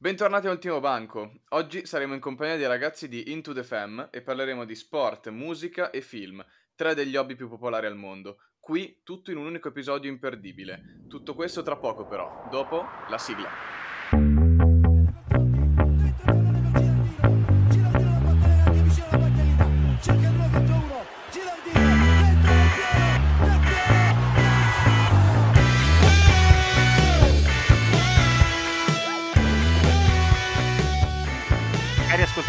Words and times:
Bentornati 0.00 0.46
a 0.46 0.52
Ultimo 0.52 0.78
Banco. 0.78 1.40
Oggi 1.48 1.84
saremo 1.84 2.14
in 2.14 2.20
compagnia 2.20 2.56
dei 2.56 2.68
ragazzi 2.68 3.08
di 3.08 3.32
Into 3.32 3.52
the 3.52 3.64
Fam 3.64 4.10
e 4.12 4.22
parleremo 4.22 4.64
di 4.64 4.76
sport, 4.76 5.28
musica 5.30 5.90
e 5.90 6.02
film, 6.02 6.40
tre 6.76 6.94
degli 6.94 7.16
hobby 7.16 7.34
più 7.34 7.48
popolari 7.48 7.86
al 7.86 7.96
mondo. 7.96 8.38
Qui 8.60 9.00
tutto 9.02 9.32
in 9.32 9.38
un 9.38 9.46
unico 9.46 9.66
episodio 9.66 10.08
imperdibile. 10.08 11.00
Tutto 11.08 11.34
questo 11.34 11.64
tra 11.64 11.74
poco 11.74 12.06
però, 12.06 12.46
dopo 12.48 12.86
la 13.08 13.18
sigla. 13.18 13.50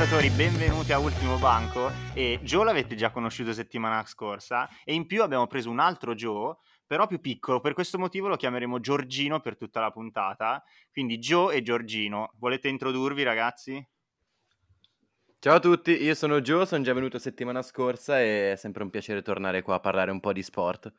Ascoltatori, 0.01 0.29
benvenuti 0.29 0.93
a 0.93 0.99
Ultimo 0.99 1.37
Banco. 1.39 1.91
E 2.13 2.39
Joe 2.41 2.63
l'avete 2.63 2.95
già 2.95 3.11
conosciuto 3.11 3.51
settimana 3.51 4.05
scorsa 4.05 4.69
e 4.85 4.93
in 4.93 5.05
più 5.05 5.21
abbiamo 5.21 5.45
preso 5.45 5.69
un 5.69 5.79
altro 5.79 6.15
Joe, 6.15 6.55
però 6.87 7.05
più 7.05 7.19
piccolo. 7.19 7.59
Per 7.59 7.73
questo 7.73 7.99
motivo 7.99 8.29
lo 8.29 8.37
chiameremo 8.37 8.79
Giorgino 8.79 9.41
per 9.41 9.57
tutta 9.57 9.81
la 9.81 9.91
puntata. 9.91 10.63
Quindi 10.89 11.17
Joe 11.17 11.57
e 11.57 11.61
Giorgino. 11.61 12.31
Volete 12.37 12.69
introdurvi, 12.69 13.23
ragazzi? 13.23 13.85
Ciao 15.37 15.55
a 15.55 15.59
tutti, 15.59 15.91
io 16.01 16.15
sono 16.15 16.39
Joe, 16.39 16.65
sono 16.65 16.81
già 16.81 16.93
venuto 16.93 17.19
settimana 17.19 17.61
scorsa 17.61 18.21
e 18.21 18.53
è 18.53 18.55
sempre 18.55 18.83
un 18.83 18.89
piacere 18.89 19.21
tornare 19.21 19.61
qua 19.63 19.75
a 19.75 19.79
parlare 19.81 20.11
un 20.11 20.21
po' 20.21 20.31
di 20.31 20.43
sport. 20.43 20.93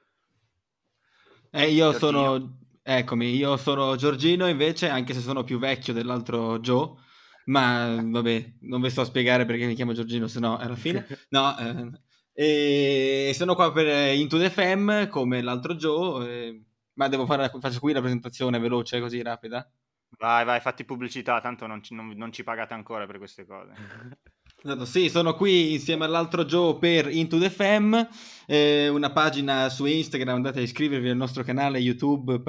Eh, 1.51 1.71
io 1.71 1.93
Giorgino. 1.93 1.99
sono... 1.99 2.59
Eccomi, 2.83 3.35
io 3.35 3.57
sono 3.57 3.97
Giorgino 3.97 4.47
invece, 4.47 4.91
anche 4.91 5.15
se 5.15 5.21
sono 5.21 5.43
più 5.43 5.59
vecchio 5.59 5.95
dell'altro 5.95 6.59
Joe 6.59 7.09
ma 7.47 8.01
vabbè, 8.03 8.55
non 8.61 8.81
vi 8.81 8.91
sto 8.91 9.03
a 9.03 9.05
spiegare 9.05 9.45
perché 9.45 9.67
mi 9.67 9.75
chiamo 9.75 9.93
Giorgino, 9.93 10.27
se 10.27 10.41
no 10.41 10.59
è 10.59 10.67
la 10.67 10.77
fine. 10.77 11.07
No, 11.31 11.57
eh, 11.59 13.29
e 13.29 13.33
sono 13.35 13.55
qua 13.55 13.73
per 13.73 14.15
Into 14.15 14.39
the 14.39 14.51
Fam 14.51 15.09
come 15.09 15.43
l'altro 15.43 15.75
Joe, 15.75 16.29
eh, 16.29 16.65
ma 16.95 17.09
devo 17.09 17.27
fare, 17.27 17.51
faccio 17.61 17.81
qui 17.81 17.93
la 17.93 18.01
presentazione 18.01 18.59
veloce, 18.59 19.01
così 19.01 19.23
rapida. 19.23 19.71
Vai, 20.19 20.45
vai, 20.45 20.61
fatti 20.61 20.85
pubblicità, 20.85 21.41
tanto 21.41 21.67
non 21.67 21.83
ci, 21.83 21.95
non, 21.95 22.09
non 22.17 22.33
ci 22.33 22.43
pagate 22.43 22.75
ancora 22.75 23.07
per 23.07 23.19
queste 23.19 23.47
cose. 23.47 23.73
Esatto, 24.63 24.85
sì, 24.85 25.09
sono 25.09 25.35
qui 25.35 25.73
insieme 25.73 26.05
all'altro 26.05 26.45
Joe 26.45 26.77
per 26.77 27.09
Into 27.09 27.39
the 27.39 27.49
Fam, 27.49 28.09
eh, 28.47 28.89
una 28.89 29.11
pagina 29.11 29.71
su 29.71 29.87
Instagram, 29.87 30.35
andate 30.35 30.59
a 30.59 30.63
iscrivervi 30.63 31.09
al 31.09 31.17
nostro 31.17 31.43
canale 31.43 31.79
YouTube, 31.79 32.43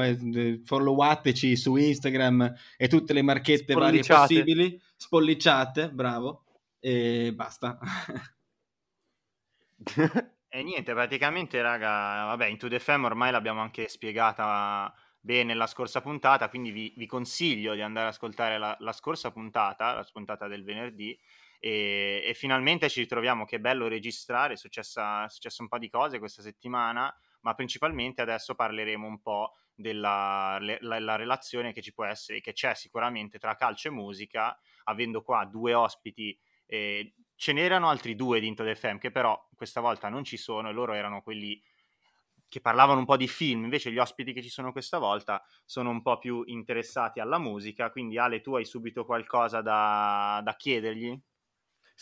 followateci 0.65 1.55
su 1.55 1.77
Instagram 1.77 2.53
e 2.75 2.89
tutte 2.89 3.13
le 3.13 3.21
marchette 3.21 3.73
varie 3.75 4.03
possibili, 4.03 4.77
spolliciate, 4.97 5.89
bravo, 5.89 6.43
e 6.81 7.31
basta. 7.33 7.79
e 10.49 10.63
niente, 10.63 10.91
praticamente 10.91 11.61
raga, 11.61 12.25
vabbè, 12.25 12.47
Into 12.47 12.67
the 12.67 12.79
Fam 12.79 13.05
ormai 13.05 13.31
l'abbiamo 13.31 13.61
anche 13.61 13.87
spiegata 13.87 14.93
bene 15.17 15.53
la 15.53 15.67
scorsa 15.67 16.01
puntata, 16.01 16.49
quindi 16.49 16.71
vi, 16.71 16.93
vi 16.97 17.05
consiglio 17.05 17.73
di 17.73 17.81
andare 17.81 18.07
ad 18.07 18.13
ascoltare 18.13 18.57
la, 18.57 18.75
la 18.81 18.91
scorsa 18.91 19.31
puntata, 19.31 19.93
la 19.93 20.05
puntata 20.11 20.49
del 20.49 20.65
venerdì, 20.65 21.17
e, 21.63 22.23
e, 22.25 22.33
finalmente 22.33 22.89
ci 22.89 23.01
ritroviamo, 23.01 23.45
che 23.45 23.59
bello 23.59 23.87
registrare, 23.87 24.53
è, 24.53 24.57
successa, 24.57 25.25
è 25.25 25.29
successo 25.29 25.61
un 25.61 25.67
po' 25.67 25.77
di 25.77 25.89
cose 25.89 26.17
questa 26.17 26.41
settimana, 26.41 27.15
ma 27.41 27.53
principalmente 27.53 28.23
adesso 28.23 28.55
parleremo 28.55 29.05
un 29.05 29.21
po' 29.21 29.53
della 29.75 30.57
la, 30.59 30.99
la 30.99 31.15
relazione 31.15 31.71
che 31.71 31.83
ci 31.83 31.93
può 31.93 32.03
essere, 32.03 32.41
che 32.41 32.53
c'è 32.53 32.73
sicuramente 32.73 33.37
tra 33.37 33.55
calcio 33.55 33.89
e 33.89 33.91
musica, 33.91 34.59
avendo 34.85 35.21
qua 35.21 35.45
due 35.45 35.75
ospiti. 35.75 36.35
Eh, 36.65 37.13
ce 37.35 37.53
n'erano 37.53 37.89
altri 37.89 38.15
due 38.15 38.39
di 38.39 38.47
Into 38.47 38.63
the 38.63 38.75
Fam 38.75 38.97
che 38.97 39.11
però 39.11 39.39
questa 39.55 39.81
volta 39.81 40.09
non 40.09 40.23
ci 40.23 40.37
sono 40.37 40.69
e 40.69 40.71
loro 40.71 40.93
erano 40.93 41.21
quelli 41.21 41.61
che 42.47 42.59
parlavano 42.59 42.99
un 42.99 43.05
po' 43.05 43.17
di 43.17 43.27
film, 43.27 43.63
invece 43.63 43.91
gli 43.91 43.99
ospiti 43.99 44.33
che 44.33 44.41
ci 44.41 44.49
sono 44.49 44.71
questa 44.71 44.97
volta 44.97 45.43
sono 45.63 45.91
un 45.91 46.01
po' 46.01 46.17
più 46.17 46.43
interessati 46.47 47.19
alla 47.19 47.37
musica, 47.37 47.91
quindi 47.91 48.17
Ale 48.17 48.41
tu 48.41 48.55
hai 48.55 48.65
subito 48.65 49.05
qualcosa 49.05 49.61
da, 49.61 50.41
da 50.43 50.55
chiedergli? 50.55 51.21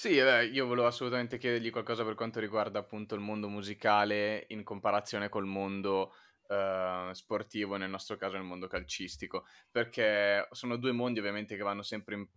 Sì, 0.02 0.12
beh, 0.16 0.46
io 0.46 0.66
volevo 0.66 0.88
assolutamente 0.88 1.38
chiedergli 1.38 1.72
qualcosa 1.72 2.06
per 2.06 2.16
quanto 2.16 2.40
riguarda 2.40 2.80
appunto 2.80 3.16
il 3.16 3.20
mondo 3.20 3.50
musicale 3.50 4.46
in 4.52 4.64
comparazione 4.64 5.28
col 5.28 5.46
mondo 5.46 6.14
uh, 6.50 7.14
sportivo, 7.14 7.78
nel 7.78 7.90
nostro 7.90 8.18
caso 8.18 8.36
nel 8.36 8.44
mondo 8.44 8.68
calcistico, 8.68 9.46
perché 9.72 10.48
sono 10.52 10.78
due 10.78 10.92
mondi 10.92 11.20
ovviamente 11.20 11.56
che 11.56 11.64
vanno 11.64 11.84
sempre 11.84 12.16
in, 12.16 12.28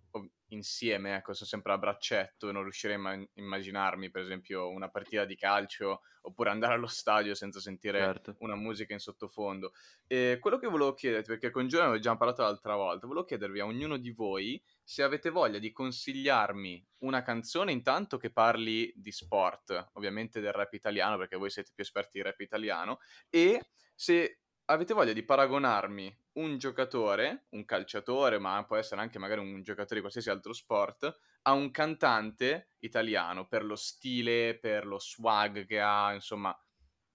insieme, 0.49 1.17
ecco, 1.17 1.33
sono 1.33 1.49
sempre 1.49 1.73
a 1.73 1.78
braccetto 1.78 2.49
e 2.49 2.53
non 2.53 2.62
riuscirei 2.62 2.97
a 2.97 3.27
immaginarmi 3.34 4.11
per 4.11 4.22
esempio 4.22 4.69
una 4.69 4.89
partita 4.89 5.25
di 5.25 5.37
calcio 5.37 6.03
oppure 6.25 6.51
andare 6.51 6.75
allo 6.75 6.87
stadio 6.87 7.34
senza 7.34 7.59
sentire 7.59 7.99
certo. 7.99 8.37
una 8.41 8.55
musica 8.55 8.93
in 8.93 9.01
sottofondo. 9.01 9.72
E 10.06 10.39
quello 10.41 10.59
che 10.59 10.69
volevo 10.69 10.95
chiederti, 10.95 11.28
perché 11.28 11.51
con 11.51 11.67
Giuliano 11.67 11.91
avevo 11.91 12.03
già 12.03 12.17
parlato 12.17 12.43
l'altra 12.43 12.77
volta, 12.77 13.06
volevo 13.06 13.25
chiedervi 13.25 13.61
a 13.61 13.67
ognuno 13.67 13.97
di 13.97 14.11
voi 14.11 14.62
se 14.84 15.03
avete 15.03 15.31
voglia 15.31 15.59
di 15.59 15.72
consigliarmi 15.72 16.87
una 16.99 17.22
canzone 17.22 17.72
intanto 17.72 18.19
che 18.19 18.31
parli 18.31 18.93
di 18.95 19.11
sport, 19.11 19.91
ovviamente 19.95 20.41
del 20.41 20.53
rap 20.53 20.72
italiano, 20.75 21.17
perché 21.17 21.37
voi 21.37 21.51
siete 21.51 21.72
più 21.75 21.83
esperti 21.83 22.19
di 22.19 22.22
rap 22.22 22.39
italiano, 22.39 23.01
e 23.28 23.61
se 24.03 24.41
avete 24.65 24.95
voglia 24.95 25.13
di 25.13 25.23
paragonarmi 25.23 26.19
un 26.33 26.59
giocatore, 26.59 27.47
un 27.51 27.65
calciatore, 27.65 28.41
ma 28.41 28.65
può 28.67 28.75
essere 28.75 29.01
anche 29.01 29.21
magari 29.21 29.39
un 29.39 29.63
giocatore 29.63 29.95
di 29.95 30.01
qualsiasi 30.01 30.29
altro 30.29 30.53
sport, 30.53 31.21
a 31.43 31.53
un 31.53 31.71
cantante 31.71 32.71
italiano 32.81 33.47
per 33.47 33.65
lo 33.65 33.77
stile, 33.77 34.59
per 34.59 34.87
lo 34.87 34.99
swag 34.99 35.67
che 35.67 35.81
ha, 35.81 36.13
insomma, 36.15 36.53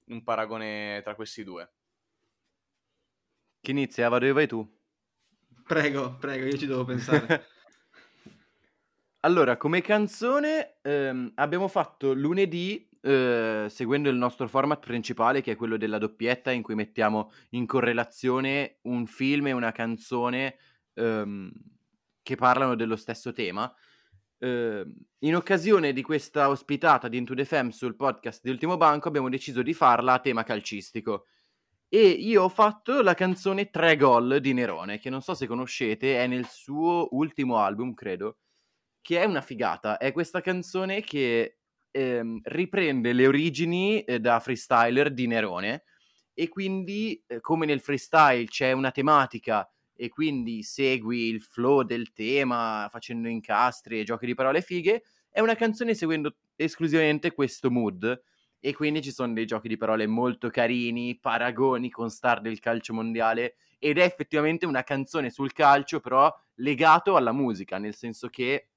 un 0.06 0.24
paragone 0.24 1.02
tra 1.03 1.14
questi 1.14 1.44
due. 1.44 1.74
Chi 3.59 3.72
inizia? 3.72 4.08
Vado 4.08 4.25
io, 4.25 4.34
vai 4.34 4.48
tu. 4.48 4.66
Prego, 5.66 6.16
prego, 6.16 6.46
io 6.46 6.58
ci 6.58 6.68
devo 6.68 6.86
pensare. 6.86 7.48
allora, 9.28 9.58
come 9.58 9.81
canzone 9.81 10.80
ehm, 10.81 11.34
abbiamo 11.36 11.68
fatto 11.68 12.14
lunedì 12.14 12.87
Uhm, 13.07 13.68
seguendo 13.68 14.09
il 14.09 14.18
nostro 14.18 14.47
format 14.50 14.84
principale 14.85 15.40
che 15.41 15.53
è 15.53 15.56
quello 15.56 15.78
della 15.78 15.97
doppietta 15.97 16.51
in 16.51 16.62
cui 16.62 16.75
mettiamo 16.75 17.31
in 17.51 17.66
correlazione 17.66 18.79
un 18.84 19.06
film 19.06 19.47
e 19.47 19.51
una 19.53 19.72
canzone, 19.72 20.57
uhm, 20.95 21.50
che 22.22 22.35
parlano 22.35 22.75
dello 22.75 22.95
stesso 22.97 23.31
tema. 23.31 23.73
Uhm, 24.40 24.94
in 25.19 25.35
occasione 25.35 25.94
di 25.94 26.01
questa 26.01 26.50
ospitata 26.50 27.07
di 27.07 27.18
Into 27.18 27.34
the 27.34 27.45
Fam 27.45 27.69
sul 27.69 27.95
podcast 27.95 28.41
di 28.44 28.50
Ultimo 28.50 28.75
Banco 28.78 29.07
abbiamo 29.07 29.29
deciso 29.29 29.62
di 29.62 29.74
farla 29.74 30.13
a 30.13 30.19
tema 30.19 30.44
calcistico. 30.44 31.25
E 31.89 32.09
io 32.09 32.44
ho 32.44 32.50
fatto 32.50 33.01
la 33.01 33.13
canzone 33.13 33.69
Tre 33.69 33.95
gol 33.97 34.39
di 34.41 34.53
Nerone, 34.53 35.00
che 35.00 35.09
non 35.09 35.22
so 35.22 35.34
se 35.35 35.47
conoscete, 35.47 36.18
è 36.22 36.28
nel 36.28 36.47
suo 36.47 37.07
ultimo 37.12 37.57
album, 37.59 37.94
credo, 37.94 38.39
che 39.01 39.22
è 39.22 39.25
una 39.25 39.41
figata. 39.41 39.97
È 39.97 40.12
questa 40.12 40.41
canzone 40.41 41.01
che 41.01 41.56
ehm, 41.97 42.40
riprende 42.44 43.12
le 43.12 43.25
origini 43.25 44.02
eh, 44.02 44.19
da 44.19 44.40
freestyler 44.40 45.12
di 45.12 45.25
Nerone 45.25 45.84
e 46.34 46.47
quindi 46.47 47.22
eh, 47.25 47.41
come 47.41 47.66
nel 47.66 47.81
freestyle 47.81 48.46
c'è 48.46 48.72
una 48.72 48.91
tematica 48.91 49.68
e 49.96 50.09
quindi 50.09 50.62
segui 50.62 51.30
il 51.30 51.41
flow 51.41 51.81
del 51.81 52.13
tema 52.13 52.88
facendo 52.91 53.28
incastri 53.28 54.00
e 54.00 54.03
giochi 54.03 54.28
di 54.28 54.36
parole 54.36 54.62
fighe, 54.62 55.02
è 55.31 55.40
una 55.40 55.56
canzone 55.56 55.96
seguendo 55.96 56.36
esclusivamente 56.56 57.31
questo 57.31 57.72
mood 57.72 58.22
e 58.59 58.74
quindi 58.75 59.02
ci 59.02 59.12
sono 59.12 59.34
dei 59.34 59.47
giochi 59.47 59.68
di 59.68 59.78
parole 59.78 60.06
molto 60.06 60.50
carini, 60.50 61.18
paragoni 61.19 61.90
con 61.90 62.12
star 62.12 62.41
del 62.41 62.59
calcio 62.59 62.94
mondiale 62.94 63.56
ed 63.80 63.97
è 63.97 64.03
effettivamente 64.03 64.68
una 64.68 64.84
canzone 64.84 65.31
sul 65.31 65.52
calcio 65.52 66.00
però 66.00 66.31
legato 66.56 67.16
alla 67.16 67.31
musica, 67.31 67.80
nel 67.80 67.96
senso 67.96 68.27
che 68.27 68.68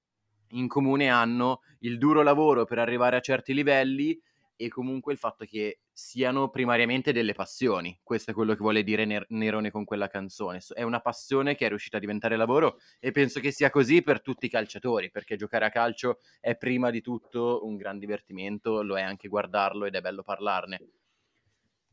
in 0.51 0.69
comune 0.69 1.09
hanno 1.09 1.63
il 1.81 1.99
duro 1.99 2.23
lavoro 2.23 2.65
per 2.65 2.79
arrivare 2.79 3.17
a 3.17 3.21
certi 3.21 3.55
livelli 3.55 4.21
e 4.57 4.69
comunque 4.69 5.15
il 5.15 5.19
fatto 5.19 5.47
che 5.47 5.81
siano 5.91 6.51
primariamente 6.51 7.13
delle 7.13 7.33
passioni. 7.33 7.99
Questo 8.03 8.31
è 8.31 8.35
quello 8.35 8.53
che 8.53 8.61
vuole 8.61 8.83
dire 8.83 9.07
Ner- 9.07 9.25
Nerone 9.31 9.71
con 9.71 9.85
quella 9.85 10.09
canzone. 10.09 10.61
È 10.75 10.83
una 10.83 11.01
passione 11.01 11.55
che 11.55 11.65
è 11.65 11.69
riuscita 11.69 11.97
a 11.97 12.01
diventare 12.01 12.37
lavoro 12.37 12.79
e 12.99 13.11
penso 13.11 13.41
che 13.41 13.53
sia 13.53 13.71
così 13.71 14.03
per 14.03 14.21
tutti 14.21 14.47
i 14.47 14.51
calciatori, 14.51 15.11
perché 15.11 15.37
giocare 15.37 15.65
a 15.65 15.71
calcio 15.71 16.19
è 16.41 16.57
prima 16.57 16.91
di 16.91 17.01
tutto 17.01 17.65
un 17.65 17.77
gran 17.77 17.99
divertimento, 17.99 18.83
lo 18.83 18.99
è 18.99 19.03
anche 19.03 19.29
guardarlo 19.29 19.87
ed 19.87 19.95
è 19.95 20.01
bello 20.03 20.23
parlarne. 20.23 20.79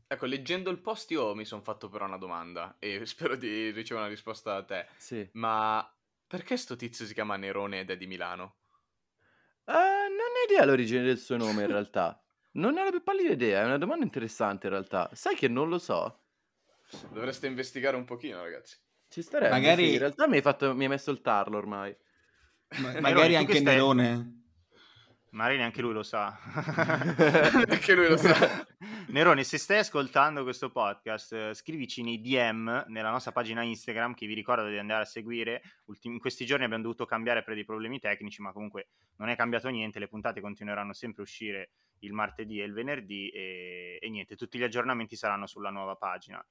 Ecco, 0.09 0.25
leggendo 0.25 0.69
il 0.69 0.79
post 0.79 1.11
io 1.11 1.35
mi 1.35 1.43
sono 1.43 1.61
fatto 1.61 1.89
però 1.89 2.05
una 2.05 2.17
domanda 2.17 2.77
e 2.79 3.05
spero 3.07 3.35
di 3.35 3.71
ricevere 3.71 4.05
una 4.05 4.13
risposta 4.13 4.53
da 4.53 4.63
te. 4.63 4.87
Sì. 4.97 5.29
Ma 5.33 5.89
perché 6.27 6.57
sto 6.57 6.75
tizio 6.75 7.05
si 7.05 7.13
chiama 7.13 7.37
Nerone 7.37 7.79
ed 7.79 7.89
è 7.89 7.97
di 7.97 8.05
Milano? 8.05 8.57
Uh, 9.65 9.71
non 9.71 9.79
ho 9.79 10.51
idea 10.51 10.65
l'origine 10.65 11.03
del 11.03 11.17
suo 11.17 11.37
nome 11.37 11.63
in 11.63 11.67
realtà. 11.67 12.21
Non 12.53 12.73
ne 12.73 12.81
ho 12.81 12.83
la 12.85 12.91
più 12.91 13.03
pallida 13.03 13.31
idea, 13.31 13.61
è 13.61 13.65
una 13.65 13.77
domanda 13.77 14.03
interessante 14.03 14.67
in 14.67 14.73
realtà. 14.73 15.09
Sai 15.13 15.35
che 15.35 15.47
non 15.47 15.69
lo 15.69 15.77
so. 15.77 16.23
Dovreste 17.11 17.47
investigare 17.47 17.95
un 17.95 18.05
pochino, 18.05 18.41
ragazzi. 18.41 18.77
Ci 19.09 19.21
starebbe, 19.21 19.51
magari... 19.51 19.85
Sì. 19.85 19.93
In 19.93 19.99
realtà 19.99 20.27
mi 20.27 20.35
hai, 20.35 20.41
fatto, 20.41 20.73
mi 20.75 20.83
hai 20.83 20.89
messo 20.89 21.11
il 21.11 21.21
tarlo 21.21 21.57
ormai. 21.57 21.95
Ma, 22.79 22.99
magari 22.99 23.35
anche 23.35 23.59
Nerone. 23.59 24.37
Magari 25.31 25.57
neanche 25.57 25.81
lui 25.81 25.93
lo 25.93 26.03
sa. 26.03 26.37
Anche 27.69 27.93
lui 27.93 28.07
lo 28.07 28.17
sa. 28.17 28.33
Nerone, 29.09 29.45
se 29.45 29.57
stai 29.57 29.77
ascoltando 29.77 30.43
questo 30.43 30.69
podcast, 30.69 31.53
scrivici 31.53 32.03
nei 32.03 32.19
DM 32.19 32.83
nella 32.87 33.09
nostra 33.09 33.31
pagina 33.31 33.63
Instagram, 33.63 34.13
che 34.13 34.27
vi 34.27 34.33
ricordo 34.33 34.67
di 34.67 34.77
andare 34.77 35.03
a 35.03 35.05
seguire. 35.05 35.61
Ultim- 35.85 36.15
in 36.15 36.19
questi 36.19 36.45
giorni 36.45 36.65
abbiamo 36.65 36.83
dovuto 36.83 37.05
cambiare 37.05 37.41
per 37.41 37.53
dei 37.53 37.63
problemi 37.63 37.99
tecnici, 37.99 38.41
ma 38.41 38.51
comunque 38.51 38.89
non 39.15 39.29
è 39.29 39.37
cambiato 39.37 39.69
niente. 39.69 39.99
Le 39.99 40.09
puntate 40.09 40.41
continueranno 40.41 40.91
sempre 40.91 41.21
a 41.21 41.23
uscire 41.23 41.69
il 41.99 42.11
martedì 42.11 42.59
e 42.59 42.65
il 42.65 42.73
venerdì 42.73 43.29
e, 43.29 43.97
e 44.01 44.09
niente, 44.09 44.35
tutti 44.35 44.59
gli 44.59 44.63
aggiornamenti 44.63 45.15
saranno 45.15 45.47
sulla 45.47 45.69
nuova 45.69 45.95
pagina. 45.95 46.45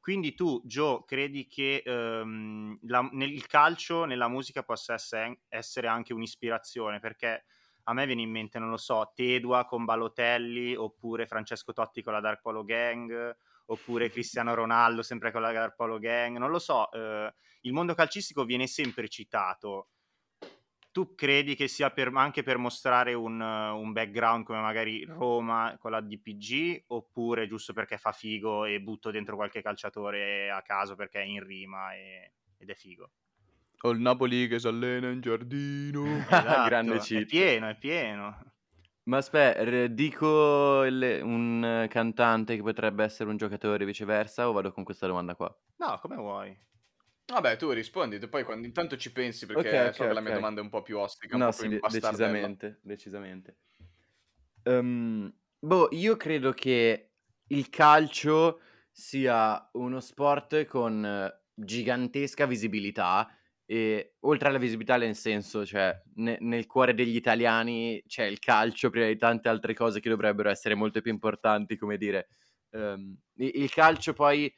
Quindi 0.00 0.34
tu, 0.34 0.60
Joe, 0.64 1.04
credi 1.06 1.46
che 1.46 1.84
um, 1.86 2.76
la, 2.88 3.08
nel 3.12 3.46
calcio, 3.46 4.04
nella 4.04 4.26
musica, 4.28 4.64
possa 4.64 4.94
essere, 4.94 5.42
essere 5.48 5.86
anche 5.86 6.12
un'ispirazione? 6.12 6.98
Perché 6.98 7.44
a 7.84 7.92
me 7.92 8.06
viene 8.06 8.22
in 8.22 8.30
mente, 8.30 8.58
non 8.58 8.70
lo 8.70 8.76
so, 8.76 9.12
Tedua 9.14 9.64
con 9.64 9.84
Balotelli, 9.84 10.74
oppure 10.74 11.26
Francesco 11.26 11.72
Totti 11.72 12.02
con 12.02 12.12
la 12.12 12.20
Dark 12.20 12.40
Polo 12.40 12.64
Gang, 12.64 13.36
oppure 13.66 14.10
Cristiano 14.10 14.54
Ronaldo 14.54 15.02
sempre 15.02 15.30
con 15.30 15.40
la 15.40 15.52
Dark 15.52 15.76
Polo 15.76 15.98
Gang, 15.98 16.36
non 16.36 16.50
lo 16.50 16.58
so, 16.58 16.90
eh, 16.92 17.32
il 17.62 17.72
mondo 17.72 17.94
calcistico 17.94 18.44
viene 18.44 18.66
sempre 18.66 19.08
citato. 19.08 19.88
Tu 20.92 21.14
credi 21.14 21.54
che 21.54 21.68
sia 21.68 21.90
per, 21.90 22.10
anche 22.14 22.42
per 22.42 22.58
mostrare 22.58 23.14
un, 23.14 23.40
un, 23.40 23.92
background 23.92 24.44
come 24.44 24.58
magari 24.60 25.04
Roma 25.04 25.76
con 25.78 25.92
la 25.92 26.00
DPG, 26.00 26.84
oppure 26.88 27.46
giusto 27.46 27.72
perché 27.72 27.96
fa 27.96 28.10
figo 28.10 28.64
e 28.64 28.80
butto 28.80 29.12
dentro 29.12 29.36
qualche 29.36 29.62
calciatore 29.62 30.50
a 30.50 30.62
caso 30.62 30.96
perché 30.96 31.20
è 31.20 31.24
in 31.24 31.44
rima 31.44 31.94
e, 31.94 32.32
ed 32.58 32.70
è 32.70 32.74
figo? 32.74 33.10
Ho 33.82 33.90
il 33.90 34.00
Napoli 34.00 34.46
che 34.46 34.58
si 34.58 34.66
allena 34.66 35.08
in 35.08 35.20
giardino. 35.20 36.04
Esatto, 36.28 36.68
Grande 36.68 36.98
È 36.98 37.24
pieno, 37.24 37.68
è 37.68 37.76
pieno. 37.76 38.52
Ma 39.04 39.16
aspetta, 39.16 39.86
dico 39.86 40.84
il, 40.84 41.20
un 41.22 41.86
cantante 41.88 42.56
che 42.56 42.62
potrebbe 42.62 43.02
essere 43.04 43.30
un 43.30 43.36
giocatore 43.36 43.84
viceversa 43.84 44.48
o 44.48 44.52
vado 44.52 44.72
con 44.72 44.84
questa 44.84 45.06
domanda 45.06 45.34
qua? 45.34 45.54
No, 45.78 45.98
come 46.00 46.16
vuoi. 46.16 46.58
Vabbè, 47.26 47.56
tu 47.56 47.70
rispondi, 47.70 48.18
poi 48.28 48.44
quando 48.44 48.66
intanto 48.66 48.96
ci 48.96 49.12
pensi 49.12 49.46
perché 49.46 49.68
okay, 49.68 49.80
okay, 49.80 49.92
so 49.94 50.04
che 50.04 50.12
la 50.12 50.20
mia 50.20 50.34
domanda 50.34 50.60
è 50.60 50.64
un 50.64 50.68
po' 50.68 50.82
più 50.82 50.98
ostica, 50.98 51.36
no, 51.36 51.50
sì, 51.52 51.68
decisamente, 51.68 52.80
decisamente. 52.82 53.56
Um, 54.64 55.32
boh, 55.58 55.88
io 55.92 56.16
credo 56.16 56.52
che 56.52 57.12
il 57.46 57.70
calcio 57.70 58.60
sia 58.90 59.70
uno 59.72 60.00
sport 60.00 60.64
con 60.66 61.32
gigantesca 61.54 62.46
visibilità 62.46 63.32
e 63.70 64.14
oltre 64.22 64.48
alla 64.48 64.58
visibilità 64.58 64.96
nel 64.96 65.14
senso, 65.14 65.64
cioè 65.64 65.96
ne- 66.14 66.38
nel 66.40 66.66
cuore 66.66 66.92
degli 66.92 67.14
italiani 67.14 68.02
c'è 68.04 68.24
il 68.24 68.40
calcio 68.40 68.90
prima 68.90 69.06
di 69.06 69.16
tante 69.16 69.48
altre 69.48 69.74
cose 69.74 70.00
che 70.00 70.08
dovrebbero 70.08 70.50
essere 70.50 70.74
molto 70.74 71.00
più 71.00 71.12
importanti, 71.12 71.76
come 71.76 71.96
dire, 71.96 72.30
um, 72.70 73.16
il 73.36 73.70
calcio 73.70 74.12
poi, 74.12 74.52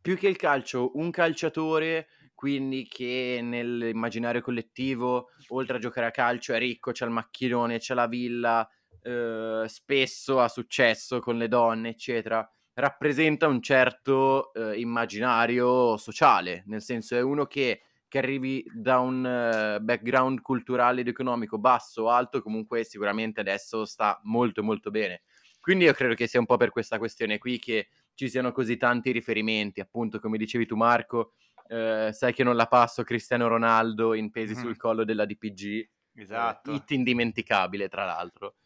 più 0.00 0.16
che 0.16 0.28
il 0.28 0.36
calcio, 0.36 0.96
un 0.98 1.10
calciatore, 1.10 2.06
quindi 2.32 2.86
che 2.86 3.40
nell'immaginario 3.42 4.40
collettivo, 4.40 5.30
oltre 5.48 5.78
a 5.78 5.80
giocare 5.80 6.06
a 6.06 6.12
calcio, 6.12 6.52
è 6.52 6.58
ricco, 6.58 6.92
c'è 6.92 7.06
il 7.06 7.10
macchinone, 7.10 7.80
c'è 7.80 7.94
la 7.94 8.06
villa, 8.06 8.70
uh, 9.02 9.66
spesso 9.66 10.38
ha 10.38 10.46
successo 10.46 11.18
con 11.18 11.38
le 11.38 11.48
donne, 11.48 11.88
eccetera 11.88 12.48
rappresenta 12.76 13.46
un 13.46 13.62
certo 13.62 14.50
uh, 14.54 14.72
immaginario 14.72 15.96
sociale, 15.96 16.64
nel 16.66 16.82
senso 16.82 17.14
è 17.14 17.20
uno 17.20 17.46
che 17.46 17.82
che 18.14 18.20
arrivi 18.20 18.64
da 18.72 19.00
un 19.00 19.24
uh, 19.24 19.82
background 19.82 20.40
culturale 20.40 21.00
ed 21.00 21.08
economico 21.08 21.58
basso 21.58 22.04
o 22.04 22.10
alto, 22.10 22.42
comunque 22.42 22.84
sicuramente 22.84 23.40
adesso 23.40 23.84
sta 23.84 24.20
molto 24.22 24.62
molto 24.62 24.92
bene. 24.92 25.22
Quindi 25.60 25.82
io 25.82 25.92
credo 25.94 26.14
che 26.14 26.28
sia 26.28 26.38
un 26.38 26.46
po' 26.46 26.56
per 26.56 26.70
questa 26.70 26.98
questione 26.98 27.38
qui 27.38 27.58
che 27.58 27.88
ci 28.14 28.28
siano 28.28 28.52
così 28.52 28.76
tanti 28.76 29.10
riferimenti, 29.10 29.80
appunto 29.80 30.20
come 30.20 30.38
dicevi 30.38 30.64
tu 30.64 30.76
Marco, 30.76 31.32
eh, 31.66 32.10
sai 32.12 32.32
che 32.32 32.44
non 32.44 32.54
la 32.54 32.68
passo 32.68 33.02
Cristiano 33.02 33.48
Ronaldo 33.48 34.14
in 34.14 34.30
pesi 34.30 34.54
mm. 34.54 34.58
sul 34.58 34.76
collo 34.76 35.02
della 35.02 35.24
DPG, 35.24 35.88
esatto. 36.14 36.70
Eh, 36.70 36.74
hit 36.74 36.92
indimenticabile 36.92 37.88
tra 37.88 38.04
l'altro. 38.04 38.58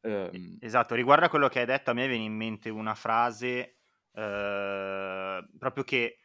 Um... 0.00 0.58
Esatto, 0.58 0.96
riguardo 0.96 1.26
a 1.26 1.28
quello 1.28 1.46
che 1.46 1.60
hai 1.60 1.66
detto 1.66 1.90
a 1.90 1.94
me 1.94 2.08
viene 2.08 2.24
in 2.24 2.34
mente 2.34 2.70
una 2.70 2.96
frase 2.96 3.76
eh, 4.12 5.46
proprio 5.56 5.84
che 5.84 6.18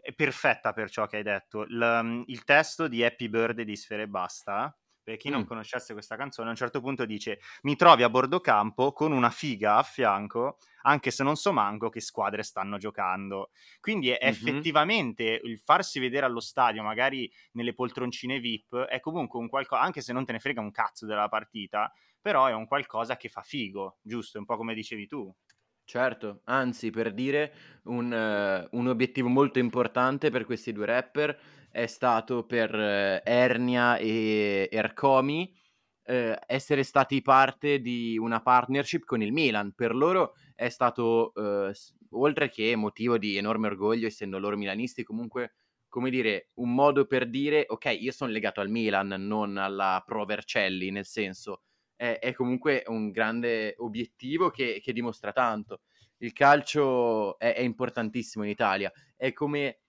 è 0.00 0.12
perfetta 0.12 0.72
per 0.72 0.90
ciò 0.90 1.06
che 1.06 1.16
hai 1.18 1.22
detto. 1.22 1.64
L- 1.64 2.24
il 2.26 2.44
testo 2.44 2.88
di 2.88 3.04
Happy 3.04 3.28
Bird 3.28 3.60
di 3.62 3.76
Sfere 3.76 4.08
Basta, 4.08 4.74
per 5.02 5.16
chi 5.16 5.28
mm. 5.28 5.32
non 5.32 5.44
conoscesse 5.44 5.92
questa 5.92 6.16
canzone, 6.16 6.48
a 6.48 6.50
un 6.50 6.56
certo 6.56 6.80
punto 6.80 7.04
dice 7.04 7.40
mi 7.62 7.76
trovi 7.76 8.02
a 8.02 8.10
bordo 8.10 8.40
campo 8.40 8.92
con 8.92 9.12
una 9.12 9.30
figa 9.30 9.76
a 9.76 9.82
fianco, 9.82 10.58
anche 10.82 11.10
se 11.10 11.22
non 11.22 11.36
so 11.36 11.52
manco 11.52 11.88
che 11.88 12.00
squadre 12.00 12.42
stanno 12.42 12.78
giocando. 12.78 13.50
Quindi 13.80 14.10
è 14.10 14.18
mm-hmm. 14.22 14.32
effettivamente 14.32 15.40
il 15.42 15.58
farsi 15.58 15.98
vedere 15.98 16.26
allo 16.26 16.40
stadio, 16.40 16.82
magari 16.82 17.30
nelle 17.52 17.74
poltroncine 17.74 18.38
VIP, 18.38 18.84
è 18.84 19.00
comunque 19.00 19.40
un 19.40 19.48
qualcosa, 19.48 19.82
anche 19.82 20.00
se 20.00 20.12
non 20.12 20.24
te 20.24 20.32
ne 20.32 20.38
frega 20.38 20.60
un 20.60 20.70
cazzo 20.70 21.06
della 21.06 21.28
partita, 21.28 21.92
però 22.20 22.46
è 22.46 22.52
un 22.52 22.66
qualcosa 22.66 23.16
che 23.16 23.28
fa 23.28 23.42
figo, 23.42 23.98
giusto? 24.02 24.38
Un 24.38 24.44
po' 24.44 24.56
come 24.56 24.74
dicevi 24.74 25.06
tu. 25.06 25.34
Certo, 25.90 26.42
anzi 26.44 26.90
per 26.90 27.12
dire 27.12 27.52
un, 27.86 28.12
uh, 28.12 28.78
un 28.78 28.86
obiettivo 28.86 29.26
molto 29.26 29.58
importante 29.58 30.30
per 30.30 30.44
questi 30.44 30.72
due 30.72 30.86
rapper 30.86 31.36
è 31.68 31.86
stato 31.86 32.46
per 32.46 32.72
uh, 32.72 33.28
Ernia 33.28 33.96
e 33.96 34.68
Ercomi 34.70 35.52
uh, 36.04 36.34
essere 36.46 36.84
stati 36.84 37.22
parte 37.22 37.80
di 37.80 38.16
una 38.16 38.40
partnership 38.40 39.04
con 39.04 39.20
il 39.20 39.32
Milan. 39.32 39.72
Per 39.72 39.92
loro 39.92 40.36
è 40.54 40.68
stato, 40.68 41.32
oltre 42.10 42.50
che 42.50 42.76
motivo 42.76 43.18
di 43.18 43.36
enorme 43.36 43.66
orgoglio, 43.66 44.06
essendo 44.06 44.38
loro 44.38 44.56
milanisti, 44.56 45.02
comunque, 45.02 45.54
come 45.88 46.10
dire, 46.10 46.50
un 46.60 46.72
modo 46.72 47.04
per 47.06 47.28
dire, 47.28 47.64
ok, 47.66 47.96
io 47.98 48.12
sono 48.12 48.30
legato 48.30 48.60
al 48.60 48.68
Milan, 48.70 49.08
non 49.08 49.56
alla 49.56 50.00
Pro 50.06 50.24
Vercelli, 50.24 50.92
nel 50.92 51.06
senso 51.06 51.62
è, 52.00 52.18
è 52.18 52.32
comunque 52.32 52.82
un 52.86 53.10
grande 53.10 53.74
obiettivo 53.76 54.48
che, 54.48 54.80
che, 54.82 54.94
dimostra 54.94 55.32
tanto. 55.32 55.82
Il 56.18 56.32
calcio 56.32 57.38
è, 57.38 57.52
è 57.54 57.60
importantissimo 57.60 58.42
in 58.42 58.50
Italia, 58.50 58.90
è 59.14 59.34
come 59.34 59.80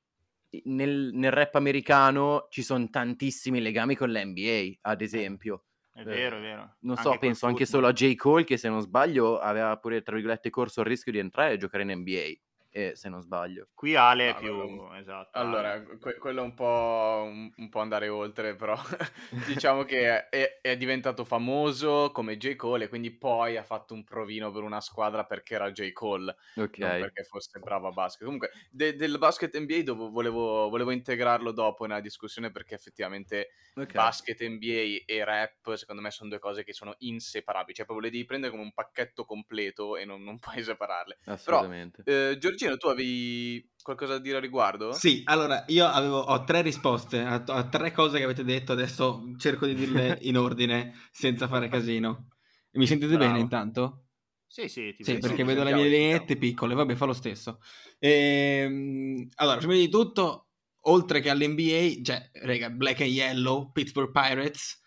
nel, 0.65 1.11
nel, 1.13 1.31
rap 1.31 1.55
americano 1.55 2.47
ci 2.49 2.63
sono 2.63 2.89
tantissimi 2.89 3.61
legami 3.61 3.95
con 3.95 4.11
l'NBA, 4.11 4.79
ad 4.81 4.99
eh, 4.99 5.05
esempio. 5.05 5.63
È 5.93 6.03
vero, 6.03 6.37
è 6.37 6.41
vero. 6.41 6.75
Non 6.81 6.97
anche 6.97 7.09
so, 7.09 7.17
penso 7.17 7.45
anche 7.45 7.65
solo 7.65 7.87
a 7.87 7.93
J. 7.93 8.15
Cole 8.15 8.43
che 8.43 8.57
se 8.57 8.67
non 8.67 8.81
sbaglio 8.81 9.39
aveva 9.39 9.77
pure, 9.77 10.01
tra 10.01 10.15
virgolette, 10.15 10.49
corso 10.49 10.81
il 10.81 10.87
rischio 10.87 11.13
di 11.13 11.19
entrare 11.19 11.53
e 11.53 11.57
giocare 11.57 11.83
in 11.83 11.99
NBA 11.99 12.33
eh, 12.71 12.93
se 12.95 13.09
non 13.09 13.21
sbaglio. 13.21 13.67
Qui 13.73 13.95
Ale 13.95 14.27
è 14.27 14.29
ah, 14.29 14.35
più... 14.35 14.53
Allora, 14.53 14.97
esatto. 14.97 15.37
Allora, 15.37 15.83
que- 15.83 16.17
quello 16.17 16.41
è 16.41 16.43
un 16.43 16.53
po', 16.53 17.23
un, 17.25 17.51
un 17.55 17.69
po' 17.69 17.79
andare 17.79 18.07
oltre, 18.07 18.55
però 18.55 18.75
diciamo 19.45 19.83
che 19.83 20.29
è, 20.29 20.59
è, 20.61 20.77
diventato 20.77 21.25
famoso 21.25 22.11
come 22.13 22.37
J. 22.37 22.55
Cole 22.55 22.85
e 22.85 22.87
quindi 22.87 23.11
poi 23.11 23.57
ha 23.57 23.63
fatto 23.63 23.93
un 23.93 24.03
provino 24.03 24.51
per 24.51 24.63
una 24.63 24.79
squadra 24.79 25.25
perché 25.25 25.55
era 25.55 25.71
J. 25.71 25.91
Cole, 25.91 26.35
Ok. 26.55 26.77
non 26.77 26.99
perché 26.99 27.23
fosse 27.23 27.59
bravo 27.59 27.87
a 27.87 27.91
basket. 27.91 28.23
Comunque, 28.23 28.51
de- 28.69 28.95
del 28.95 29.17
basket 29.17 29.57
NBA 29.57 29.81
dove 29.83 30.09
volevo, 30.09 30.69
volevo 30.69 30.91
integrarlo 30.91 31.51
dopo 31.51 31.85
nella 31.85 31.99
discussione 31.99 32.51
perché 32.51 32.75
effettivamente 32.75 33.49
Ok. 33.75 33.93
basket 33.93 34.41
NBA 34.41 35.03
e 35.05 35.23
rap 35.23 35.73
secondo 35.75 36.01
me 36.01 36.11
sono 36.11 36.29
due 36.29 36.39
cose 36.39 36.63
che 36.63 36.73
sono 36.73 36.95
inseparabili, 36.99 37.73
cioè 37.73 37.85
proprio 37.85 38.07
le 38.07 38.11
devi 38.13 38.25
prendere 38.25 38.51
come 38.51 38.63
un 38.63 38.73
pacchetto 38.73 39.25
completo 39.25 39.97
e 39.97 40.05
non, 40.05 40.23
non 40.23 40.39
puoi 40.39 40.63
separarle. 40.63 41.17
Però, 41.23 41.33
Assolutamente. 41.33 42.03
eh, 42.05 42.37
Giorgino, 42.61 42.77
tu 42.77 42.87
avevi 42.87 43.71
qualcosa 43.81 44.13
da 44.13 44.19
dire 44.19 44.37
a 44.37 44.39
riguardo? 44.39 44.91
Sì, 44.93 45.21
allora 45.25 45.63
io 45.67 45.87
avevo, 45.87 46.19
ho 46.19 46.43
tre 46.43 46.61
risposte 46.61 47.19
a, 47.21 47.43
a 47.45 47.67
tre 47.67 47.91
cose 47.91 48.17
che 48.17 48.23
avete 48.23 48.43
detto, 48.43 48.71
adesso 48.71 49.33
cerco 49.37 49.65
di 49.65 49.73
dirle 49.73 50.19
in 50.21 50.37
ordine 50.37 50.93
senza 51.11 51.47
fare 51.47 51.67
casino. 51.67 52.27
Mi 52.73 52.85
sentite 52.85 53.15
Bravo. 53.15 53.31
bene 53.31 53.39
intanto? 53.39 54.05
Sì, 54.47 54.67
sì, 54.67 54.93
ti 54.93 55.03
sì 55.03 55.17
perché 55.17 55.43
vedo 55.43 55.63
le 55.63 55.73
mie 55.73 55.87
lineette 55.87 56.37
piccole, 56.37 56.75
vabbè, 56.75 56.95
fa 56.95 57.05
lo 57.05 57.13
stesso. 57.13 57.59
Ehm, 57.99 59.29
allora, 59.35 59.57
prima 59.57 59.73
di 59.73 59.89
tutto, 59.89 60.49
oltre 60.81 61.21
che 61.21 61.29
all'NBA, 61.29 62.01
cioè, 62.03 62.29
rega, 62.33 62.69
Black 62.69 63.01
and 63.01 63.11
Yellow, 63.11 63.71
Pittsburgh 63.71 64.11
Pirates, 64.11 64.79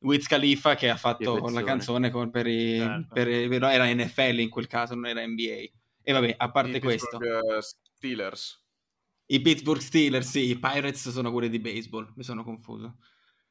Wiz 0.00 0.26
Khalifa 0.26 0.74
che 0.74 0.90
ha 0.90 0.96
fatto 0.96 1.48
la 1.48 1.62
canzone 1.64 2.10
con, 2.10 2.30
per, 2.30 2.46
i, 2.46 2.78
certo. 2.78 3.14
per, 3.14 3.28
era 3.28 3.92
NFL 3.92 4.38
in 4.38 4.50
quel 4.50 4.66
caso, 4.66 4.94
non 4.94 5.06
era 5.06 5.26
NBA. 5.26 5.70
E 6.08 6.12
vabbè, 6.12 6.36
a 6.38 6.50
parte 6.50 6.78
I 6.78 6.80
questo... 6.80 7.18
Pittsburgh 7.18 7.58
Steelers. 7.58 8.66
I 9.26 9.42
Pittsburgh 9.42 9.80
Steelers, 9.82 10.26
sì, 10.26 10.48
i 10.48 10.58
Pirates 10.58 11.10
sono 11.10 11.30
quelli 11.30 11.50
di 11.50 11.58
baseball, 11.60 12.10
mi 12.16 12.22
sono 12.22 12.42
confuso. 12.42 12.96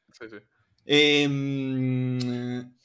Sì, 0.10 0.28
sì. 0.28 0.42
E, 0.84 1.22
ehm, 1.22 2.76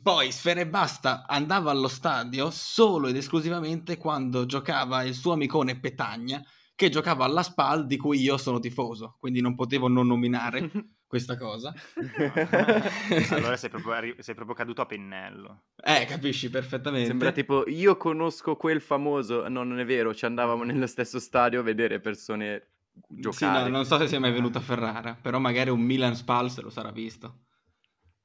poi 0.00 0.32
Sfere 0.32 0.66
Basta 0.66 1.26
andava 1.26 1.70
allo 1.70 1.88
stadio 1.88 2.50
solo 2.50 3.08
ed 3.08 3.16
esclusivamente 3.16 3.98
quando 3.98 4.46
giocava 4.46 5.02
il 5.02 5.12
suo 5.12 5.32
amicone 5.32 5.78
Petagna, 5.78 6.42
che 6.74 6.88
giocava 6.88 7.26
alla 7.26 7.42
SPAL 7.42 7.86
di 7.86 7.98
cui 7.98 8.22
io 8.22 8.38
sono 8.38 8.60
tifoso, 8.60 9.16
quindi 9.20 9.42
non 9.42 9.54
potevo 9.54 9.88
non 9.88 10.06
nominare 10.06 10.70
questa 11.08 11.36
cosa. 11.36 11.74
allora 13.30 13.56
sei 13.56 13.70
proprio, 13.70 14.14
sei 14.18 14.34
proprio, 14.34 14.54
caduto 14.54 14.82
a 14.82 14.86
pennello. 14.86 15.62
Eh, 15.82 16.04
capisci 16.04 16.50
perfettamente. 16.50 17.08
Sembra 17.08 17.32
tipo, 17.32 17.66
io 17.66 17.96
conosco 17.96 18.54
quel 18.56 18.80
famoso, 18.80 19.48
no, 19.48 19.64
non 19.64 19.80
è 19.80 19.84
vero, 19.84 20.14
ci 20.14 20.26
andavamo 20.26 20.62
nello 20.62 20.86
stesso 20.86 21.18
stadio 21.18 21.60
a 21.60 21.62
vedere 21.64 21.98
persone 21.98 22.68
giocare. 23.08 23.64
Sì, 23.64 23.64
no, 23.64 23.68
non 23.68 23.84
so 23.86 23.98
se 23.98 24.06
sia 24.06 24.20
mai 24.20 24.32
venuto 24.32 24.58
a 24.58 24.60
Ferrara, 24.60 25.18
però 25.20 25.38
magari 25.38 25.70
un 25.70 25.80
Milan 25.80 26.14
Spal 26.14 26.50
se 26.50 26.60
lo 26.60 26.70
sarà 26.70 26.92
visto. 26.92 27.46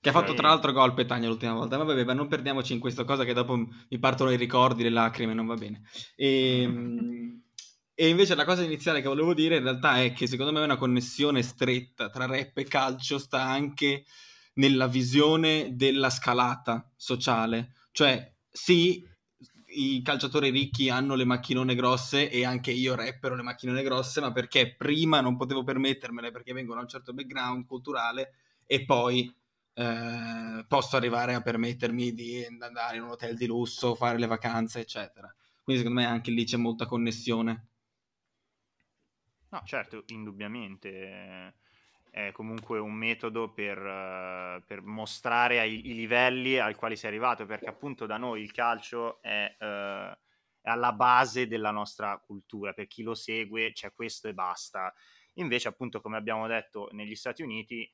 Che 0.03 0.09
ha 0.09 0.11
fatto 0.11 0.33
tra 0.33 0.49
l'altro 0.49 0.73
gol 0.73 0.93
Petagna 0.93 1.29
l'ultima 1.29 1.53
volta. 1.53 1.77
Ma 1.77 1.85
vabbè, 1.85 2.03
ma 2.03 2.11
non 2.11 2.27
perdiamoci 2.27 2.73
in 2.73 2.79
questa 2.81 3.05
cosa 3.05 3.23
che 3.23 3.31
dopo 3.31 3.55
mi 3.55 3.99
partono 3.99 4.31
i 4.31 4.35
ricordi, 4.35 4.83
le 4.83 4.89
lacrime, 4.89 5.33
non 5.33 5.45
va 5.45 5.53
bene. 5.53 5.83
E, 6.17 6.63
ehm, 6.63 7.42
e 7.95 8.07
invece 8.07 8.35
la 8.35 8.45
cosa 8.45 8.63
iniziale 8.63 9.01
che 9.01 9.07
volevo 9.07 9.33
dire 9.33 9.57
in 9.57 9.63
realtà 9.63 10.01
è 10.01 10.13
che 10.13 10.27
secondo 10.27 10.51
me 10.51 10.61
una 10.61 10.77
connessione 10.77 11.43
stretta 11.43 12.09
tra 12.09 12.25
rap 12.25 12.57
e 12.57 12.63
calcio 12.63 13.17
sta 13.19 13.43
anche 13.43 14.05
nella 14.55 14.87
visione 14.87 15.75
della 15.75 16.09
scalata 16.09 16.91
sociale. 16.95 17.73
Cioè, 17.91 18.35
sì, 18.49 19.07
i 19.75 20.01
calciatori 20.03 20.49
ricchi 20.49 20.89
hanno 20.89 21.15
le 21.15 21.25
macchinone 21.25 21.75
grosse 21.75 22.29
e 22.29 22.45
anche 22.45 22.71
io 22.71 22.95
rapper 22.95 23.33
le 23.33 23.41
macchinone 23.43 23.83
grosse, 23.83 24.21
ma 24.21 24.31
perché 24.31 24.75
prima 24.75 25.21
non 25.21 25.37
potevo 25.37 25.63
permettermele 25.63 26.31
perché 26.31 26.53
vengono 26.53 26.77
da 26.77 26.83
un 26.83 26.89
certo 26.89 27.13
background 27.13 27.65
culturale 27.65 28.33
e 28.65 28.85
poi 28.85 29.33
eh, 29.75 30.65
posso 30.67 30.95
arrivare 30.95 31.33
a 31.33 31.41
permettermi 31.41 32.13
di 32.13 32.45
andare 32.59 32.97
in 32.97 33.03
un 33.03 33.11
hotel 33.11 33.35
di 33.35 33.47
lusso, 33.47 33.95
fare 33.95 34.17
le 34.17 34.27
vacanze, 34.27 34.79
eccetera. 34.81 35.33
Quindi 35.63 35.83
secondo 35.83 36.01
me 36.01 36.07
anche 36.07 36.31
lì 36.31 36.43
c'è 36.43 36.57
molta 36.57 36.85
connessione. 36.85 37.69
No, 39.53 39.61
certo, 39.65 40.03
indubbiamente 40.07 41.53
è 42.09 42.31
comunque 42.31 42.79
un 42.79 42.93
metodo 42.93 43.51
per, 43.51 44.63
per 44.65 44.81
mostrare 44.81 45.59
ai, 45.59 45.89
i 45.89 45.93
livelli 45.93 46.57
ai 46.57 46.73
quali 46.73 46.95
si 46.95 47.05
è 47.05 47.07
arrivato, 47.07 47.45
perché 47.45 47.67
appunto 47.67 48.07
da 48.07 48.17
noi 48.17 48.41
il 48.41 48.51
calcio 48.51 49.21
è, 49.21 49.55
uh, 49.59 50.11
è 50.59 50.69
alla 50.69 50.91
base 50.93 51.45
della 51.45 51.69
nostra 51.69 52.17
cultura, 52.17 52.73
per 52.73 52.87
chi 52.87 53.03
lo 53.03 53.13
segue 53.13 53.73
c'è 53.73 53.93
questo 53.93 54.27
e 54.27 54.33
basta. 54.33 54.91
Invece 55.33 55.67
appunto 55.67 56.01
come 56.01 56.17
abbiamo 56.17 56.47
detto 56.47 56.89
negli 56.91 57.15
Stati 57.15 57.43
Uniti 57.43 57.87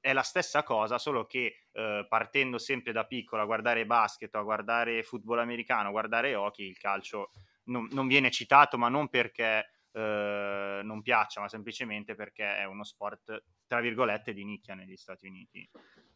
è 0.00 0.12
la 0.12 0.22
stessa 0.22 0.62
cosa, 0.62 0.98
solo 0.98 1.24
che 1.24 1.68
eh, 1.72 2.04
partendo 2.06 2.58
sempre 2.58 2.92
da 2.92 3.06
piccolo 3.06 3.40
a 3.40 3.46
guardare 3.46 3.86
basket, 3.86 4.34
a 4.34 4.42
guardare 4.42 5.02
football 5.02 5.38
americano, 5.38 5.88
a 5.88 5.92
guardare 5.92 6.34
hockey, 6.34 6.66
il 6.66 6.76
calcio 6.76 7.30
non, 7.64 7.88
non 7.92 8.08
viene 8.08 8.30
citato, 8.30 8.76
ma 8.76 8.88
non 8.88 9.08
perché 9.08 9.64
eh, 9.92 10.80
non 10.82 11.02
piaccia, 11.02 11.40
ma 11.40 11.48
semplicemente 11.48 12.14
perché 12.14 12.56
è 12.56 12.64
uno 12.64 12.84
sport, 12.84 13.42
tra 13.66 13.80
virgolette, 13.80 14.32
di 14.32 14.44
nicchia 14.44 14.74
negli 14.74 14.96
Stati 14.96 15.26
Uniti. 15.26 15.68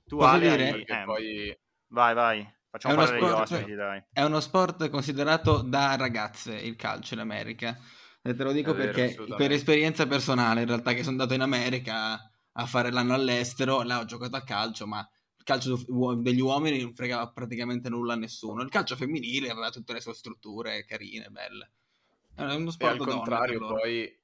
Tu 0.05 0.17
Posso 0.17 0.29
Ale, 0.29 0.57
dire? 0.57 0.85
Eh, 0.85 1.05
poi... 1.05 1.59
Vai, 1.89 2.15
vai. 2.15 2.55
Facciamo 2.71 2.95
parlare 2.95 3.19
sport, 3.19 3.37
gli 3.37 3.41
ospiti, 3.41 3.75
dai. 3.75 4.03
È 4.11 4.23
uno 4.23 4.41
sport 4.41 4.89
considerato 4.89 5.61
da 5.61 5.95
ragazze, 5.97 6.55
il 6.55 6.75
calcio 6.77 7.13
in 7.15 7.21
America. 7.21 7.79
E 8.23 8.35
te 8.35 8.45
lo 8.45 8.53
dico 8.53 8.73
vero, 8.73 8.93
perché 8.93 9.35
per 9.37 9.53
esperienza 9.53 10.07
personale, 10.07 10.63
in 10.63 10.69
realtà, 10.69 10.93
che 10.93 11.03
sono 11.03 11.11
andato 11.11 11.35
in 11.35 11.43
America 11.43 12.31
a 12.53 12.67
fare 12.67 12.91
l'anno 12.91 13.13
all'estero, 13.13 13.83
là 13.83 13.99
ho 13.99 14.05
giocato 14.07 14.37
a 14.37 14.43
calcio, 14.43 14.87
ma 14.87 15.07
il 15.37 15.45
calcio 15.45 15.77
degli 16.17 16.41
uomini 16.41 16.81
non 16.81 16.95
fregava 16.95 17.31
praticamente 17.31 17.91
nulla 17.91 18.15
a 18.15 18.17
nessuno. 18.17 18.63
Il 18.63 18.71
calcio 18.71 18.97
femminile 18.97 19.51
aveva 19.51 19.71
tutte 19.71 19.93
le 19.93 20.01
sue 20.01 20.15
strutture 20.15 20.85
carine, 20.85 21.29
belle. 21.29 21.73
È 22.35 22.43
uno 22.43 22.71
sport 22.71 22.95
e 22.95 22.99
al 22.99 23.07
contrario 23.07 23.59
poi 23.59 24.21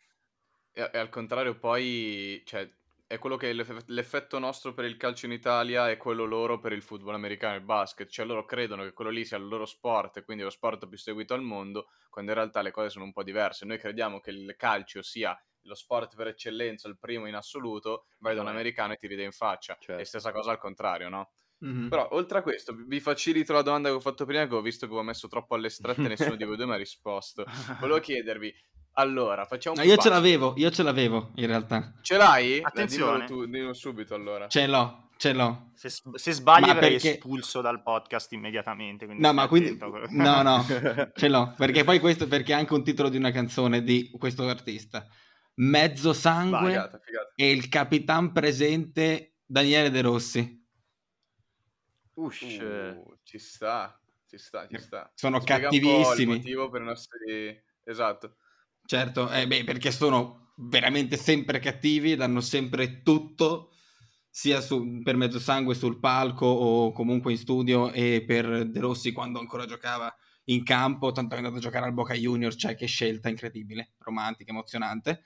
e, 0.79 0.91
e, 0.93 0.99
al 0.99 1.09
contrario 1.09 1.59
poi 1.59 2.43
cioè, 2.45 2.71
è 3.09 3.19
quello 3.19 3.37
che 3.37 3.51
è 3.51 3.53
l'effetto 3.53 4.39
nostro 4.39 4.75
per 4.75 4.85
il 4.85 4.97
calcio 4.97 5.27
in 5.27 5.33
Italia 5.33 5.91
è 5.91 5.97
quello 5.97 6.25
loro 6.25 6.59
per 6.61 6.73
il 6.73 6.83
football 6.83 7.15
americano 7.15 7.55
e 7.55 7.57
il 7.57 7.65
basket, 7.65 8.09
cioè 8.09 8.27
loro 8.27 8.45
credono 8.45 8.85
che 8.85 8.93
quello 8.93 9.11
lì 9.11 9.25
sia 9.25 9.39
il 9.39 9.49
loro 9.49 9.65
sport 9.65 10.19
e 10.19 10.25
quindi 10.25 10.43
lo 10.43 10.51
sport 10.51 10.87
più 10.87 10.99
seguito 10.99 11.35
al 11.35 11.43
mondo, 11.43 11.89
quando 12.11 12.31
in 12.33 12.37
realtà 12.37 12.61
le 12.61 12.71
cose 12.71 12.91
sono 12.91 13.05
un 13.05 13.13
po' 13.13 13.23
diverse. 13.23 13.65
Noi 13.65 13.79
crediamo 13.79 14.21
che 14.21 14.31
il 14.31 14.55
calcio 14.57 15.03
sia 15.03 15.37
lo 15.63 15.75
sport 15.75 16.17
per 16.17 16.29
eccellenza, 16.29 16.87
il 16.87 16.99
primo 16.99 17.27
in 17.27 17.35
assoluto, 17.35 18.07
vai 18.19 18.35
da 18.35 18.43
un 18.43 18.49
americano 18.49 18.93
e 18.93 18.97
ti 18.97 19.07
ride 19.07 19.25
in 19.25 19.33
faccia. 19.33 19.77
Certo. 19.81 20.01
E 20.01 20.05
stessa 20.05 20.31
cosa 20.31 20.51
al 20.51 20.59
contrario, 20.59 21.09
no? 21.09 21.31
Mm-hmm. 21.65 21.89
Però 21.89 22.09
oltre 22.13 22.39
a 22.39 22.43
questo, 22.43 22.75
vi 22.87 23.01
facilito 23.01 23.53
la 23.53 23.63
domanda 23.63 23.89
che 23.89 23.97
ho 23.97 24.01
fatto 24.01 24.25
prima, 24.25 24.47
che 24.47 24.55
ho 24.55 24.61
visto 24.61 24.87
che 24.87 24.95
ho 24.95 25.03
messo 25.03 25.29
troppo 25.29 25.55
alle 25.55 25.69
strette 25.69 26.03
e 26.03 26.09
nessuno 26.09 26.37
di 26.37 26.45
voi 26.45 26.57
due 26.57 26.67
mi 26.67 26.73
ha 26.73 26.77
risposto. 26.77 27.45
Volevo 27.81 27.99
chiedervi, 27.99 28.55
allora, 28.99 29.45
facciamo 29.45 29.77
un 29.77 29.83
no, 29.83 29.89
Io 29.89 29.97
ce 29.97 30.09
l'avevo, 30.09 30.55
io 30.57 30.71
ce 30.71 30.83
l'avevo 30.83 31.31
in 31.37 31.47
realtà. 31.47 31.95
Ce 32.03 32.17
l'hai? 32.17 32.61
Attenzione. 32.61 33.21
Beh, 33.21 33.27
tu, 33.27 33.47
dillo 33.47 33.73
subito 33.73 34.15
allora. 34.15 34.49
Ce 34.49 34.67
l'ho, 34.67 35.11
ce 35.17 35.33
l'ho. 35.33 35.71
Se, 35.75 35.89
se 35.89 36.33
sbagli 36.33 36.67
ma 36.67 36.75
verrai 36.75 36.93
perché... 36.93 37.11
espulso 37.13 37.61
dal 37.61 37.81
podcast 37.81 38.33
immediatamente. 38.33 39.07
No, 39.07 39.33
ma 39.33 39.47
quindi... 39.47 39.79
No, 40.11 40.43
no, 40.43 40.65
ce 41.15 41.29
l'ho. 41.29 41.55
Perché 41.57 41.85
poi 41.85 42.01
questo 42.01 42.27
perché 42.27 42.53
è 42.53 42.57
anche 42.57 42.75
un 42.75 42.83
titolo 42.83 43.09
di 43.09 43.17
una 43.17 43.31
canzone 43.31 43.83
di 43.83 44.11
questo 44.19 44.49
artista. 44.49 45.07
Mezzo 45.61 46.13
sangue 46.13 46.59
Vai, 46.59 46.69
figata, 46.71 47.01
figata. 47.05 47.33
e 47.37 47.51
il 47.51 47.69
capitan 47.69 48.33
presente 48.33 49.37
Daniele 49.45 49.91
De 49.91 50.01
Rossi. 50.03 50.67
Ush, 52.19 52.59
uh, 52.61 53.19
ci 53.23 53.39
sta, 53.39 54.01
ci 54.27 54.39
sta, 54.39 54.67
ci 54.67 54.79
sta. 54.79 55.11
Sono 55.15 55.41
Spiega 55.41 55.63
cattivissimi. 55.63 56.23
il 56.23 56.29
motivo 56.39 56.69
per 56.69 56.83
i 56.83 56.85
nostri... 56.85 57.63
Esatto. 57.85 58.37
Certo, 58.85 59.31
eh, 59.31 59.47
beh, 59.47 59.65
perché 59.65 59.93
sono 59.93 60.53
veramente 60.57 61.17
sempre 61.17 61.61
cattivi, 61.61 62.17
danno 62.17 62.41
sempre 62.41 63.03
tutto, 63.03 63.71
sia 64.29 64.61
su, 64.61 65.01
per 65.03 65.17
mezzo 65.17 65.39
sangue 65.39 65.75
sul 65.75 66.01
palco 66.01 66.47
o 66.47 66.93
comunque 66.93 67.33
in 67.33 67.39
studio 67.39 67.93
e 67.93 68.25
per 68.27 68.69
De 68.69 68.81
Rossi 68.81 69.13
quando 69.13 69.39
ancora 69.39 69.67
giocava 69.67 70.13
in 70.45 70.65
campo, 70.65 71.13
tanto 71.13 71.35
è 71.35 71.39
andato 71.39 71.57
a 71.57 71.61
giocare 71.61 71.87
al 71.87 71.93
Boca 71.93 72.15
Junior, 72.15 72.55
cioè 72.55 72.75
che 72.75 72.87
scelta 72.87 73.29
incredibile, 73.29 73.93
romantica, 73.99 74.51
emozionante. 74.51 75.23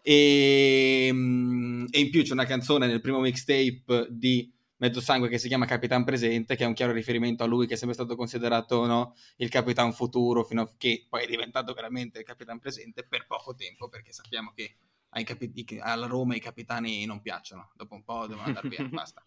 E, 0.00 1.08
ehm, 1.08 1.88
e 1.90 2.00
in 2.00 2.10
più 2.10 2.22
c'è 2.22 2.32
una 2.32 2.46
canzone 2.46 2.86
nel 2.86 3.00
primo 3.00 3.20
mixtape 3.20 4.06
di 4.10 4.50
mezzo 4.82 5.00
sangue 5.00 5.28
che 5.28 5.38
si 5.38 5.46
chiama 5.46 5.64
Capitan 5.64 6.02
Presente, 6.02 6.56
che 6.56 6.64
è 6.64 6.66
un 6.66 6.74
chiaro 6.74 6.90
riferimento 6.90 7.44
a 7.44 7.46
lui 7.46 7.68
che 7.68 7.74
è 7.74 7.76
sempre 7.76 7.94
stato 7.94 8.16
considerato 8.16 8.84
no, 8.84 9.14
il 9.36 9.48
Capitan 9.48 9.92
Futuro, 9.92 10.42
fino 10.42 10.62
a 10.62 10.70
che 10.76 11.06
poi 11.08 11.22
è 11.22 11.26
diventato 11.28 11.72
veramente 11.72 12.18
il 12.18 12.24
Capitan 12.24 12.58
Presente 12.58 13.06
per 13.06 13.26
poco 13.28 13.54
tempo, 13.54 13.88
perché 13.88 14.12
sappiamo 14.12 14.52
che 14.52 14.74
capi- 15.22 15.78
alla 15.78 16.06
Roma 16.06 16.34
i 16.34 16.40
capitani 16.40 17.04
non 17.04 17.22
piacciono, 17.22 17.70
dopo 17.76 17.94
un 17.94 18.02
po' 18.02 18.26
devono 18.26 18.48
andare 18.48 18.68
via, 18.68 18.82
basta. 18.90 19.24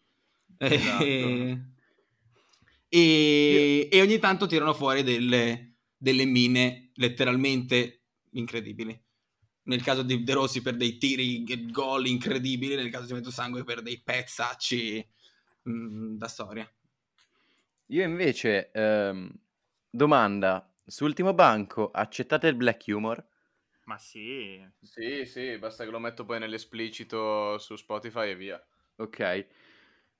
Esatto. 0.57 1.03
E, 1.05 1.61
e, 2.89 3.87
e, 3.89 4.01
ogni 4.01 4.19
tanto 4.19 4.47
tirano 4.47 4.73
fuori 4.73 5.03
delle, 5.03 5.77
delle 5.95 6.25
mine 6.25 6.91
letteralmente 6.95 8.01
incredibili 8.31 9.01
nel 9.63 9.81
caso 9.81 10.03
di 10.03 10.21
De 10.21 10.33
Rossi 10.33 10.61
per 10.61 10.75
dei 10.75 10.97
tiri 10.97 11.43
e 11.43 11.65
gol 11.71 12.05
incredibili, 12.05 12.75
nel 12.75 12.91
caso 12.91 13.07
di 13.07 13.13
Mezzo 13.13 13.31
Sangue 13.31 13.63
per 13.63 13.81
dei 13.81 13.99
pezzacci 14.03 15.13
mh, 15.65 16.17
da 16.17 16.27
storia. 16.27 16.69
Io 17.87 18.03
invece, 18.03 18.69
ehm, 18.71 19.29
domanda, 19.89 20.71
sull'ultimo 20.85 21.33
banco 21.33 21.89
accettate 21.91 22.47
il 22.47 22.55
black 22.55 22.83
humor? 22.87 23.25
Ma 23.85 23.97
sì. 23.97 24.63
Sì, 24.79 25.25
sì, 25.25 25.57
basta 25.57 25.83
che 25.83 25.89
lo 25.89 25.99
metto 25.99 26.23
poi 26.23 26.39
nell'esplicito 26.39 27.57
su 27.57 27.75
Spotify 27.75 28.29
e 28.29 28.35
via. 28.35 28.67
Ok. 28.97 29.47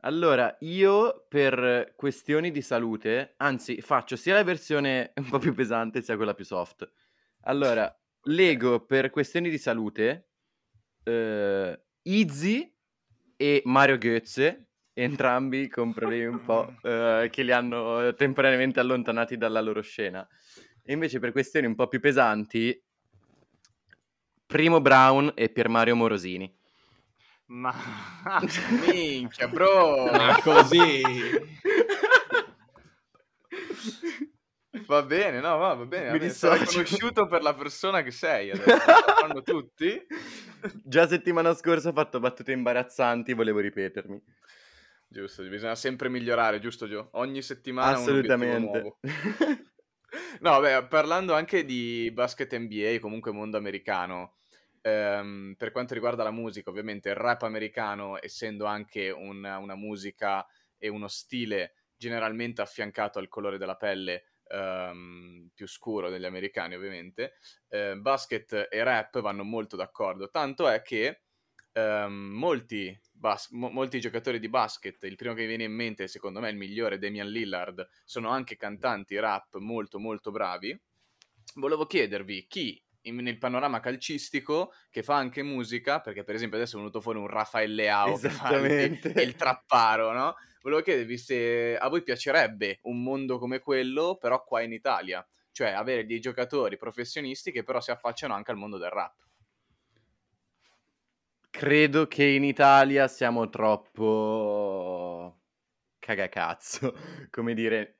Allora, 0.01 0.55
io 0.61 1.25
per 1.27 1.93
questioni 1.95 2.51
di 2.51 2.61
salute, 2.61 3.33
anzi, 3.37 3.81
faccio 3.81 4.15
sia 4.15 4.33
la 4.35 4.43
versione 4.43 5.13
un 5.17 5.25
po' 5.29 5.39
più 5.39 5.53
pesante 5.53 6.01
sia 6.01 6.15
quella 6.15 6.33
più 6.33 6.45
soft. 6.45 6.89
Allora, 7.41 7.93
lego 8.23 8.85
per 8.85 9.09
questioni 9.09 9.49
di 9.49 9.57
salute 9.57 10.29
eh, 11.03 11.83
Easy 12.03 12.75
e 13.37 13.61
Mario 13.65 13.97
Goetze 13.97 14.64
entrambi 14.97 15.67
con 15.67 15.93
problemi 15.93 16.25
un 16.25 16.41
po' 16.43 16.73
uh, 16.81 17.27
che 17.29 17.43
li 17.43 17.51
hanno 17.51 18.13
temporaneamente 18.15 18.79
allontanati 18.79 19.37
dalla 19.37 19.61
loro 19.61 19.81
scena. 19.81 20.27
E 20.81 20.93
invece 20.93 21.19
per 21.19 21.31
questioni 21.31 21.67
un 21.67 21.75
po' 21.75 21.87
più 21.87 21.99
pesanti, 21.99 22.81
Primo 24.45 24.81
Brown 24.81 25.31
e 25.35 25.49
Pier 25.49 25.69
Mario 25.69 25.95
Morosini. 25.95 26.51
Ma 27.47 27.73
minchia, 28.87 29.47
bro! 29.47 30.05
Ma 30.11 30.39
così! 30.41 31.01
Va 34.87 35.01
bene, 35.03 35.39
no, 35.39 35.57
va, 35.57 35.73
va 35.73 35.85
bene. 35.85 36.19
Mi 36.19 36.29
Sei 36.29 36.63
conosciuto 36.65 37.27
per 37.27 37.41
la 37.41 37.53
persona 37.55 38.01
che 38.03 38.11
sei 38.11 38.51
adesso. 38.51 38.77
fanno 39.19 39.41
tutti. 39.41 40.05
Già 40.83 41.07
settimana 41.07 41.53
scorsa 41.53 41.89
ho 41.89 41.93
fatto 41.93 42.19
battute 42.19 42.51
imbarazzanti, 42.51 43.33
volevo 43.33 43.59
ripetermi. 43.59 44.21
Giusto, 45.07 45.47
bisogna 45.47 45.75
sempre 45.75 46.09
migliorare, 46.09 46.59
giusto 46.59 46.87
Gio? 46.87 47.09
Ogni 47.13 47.41
settimana 47.41 47.97
Assolutamente. 47.97 48.79
un 48.79 48.91
no, 50.41 50.59
beh, 50.59 50.87
parlando 50.87 51.33
anche 51.33 51.65
di 51.65 52.09
basket 52.13 52.55
NBA, 52.57 52.99
comunque 52.99 53.31
mondo 53.31 53.57
americano, 53.57 54.35
ehm, 54.81 55.55
per 55.57 55.71
quanto 55.71 55.93
riguarda 55.93 56.23
la 56.23 56.31
musica, 56.31 56.69
ovviamente 56.69 57.09
il 57.09 57.15
rap 57.15 57.43
americano, 57.43 58.17
essendo 58.21 58.65
anche 58.65 59.09
una, 59.09 59.57
una 59.57 59.75
musica 59.75 60.45
e 60.77 60.87
uno 60.89 61.07
stile 61.07 61.73
generalmente 61.95 62.61
affiancato 62.61 63.19
al 63.19 63.27
colore 63.27 63.57
della 63.57 63.77
pelle 63.77 64.23
ehm, 64.47 65.49
più 65.53 65.67
scuro 65.67 66.09
degli 66.09 66.25
americani, 66.25 66.75
ovviamente, 66.75 67.33
eh, 67.69 67.95
basket 67.97 68.67
e 68.69 68.83
rap 68.83 69.19
vanno 69.21 69.43
molto 69.43 69.75
d'accordo, 69.75 70.29
tanto 70.29 70.67
è 70.67 70.81
che 70.81 71.24
ehm, 71.75 72.13
molti 72.13 72.97
bas- 73.11 73.49
mo- 73.51 73.69
molti 73.69 73.99
giocatori 73.99 74.39
di 74.39 74.49
basket, 74.49 75.03
il 75.03 75.15
primo 75.15 75.33
che 75.33 75.41
mi 75.41 75.47
viene 75.47 75.65
in 75.65 75.73
mente, 75.73 76.07
secondo 76.07 76.39
me 76.39 76.49
il 76.49 76.55
migliore, 76.55 76.97
Damian 76.97 77.27
Lillard, 77.27 77.87
sono 78.03 78.29
anche 78.29 78.55
cantanti 78.55 79.19
rap 79.19 79.57
molto 79.57 79.99
molto 79.99 80.31
bravi. 80.31 80.77
Volevo 81.55 81.85
chiedervi 81.85 82.47
chi 82.47 82.81
in, 83.03 83.17
nel 83.17 83.37
panorama 83.37 83.79
calcistico 83.79 84.73
che 84.89 85.03
fa 85.03 85.15
anche 85.15 85.43
musica, 85.43 85.99
perché 85.99 86.23
per 86.23 86.35
esempio 86.35 86.57
adesso 86.57 86.75
è 86.75 86.79
venuto 86.79 87.01
fuori 87.01 87.19
un 87.19 87.27
Raffaele 87.27 87.73
Leao 87.73 88.17
che 88.17 88.29
fa 88.29 88.55
il, 88.55 88.99
il 89.15 89.35
trapparo, 89.35 90.11
no? 90.11 90.35
Volevo 90.61 90.81
chiedervi 90.81 91.17
se 91.17 91.77
a 91.77 91.87
voi 91.89 92.01
piacerebbe 92.01 92.79
un 92.83 93.03
mondo 93.03 93.37
come 93.37 93.59
quello, 93.59 94.17
però 94.19 94.43
qua 94.43 94.61
in 94.61 94.73
Italia, 94.73 95.25
cioè 95.51 95.69
avere 95.69 96.05
dei 96.05 96.19
giocatori 96.19 96.77
professionisti 96.77 97.51
che 97.51 97.63
però 97.63 97.79
si 97.79 97.91
affacciano 97.91 98.33
anche 98.33 98.51
al 98.51 98.57
mondo 98.57 98.77
del 98.77 98.89
rap 98.89 99.24
credo 101.55 102.05
che 102.07 102.25
in 102.25 102.43
Italia 102.43 103.07
siamo 103.07 103.47
troppo 103.49 105.39
cagacazzo, 105.99 106.93
come 107.31 107.53
dire. 107.53 107.95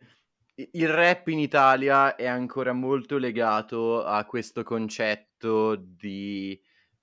Il 0.74 0.90
rap 0.90 1.28
in 1.30 1.40
Italia 1.40 2.16
è 2.16 2.26
ancora 2.28 2.74
molto 2.74 3.18
legato 3.18 4.04
a 4.04 4.26
questo 4.26 4.64
concetto 4.64 5.76
di 5.78 6.62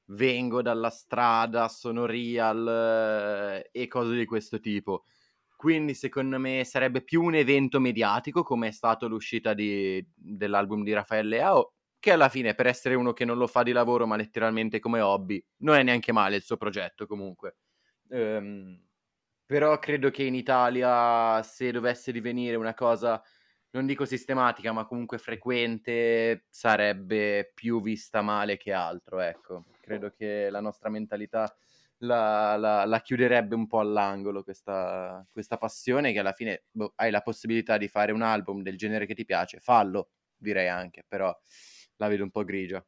vengo 0.09 0.61
dalla 0.61 0.91
strada, 0.91 1.69
sono 1.69 2.05
real 2.05 3.63
eh, 3.65 3.71
e 3.73 3.89
cose 3.89 4.15
di 4.15 4.27
questo 4.27 4.61
tipo. 4.61 5.05
Quindi 5.57 5.95
secondo 5.95 6.39
me 6.39 6.65
sarebbe 6.65 7.03
più 7.03 7.23
un 7.23 7.35
evento 7.35 7.81
mediatico 7.81 8.43
come 8.43 8.69
è 8.69 8.73
stato 8.73 9.09
l'uscita 9.09 9.55
di, 9.55 10.07
dell'album 10.15 10.83
di 10.83 10.93
Raffaele 10.93 11.29
Leao 11.29 11.73
che 12.03 12.11
alla 12.11 12.29
fine 12.29 12.57
per 12.57 12.67
essere 12.67 12.97
uno 12.97 13.13
che 13.13 13.25
non 13.25 13.39
lo 13.39 13.47
fa 13.47 13.63
di 13.63 13.71
lavoro 13.71 14.09
ma 14.09 14.17
letteralmente 14.17 14.81
come 14.81 15.01
hobby 15.01 15.41
non 15.59 15.77
è 15.77 15.85
neanche 15.85 16.11
male 16.11 16.35
il 16.35 16.43
suo 16.43 16.57
progetto 16.57 17.07
comunque. 17.07 17.59
Um, 18.09 18.77
però 19.47 19.79
credo 19.79 20.11
che 20.11 20.25
in 20.25 20.35
Italia 20.35 21.41
se 21.45 21.71
dovesse 21.71 22.11
divenire 22.11 22.57
una 22.57 22.75
cosa 22.75 23.23
non 23.71 23.87
dico 23.87 24.05
sistematica 24.05 24.73
ma 24.73 24.85
comunque 24.85 25.19
frequente 25.19 26.47
sarebbe 26.51 27.53
più 27.55 27.81
vista 27.81 28.21
male 28.21 28.57
che 28.57 28.73
altro 28.73 29.21
ecco 29.21 29.67
credo 29.81 30.11
che 30.11 30.51
la 30.51 30.61
nostra 30.61 30.89
mentalità 30.91 31.55
la, 31.99 32.57
la, 32.57 32.85
la 32.85 33.01
chiuderebbe 33.01 33.55
un 33.55 33.69
po' 33.69 33.79
all'angolo 33.79 34.43
questa, 34.43 35.25
questa 35.31 35.57
passione 35.57 36.13
che 36.13 36.19
alla 36.19 36.33
fine 36.33 36.65
boh, 36.69 36.95
hai 36.97 37.13
la 37.13 37.21
possibilità 37.21 37.79
di 37.79 37.87
fare 37.87 38.11
un 38.11 38.23
album 38.23 38.61
del 38.63 38.77
genere 38.77 39.07
che 39.07 39.15
ti 39.15 39.25
piace 39.25 39.61
fallo 39.61 40.11
direi 40.37 40.67
anche 40.67 41.05
però 41.07 41.33
la 41.97 42.09
vedo 42.09 42.25
un 42.25 42.31
po' 42.31 42.45
grigia. 42.45 42.85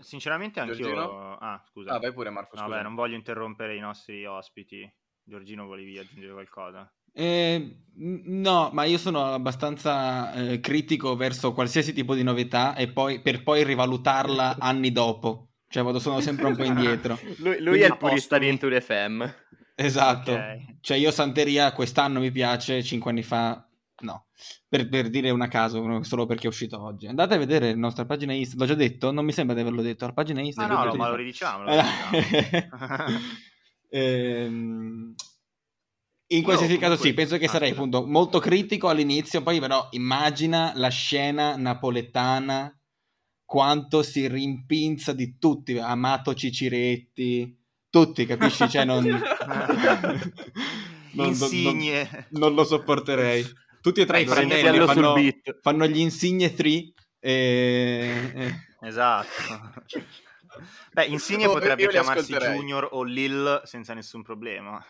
Sinceramente 0.00 0.60
anch'io... 0.60 0.76
Giorgino? 0.76 1.36
Ah, 1.38 1.62
scusa. 1.68 1.92
Ah, 1.92 1.98
vai 1.98 2.12
pure 2.12 2.30
Marco, 2.30 2.56
scusa. 2.56 2.66
Vabbè, 2.68 2.82
non 2.82 2.94
voglio 2.94 3.16
interrompere 3.16 3.76
i 3.76 3.80
nostri 3.80 4.24
ospiti. 4.24 4.90
Giorgino, 5.22 5.66
volevi 5.66 5.98
aggiungere 5.98 6.32
qualcosa? 6.32 6.92
Eh, 7.12 7.76
no, 7.96 8.70
ma 8.72 8.84
io 8.84 8.98
sono 8.98 9.32
abbastanza 9.32 10.32
eh, 10.32 10.60
critico 10.60 11.16
verso 11.16 11.52
qualsiasi 11.52 11.92
tipo 11.92 12.14
di 12.14 12.22
novità 12.22 12.74
e 12.74 12.88
poi, 12.88 13.20
per 13.20 13.42
poi 13.42 13.64
rivalutarla 13.64 14.56
anni 14.58 14.90
dopo. 14.92 15.50
Cioè, 15.68 15.82
vado, 15.82 15.98
sono 15.98 16.20
sempre 16.20 16.46
un 16.46 16.56
po' 16.56 16.64
indietro. 16.64 17.18
lui, 17.38 17.60
lui 17.60 17.80
è 17.80 17.86
il 17.86 17.96
purista 17.96 18.38
di 18.38 18.48
Into 18.48 18.68
the 18.68 18.80
Fam. 18.80 19.34
Esatto. 19.74 20.32
Okay. 20.32 20.78
Cioè, 20.80 20.96
io 20.96 21.10
Santeria 21.10 21.72
quest'anno 21.72 22.20
mi 22.20 22.30
piace, 22.30 22.82
cinque 22.82 23.10
anni 23.10 23.22
fa 23.22 23.69
no, 24.00 24.26
per, 24.68 24.88
per, 24.88 25.10
dire 25.10 25.30
una 25.30 25.48
caso, 25.48 26.02
solo 26.02 26.26
perché 26.26 26.44
è 26.44 26.48
uscito 26.48 26.82
oggi. 26.82 27.06
Andate 27.06 27.34
a 27.34 27.38
vedere 27.38 27.70
la 27.70 27.78
nostra 27.78 28.04
pagina 28.04 28.32
Instagram, 28.32 28.68
l'ho 28.68 28.74
già 28.74 28.78
detto, 28.78 29.10
non 29.10 29.24
mi 29.24 29.32
sembra 29.32 29.54
di 29.54 29.60
averlo 29.60 29.82
detto, 29.82 30.06
la 30.06 30.12
pagina 30.12 30.40
Instagram. 30.40 30.76
Ah 30.76 30.84
no, 30.84 30.90
no 30.90 30.96
ma 30.96 31.08
lo 31.08 31.16
ridiciamo. 31.16 31.64
Lo 31.64 31.70
ridiciamo. 31.70 33.18
ehm, 33.90 35.14
in 36.32 36.42
qualsiasi 36.42 36.74
no, 36.74 36.78
caso 36.78 36.96
sì, 36.96 37.12
penso 37.12 37.38
che 37.38 37.48
sarei 37.48 37.72
appunto 37.72 38.06
molto 38.06 38.38
critico 38.38 38.88
all'inizio, 38.88 39.42
poi 39.42 39.58
però 39.58 39.88
immagina 39.90 40.72
la 40.76 40.88
scena 40.88 41.56
napoletana, 41.56 42.72
quanto 43.44 44.02
si 44.02 44.28
rimpinza 44.28 45.12
di 45.12 45.38
tutti, 45.38 45.76
Amato 45.78 46.34
Ciciretti, 46.34 47.58
tutti, 47.90 48.26
capisci? 48.26 48.68
Cioè 48.68 48.84
non... 48.84 49.04
non. 51.12 51.36
Non, 51.36 52.08
non, 52.28 52.54
lo 52.54 52.64
sopporterei. 52.64 53.44
Tutti 53.80 54.00
e 54.00 54.06
tre 54.06 54.20
i 54.20 54.26
fratelli 54.26 54.84
fanno, 54.84 55.14
fanno, 55.62 55.86
gli 55.86 55.98
insigne 55.98 56.52
3 56.52 56.92
e... 57.18 58.54
Esatto. 58.82 59.28
Beh, 60.92 61.04
Insigne 61.06 61.46
oh, 61.46 61.52
potrebbe 61.52 61.88
chiamarsi 61.88 62.34
Junior 62.34 62.88
o 62.92 63.02
Lil 63.02 63.62
senza 63.64 63.94
nessun 63.94 64.22
problema. 64.22 64.84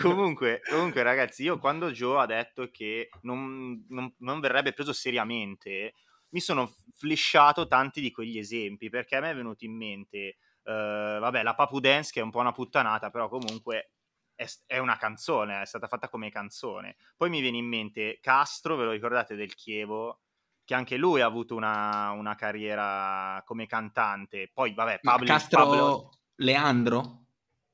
comunque, 0.00 0.60
comunque, 0.68 1.02
ragazzi, 1.02 1.44
io 1.44 1.58
quando 1.58 1.92
Joe 1.92 2.20
ha 2.20 2.26
detto 2.26 2.68
che 2.70 3.10
non, 3.22 3.86
non, 3.88 4.12
non 4.18 4.40
verrebbe 4.40 4.72
preso 4.72 4.92
seriamente, 4.92 5.94
mi 6.30 6.40
sono 6.40 6.74
flisciato 6.96 7.68
tanti 7.68 8.00
di 8.00 8.10
quegli 8.10 8.38
esempi 8.38 8.88
perché 8.90 9.16
a 9.16 9.20
me 9.20 9.30
è 9.30 9.34
venuto 9.34 9.64
in 9.64 9.76
mente, 9.76 10.38
uh, 10.64 11.20
vabbè, 11.20 11.44
la 11.44 11.54
Papu 11.54 11.78
Dance 11.78 12.10
che 12.12 12.18
è 12.20 12.24
un 12.24 12.30
po' 12.30 12.40
una 12.40 12.52
puttanata, 12.52 13.10
però 13.10 13.28
comunque 13.28 13.93
è, 14.34 14.46
è, 14.66 14.78
una 14.78 14.96
canzone, 14.96 15.62
è 15.62 15.66
stata 15.66 15.86
fatta 15.86 16.08
come 16.08 16.30
canzone. 16.30 16.96
Poi 17.16 17.30
mi 17.30 17.40
viene 17.40 17.58
in 17.58 17.66
mente 17.66 18.18
Castro, 18.20 18.76
ve 18.76 18.84
lo 18.84 18.90
ricordate 18.90 19.34
del 19.34 19.54
Chievo? 19.54 20.20
Che 20.64 20.74
anche 20.74 20.96
lui 20.96 21.20
ha 21.20 21.26
avuto 21.26 21.54
una, 21.54 22.10
una 22.10 22.34
carriera 22.34 23.42
come 23.44 23.66
cantante. 23.66 24.50
Poi, 24.52 24.72
vabbè, 24.72 25.00
Pablo... 25.02 25.26
Castro 25.26 25.58
Pablo... 25.58 26.10
Leandro? 26.36 27.26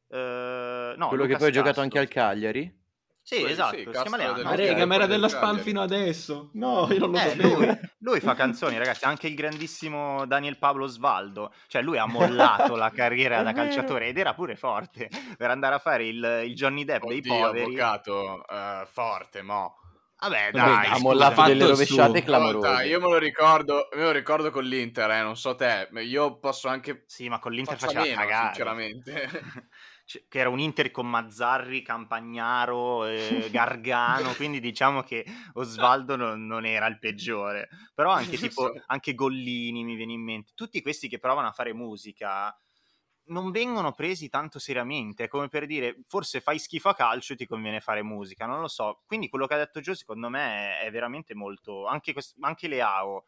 Uh, 0.08 0.96
no, 0.96 1.08
Quello 1.08 1.22
Lucas 1.22 1.28
che 1.28 1.36
poi 1.38 1.48
ha 1.48 1.52
giocato 1.52 1.80
anche 1.80 1.98
al 1.98 2.08
Cagliari? 2.08 2.78
Sì, 3.22 3.42
Poi, 3.42 3.50
esatto, 3.52 3.76
sì, 3.76 3.84
si 3.84 3.90
chiama 3.90 4.16
Leandro. 4.16 4.42
Ma 4.42 4.54
rega, 4.54 4.86
ma 4.86 4.94
era 4.96 5.06
della 5.06 5.28
spam 5.28 5.58
fino 5.58 5.80
adesso. 5.80 6.50
No, 6.54 6.88
io 6.90 6.98
non 6.98 7.12
lo 7.12 7.18
eh, 7.18 7.28
sapevo. 7.28 7.54
Lui, 7.56 7.78
lui, 8.00 8.20
fa 8.20 8.34
canzoni, 8.34 8.76
ragazzi, 8.78 9.04
anche 9.04 9.26
il 9.26 9.34
grandissimo 9.34 10.26
Daniel 10.26 10.58
Pablo 10.58 10.86
Svaldo. 10.86 11.52
Cioè, 11.66 11.82
lui 11.82 11.98
ha 11.98 12.06
mollato 12.06 12.76
la 12.76 12.90
carriera 12.90 13.42
da 13.42 13.52
calciatore 13.52 14.08
ed 14.08 14.18
era 14.18 14.34
pure 14.34 14.56
forte 14.56 15.08
per 15.36 15.50
andare 15.50 15.74
a 15.74 15.78
fare 15.78 16.06
il, 16.06 16.42
il 16.44 16.54
Johnny 16.54 16.84
Depp 16.84 17.02
Oddio, 17.02 17.20
dei 17.20 17.22
poveri. 17.22 17.62
avvocato, 17.62 18.44
uh, 18.48 18.86
forte, 18.86 19.42
mo'. 19.42 19.74
Vabbè, 20.20 20.50
dai, 20.52 20.86
ha 20.86 20.98
mollato 20.98 21.42
delle 21.44 21.66
rovesciate 21.66 22.22
clamorose. 22.22 22.84
io 22.84 23.00
me 23.00 23.08
lo 23.08 23.16
ricordo, 23.16 23.88
me 23.94 24.02
lo 24.02 24.10
ricordo 24.10 24.50
con 24.50 24.64
l'Inter, 24.64 25.10
eh, 25.12 25.22
non 25.22 25.34
so 25.34 25.54
te, 25.54 25.88
io 26.02 26.38
posso 26.38 26.68
anche 26.68 27.04
Sì, 27.06 27.30
ma 27.30 27.38
con 27.38 27.52
l'Inter 27.52 27.78
faceva 27.78 28.02
meno, 28.02 28.16
cagare. 28.16 28.46
sinceramente. 28.48 29.30
che 30.28 30.38
era 30.38 30.48
un 30.48 30.58
Inter 30.58 30.90
con 30.90 31.08
Mazzarri, 31.08 31.82
Campagnaro, 31.82 33.06
eh, 33.06 33.48
Gargano, 33.50 34.34
quindi 34.34 34.60
diciamo 34.60 35.02
che 35.02 35.24
Osvaldo 35.54 36.16
non, 36.16 36.46
non, 36.46 36.64
era 36.64 36.86
il 36.86 36.98
peggiore. 36.98 37.68
Però 37.94 38.10
anche 38.10 38.36
tipo, 38.38 38.72
anche 38.86 39.14
Gollini 39.14 39.84
mi 39.84 39.94
viene 39.94 40.12
in 40.12 40.22
mente, 40.22 40.52
tutti 40.54 40.80
questi 40.82 41.08
che 41.08 41.18
provano 41.18 41.48
a 41.48 41.52
fare 41.52 41.72
musica 41.72 42.54
non 43.30 43.50
vengono 43.52 43.92
presi 43.92 44.28
tanto 44.28 44.58
seriamente, 44.58 45.24
è 45.24 45.28
come 45.28 45.48
per 45.48 45.66
dire, 45.66 46.00
forse 46.08 46.40
fai 46.40 46.58
schifo 46.58 46.88
a 46.88 46.94
calcio 46.94 47.32
e 47.32 47.36
ti 47.36 47.46
conviene 47.46 47.80
fare 47.80 48.02
musica, 48.02 48.46
non 48.46 48.60
lo 48.60 48.68
so. 48.68 49.02
Quindi 49.06 49.28
quello 49.28 49.46
che 49.46 49.54
ha 49.54 49.58
detto 49.58 49.80
Gio 49.80 49.94
secondo 49.94 50.28
me 50.28 50.80
è 50.80 50.90
veramente 50.90 51.34
molto... 51.34 51.86
Anche, 51.86 52.12
quest... 52.12 52.36
anche 52.40 52.66
Leao 52.66 53.26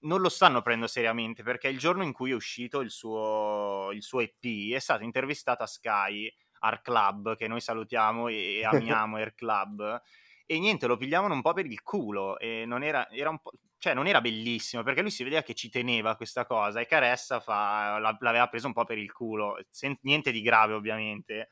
non 0.00 0.20
lo 0.20 0.28
stanno 0.28 0.62
prendendo 0.62 0.90
seriamente 0.90 1.42
perché 1.42 1.68
il 1.68 1.78
giorno 1.78 2.02
in 2.02 2.12
cui 2.12 2.30
è 2.30 2.34
uscito 2.34 2.80
il 2.80 2.90
suo, 2.90 3.90
il 3.92 4.02
suo 4.02 4.20
EP 4.20 4.72
è 4.74 4.78
stato 4.78 5.02
intervistato 5.02 5.62
a 5.62 5.66
Sky, 5.66 6.32
Art 6.60 6.82
Club, 6.82 7.36
che 7.36 7.48
noi 7.48 7.60
salutiamo 7.60 8.28
e 8.28 8.62
amiamo 8.64 9.16
Air 9.16 9.34
Club, 9.34 10.02
e 10.50 10.58
niente, 10.58 10.86
lo 10.86 10.96
pigliavano 10.96 11.34
un 11.34 11.42
po' 11.42 11.52
per 11.52 11.66
il 11.66 11.82
culo 11.82 12.38
e 12.38 12.64
non 12.64 12.82
era, 12.82 13.08
era 13.10 13.30
un 13.30 13.38
po'... 13.38 13.52
Cioè, 13.76 13.94
non 13.94 14.08
era 14.08 14.20
bellissimo 14.20 14.82
perché 14.82 15.02
lui 15.02 15.10
si 15.10 15.22
vedeva 15.22 15.42
che 15.42 15.54
ci 15.54 15.68
teneva 15.68 16.16
questa 16.16 16.46
cosa 16.46 16.80
e 16.80 16.86
Caressa 16.86 17.38
fa, 17.38 17.98
l'aveva 17.98 18.48
preso 18.48 18.66
un 18.66 18.72
po' 18.72 18.84
per 18.84 18.98
il 18.98 19.12
culo, 19.12 19.56
sen, 19.68 19.96
niente 20.02 20.32
di 20.32 20.40
grave 20.40 20.72
ovviamente, 20.72 21.50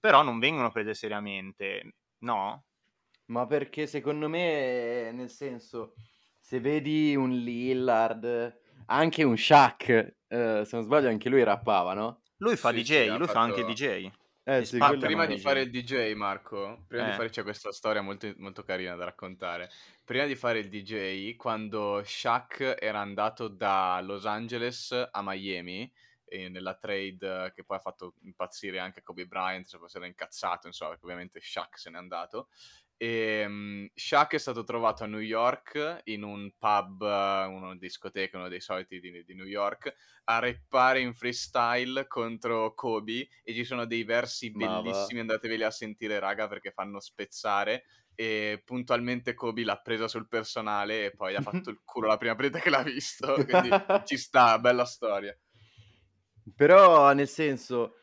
però 0.00 0.22
non 0.22 0.38
vengono 0.38 0.70
prese 0.70 0.94
seriamente, 0.94 1.96
no? 2.20 2.64
Ma 3.26 3.46
perché 3.46 3.86
secondo 3.86 4.28
me, 4.28 5.10
nel 5.12 5.28
senso, 5.30 5.94
se 6.48 6.60
vedi 6.60 7.14
un 7.14 7.30
Lillard, 7.30 8.58
anche 8.86 9.22
un 9.22 9.36
Shaq, 9.36 9.88
eh, 10.28 10.62
se 10.64 10.76
non 10.76 10.82
sbaglio 10.82 11.10
anche 11.10 11.28
lui 11.28 11.44
rappava, 11.44 11.92
no? 11.92 12.22
Lui 12.38 12.56
fa 12.56 12.70
sì, 12.70 12.76
DJ, 12.76 12.84
sì, 12.84 13.16
lui 13.18 13.26
fa 13.26 13.40
anche 13.40 13.64
DJ. 13.64 14.10
Eh, 14.44 14.64
sì, 14.64 14.78
Ma 14.78 14.96
prima 14.96 15.26
di 15.26 15.36
fare 15.36 15.60
il 15.60 15.70
DJ, 15.70 16.14
Marco, 16.14 16.86
prima 16.88 17.08
eh. 17.08 17.10
di 17.10 17.16
fare 17.16 17.28
c'è 17.28 17.42
questa 17.42 17.70
storia 17.70 18.00
molto, 18.00 18.32
molto 18.38 18.62
carina 18.62 18.94
da 18.94 19.04
raccontare. 19.04 19.68
Prima 20.02 20.24
di 20.24 20.34
fare 20.36 20.60
il 20.60 20.70
DJ, 20.70 21.36
quando 21.36 22.00
Shaq 22.02 22.76
era 22.80 23.00
andato 23.00 23.48
da 23.48 24.00
Los 24.02 24.24
Angeles 24.24 24.90
a 25.10 25.20
Miami, 25.22 25.92
nella 26.48 26.76
trade 26.76 27.52
che 27.54 27.62
poi 27.62 27.76
ha 27.76 27.80
fatto 27.80 28.14
impazzire 28.22 28.78
anche 28.78 29.02
Kobe 29.02 29.26
Bryant, 29.26 29.66
cioè 29.66 29.86
si 29.86 29.98
era 29.98 30.06
incazzato, 30.06 30.66
insomma, 30.66 30.92
perché 30.92 31.04
ovviamente 31.04 31.40
Shaq 31.42 31.78
se 31.78 31.90
n'è 31.90 31.98
andato. 31.98 32.48
E 33.00 33.44
um, 33.46 33.88
Shaq 33.94 34.34
è 34.34 34.38
stato 34.38 34.64
trovato 34.64 35.04
a 35.04 35.06
New 35.06 35.20
York 35.20 36.00
in 36.04 36.24
un 36.24 36.50
pub, 36.58 37.00
una 37.00 37.76
discoteca, 37.76 38.38
uno 38.38 38.48
dei 38.48 38.60
soliti 38.60 38.98
di, 38.98 39.24
di, 39.24 39.34
New 39.34 39.46
York, 39.46 39.94
a 40.24 40.40
reppare 40.40 41.00
in 41.00 41.14
freestyle 41.14 42.08
contro 42.08 42.74
Kobe 42.74 43.28
e 43.44 43.54
ci 43.54 43.62
sono 43.62 43.86
dei 43.86 44.02
versi 44.02 44.50
bellissimi, 44.50 45.20
andateveli 45.20 45.62
a 45.62 45.70
sentire 45.70 46.18
raga 46.18 46.48
perché 46.48 46.72
fanno 46.72 46.98
spezzare 46.98 47.84
e 48.16 48.60
puntualmente 48.64 49.32
Kobe 49.32 49.62
l'ha 49.62 49.78
presa 49.78 50.08
sul 50.08 50.26
personale 50.26 51.04
e 51.04 51.10
poi 51.12 51.36
ha 51.36 51.40
fatto 51.40 51.70
il 51.70 51.82
culo 51.84 52.08
la 52.08 52.16
prima 52.16 52.34
preta 52.34 52.58
che 52.58 52.68
l'ha 52.68 52.82
visto, 52.82 53.32
quindi 53.44 53.70
ci 54.06 54.16
sta, 54.18 54.58
bella 54.58 54.84
storia. 54.84 55.38
Però 56.56 57.12
nel 57.12 57.28
senso, 57.28 57.98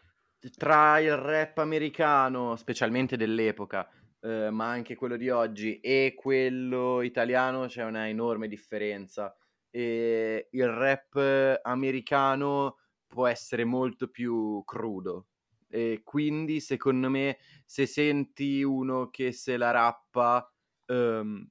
tra 0.55 0.99
il 0.99 1.17
rap 1.17 1.57
americano, 1.57 2.55
specialmente 2.55 3.17
dell'epoca, 3.17 3.89
eh, 4.25 4.49
ma 4.49 4.69
anche 4.69 4.95
quello 4.95 5.17
di 5.17 5.29
oggi 5.29 5.79
e 5.79 6.15
quello 6.17 7.03
italiano 7.03 7.67
c'è 7.67 7.83
una 7.83 8.07
enorme 8.09 8.47
differenza. 8.47 9.35
E 9.69 10.47
il 10.51 10.67
rap 10.67 11.59
americano 11.61 12.77
può 13.05 13.27
essere 13.27 13.65
molto 13.65 14.07
più 14.07 14.63
crudo. 14.65 15.27
E 15.69 16.01
quindi, 16.03 16.59
secondo 16.59 17.09
me, 17.09 17.37
se 17.65 17.85
senti 17.85 18.63
uno 18.63 19.09
che 19.09 19.31
se 19.31 19.57
la 19.57 19.69
rappa, 19.71 20.51
um, 20.87 21.47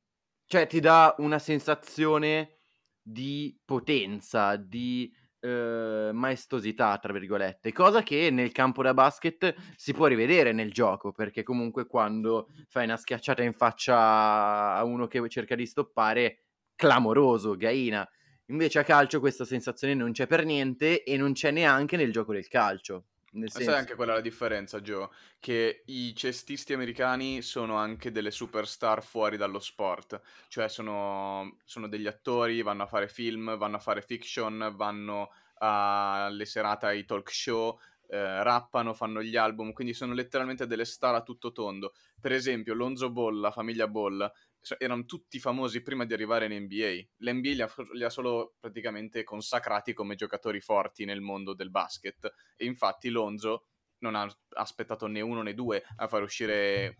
cioè 0.47 0.67
ti 0.67 0.81
dà 0.81 1.15
una 1.19 1.39
sensazione 1.39 2.57
di 3.01 3.57
potenza, 3.65 4.57
di 4.57 5.15
eh, 5.45 6.11
maestosità, 6.13 6.97
tra 6.97 7.13
virgolette, 7.13 7.71
cosa 7.73 8.03
che 8.03 8.31
nel 8.31 8.51
campo 8.51 8.83
da 8.83 8.95
basket 8.95 9.55
si 9.77 9.93
può 9.93 10.07
rivedere 10.07 10.53
nel 10.53 10.73
gioco, 10.73 11.13
perché 11.13 11.43
comunque 11.43 11.87
quando 11.87 12.49
fai 12.69 12.85
una 12.85 12.97
schiacciata 12.97 13.43
in 13.43 13.53
faccia 13.53 14.75
a 14.75 14.83
uno 14.85 15.07
che 15.07 15.29
cerca 15.29 15.55
di 15.55 15.67
stoppare, 15.67 16.45
clamoroso, 16.75 17.57
gaina. 17.57 18.09
Invece 18.47 18.79
a 18.79 18.85
calcio 18.85 19.21
questa 19.21 19.45
sensazione 19.45 19.95
non 19.95 20.13
c'è 20.13 20.27
per 20.27 20.47
niente 20.47 21.03
e 21.03 21.17
non 21.19 21.33
c'è 21.33 21.51
neanche 21.51 21.97
nel 21.99 22.13
gioco 22.13 22.33
del 22.33 22.49
calcio. 22.49 23.05
Nel 23.35 23.51
senso... 23.51 23.71
Sai 23.71 23.79
anche 23.79 23.95
qual 23.95 24.09
è 24.09 24.13
la 24.13 24.21
differenza, 24.21 24.81
Joe? 24.81 25.09
Che 25.39 25.83
i 25.87 26.15
cestisti 26.15 26.73
americani 26.73 27.43
sono 27.43 27.77
anche 27.77 28.11
delle 28.11 28.31
superstar 28.31 29.03
fuori 29.03 29.37
dallo 29.37 29.59
sport, 29.59 30.21
cioè 30.49 30.69
sono, 30.69 31.59
sono 31.65 31.89
degli 31.89 32.07
attori, 32.07 32.63
vanno 32.63 32.85
a 32.85 32.87
fare 32.87 33.09
film, 33.09 33.57
vanno 33.57 33.77
a 33.77 33.81
fare 33.81 34.03
fiction, 34.03 34.73
vanno 34.77 35.31
alle 35.59 36.45
serate 36.45 36.87
ai 36.87 37.05
talk 37.05 37.31
show, 37.33 37.79
eh, 38.09 38.43
rappano, 38.43 38.93
fanno 38.93 39.23
gli 39.23 39.37
album, 39.37 39.73
quindi 39.73 39.95
sono 39.95 40.13
letteralmente 40.13 40.67
delle 40.67 40.85
star 40.85 41.15
a 41.15 41.23
tutto 41.23 41.53
tondo. 41.53 41.95
Per 42.21 42.33
esempio, 42.33 42.75
Lonzo 42.75 43.11
Ball, 43.11 43.41
la 43.41 43.51
famiglia 43.51 43.89
Ball, 43.89 44.31
erano 44.79 45.05
tutti 45.05 45.39
famosi 45.39 45.83
prima 45.83 46.05
di 46.05 46.15
arrivare 46.15 46.47
in 46.47 46.63
NBA. 46.65 47.09
L'NBA 47.19 47.51
li 47.51 47.63
ha, 47.63 47.75
li 47.93 48.05
ha, 48.05 48.11
solo 48.11 48.55
praticamente 48.59 49.23
consacrati 49.23 49.93
come 49.93 50.15
giocatori 50.15 50.61
forti 50.61 51.05
nel 51.05 51.21
mondo 51.21 51.55
del 51.55 51.71
basket. 51.71 52.33
E 52.57 52.65
infatti 52.65 53.09
Lonzo 53.11 53.67
non 53.99 54.15
ha 54.15 54.29
aspettato 54.57 55.07
né 55.07 55.21
uno 55.21 55.43
né 55.43 55.55
due 55.55 55.83
a 55.97 56.09
far 56.09 56.23
uscire 56.23 56.97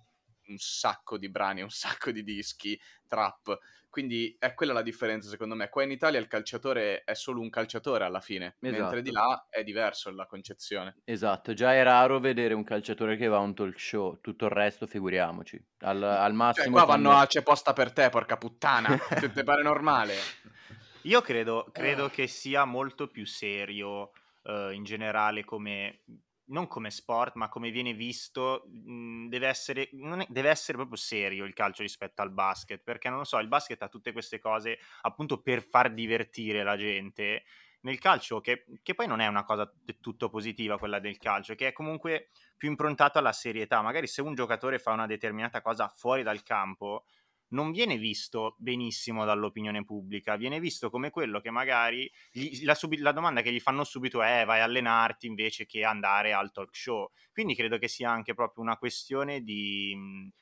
un 0.49 0.59
sacco 0.59 1.19
di 1.19 1.29
brani, 1.29 1.63
un 1.63 1.71
sacco 1.71 2.11
di 2.11 2.23
dischi, 2.23 2.81
trap. 3.07 3.59
Quindi 3.89 4.37
è 4.41 4.55
quella 4.55 4.73
la 4.73 4.83
differenza 4.83 5.29
secondo 5.29 5.55
me. 5.55 5.69
Qua 5.69 5.85
in 5.85 5.93
Italia 5.93 6.19
il 6.19 6.27
calciatore 6.27 7.05
è 7.05 7.15
solo 7.15 7.41
un 7.41 7.49
calciatore 7.49 8.05
alla 8.05 8.21
fine, 8.21 8.57
esatto. 8.59 8.81
mentre 8.81 9.03
di 9.03 9.13
là 9.13 9.47
è 9.49 9.63
diverso 9.63 10.11
la 10.11 10.27
concezione. 10.27 10.97
Esatto, 11.05 11.55
già 11.55 11.75
è 11.75 11.83
raro 11.85 12.19
vedere 12.19 12.55
un 12.55 12.65
calciatore 12.65 13.17
che 13.17 13.29
va 13.29 13.37
a 13.37 13.41
un 13.41 13.55
talk 13.55 13.79
show, 13.79 14.19
tutto 14.21 14.47
il 14.47 14.51
resto 14.51 14.89
figuriamoci. 14.89 15.65
Al, 15.81 16.03
al 16.03 16.27
cioè, 16.27 16.33
massimo... 16.33 16.65
Cioè, 16.65 16.73
qua 16.73 16.85
vanno 16.85 17.13
a 17.13 17.27
c'è 17.27 17.43
posta 17.45 17.73
per 17.73 17.93
te, 17.93 18.09
porca 18.09 18.37
puttana, 18.37 18.99
se 19.17 19.31
te 19.31 19.45
pare 19.45 19.63
normale. 19.63 20.15
Io 21.03 21.21
credo, 21.21 21.69
credo 21.71 22.09
che 22.09 22.27
sia 22.27 22.65
molto 22.65 23.07
più 23.07 23.27
serio 23.27 24.11
uh, 24.43 24.71
in 24.71 24.83
generale 24.83 25.45
come 25.45 26.01
non 26.47 26.67
come 26.67 26.91
sport, 26.91 27.35
ma 27.35 27.49
come 27.49 27.71
viene 27.71 27.95
visto, 27.95 28.65
mhmm, 28.67 29.29
deve 29.29 29.49
essere, 29.49 29.89
è, 29.89 30.27
deve 30.29 30.51
essere 30.51 30.77
proprio 30.77 30.97
serio 30.97 31.45
il 31.45 31.55
calcio 31.55 31.83
rispetto 31.83 32.23
al 32.23 32.31
basket, 32.33 32.83
perché 32.83 33.09
non 33.09 33.19
lo 33.19 33.25
so, 33.25 33.39
il 33.39 33.49
basket 33.49 33.81
ha 33.83 33.89
tutte 33.89 34.13
queste 34.13 34.39
cose 34.39 34.79
appunto 35.03 35.41
per 35.41 35.63
far 35.63 35.93
divertire 35.93 36.63
la 36.63 36.77
gente. 36.77 37.45
Nel 37.85 37.99
calcio, 37.99 38.41
che, 38.41 38.65
che 38.83 38.95
poi 38.95 39.07
non 39.07 39.21
è 39.21 39.27
una 39.27 39.45
cosa 39.45 39.71
del 39.83 40.01
tutto 40.01 40.31
positiva 40.31 40.79
quella 40.79 41.01
del 41.01 41.19
calcio, 41.19 41.55
che 41.55 41.69
è 41.69 41.73
comunque 41.73 42.31
più 42.57 42.71
improntato 42.71 43.19
alla 43.19 43.33
serietà. 43.33 43.83
Magari 43.83 44.07
se 44.07 44.23
un 44.23 44.35
giocatore 44.35 44.79
fa 44.79 44.93
una 44.93 45.07
determinata 45.07 45.61
cosa 45.61 45.93
fuori 45.95 46.23
dal 46.23 46.43
campo, 46.43 47.05
non 47.55 47.71
viene 47.71 47.97
visto 47.97 48.57
benissimo 48.59 49.25
dall'opinione 49.25 49.85
pubblica, 49.85 50.37
viene 50.37 50.61
visto 50.61 50.91
come 50.91 51.11
quello 51.11 51.41
che 51.41 51.51
magari 51.51 52.11
gli, 52.31 52.65
la, 52.65 52.75
subi, 52.75 52.99
la, 52.99 53.13
domanda 53.13 53.41
che 53.41 53.53
gli 53.53 53.61
fanno 53.61 53.85
subito 53.85 54.23
è 54.23 54.45
vai 54.45 54.61
a 54.61 54.65
allenarti 54.65 55.27
invece 55.27 55.65
che 55.65 55.85
andare 55.85 56.33
al 56.33 56.53
talk 56.53 56.77
show. 56.77 57.11
Quindi 57.33 57.55
credo 57.55 57.79
che 57.79 57.89
sia 57.89 58.11
anche 58.11 58.35
proprio 58.35 58.63
una 58.63 58.77
questione 58.77 59.43
di, 59.43 59.97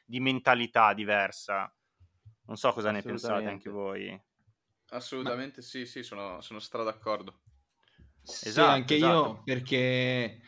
di 0.04 0.20
mentalità 0.20 0.94
diversa. 0.94 1.72
Non 2.46 2.56
so 2.56 2.72
cosa 2.72 2.90
ne 2.90 3.02
pensate 3.02 3.46
anche 3.46 3.70
voi. 3.70 4.20
Assolutamente 4.88 5.60
Ma... 5.60 5.66
sì, 5.66 5.86
sì, 5.86 6.02
sono, 6.02 6.40
sono 6.40 6.58
stra 6.58 6.82
d'accordo. 6.82 7.40
Esatto, 8.24 8.50
sì, 8.50 8.60
anche 8.60 8.94
esatto. 8.96 9.12
io 9.12 9.42
perché 9.44 10.40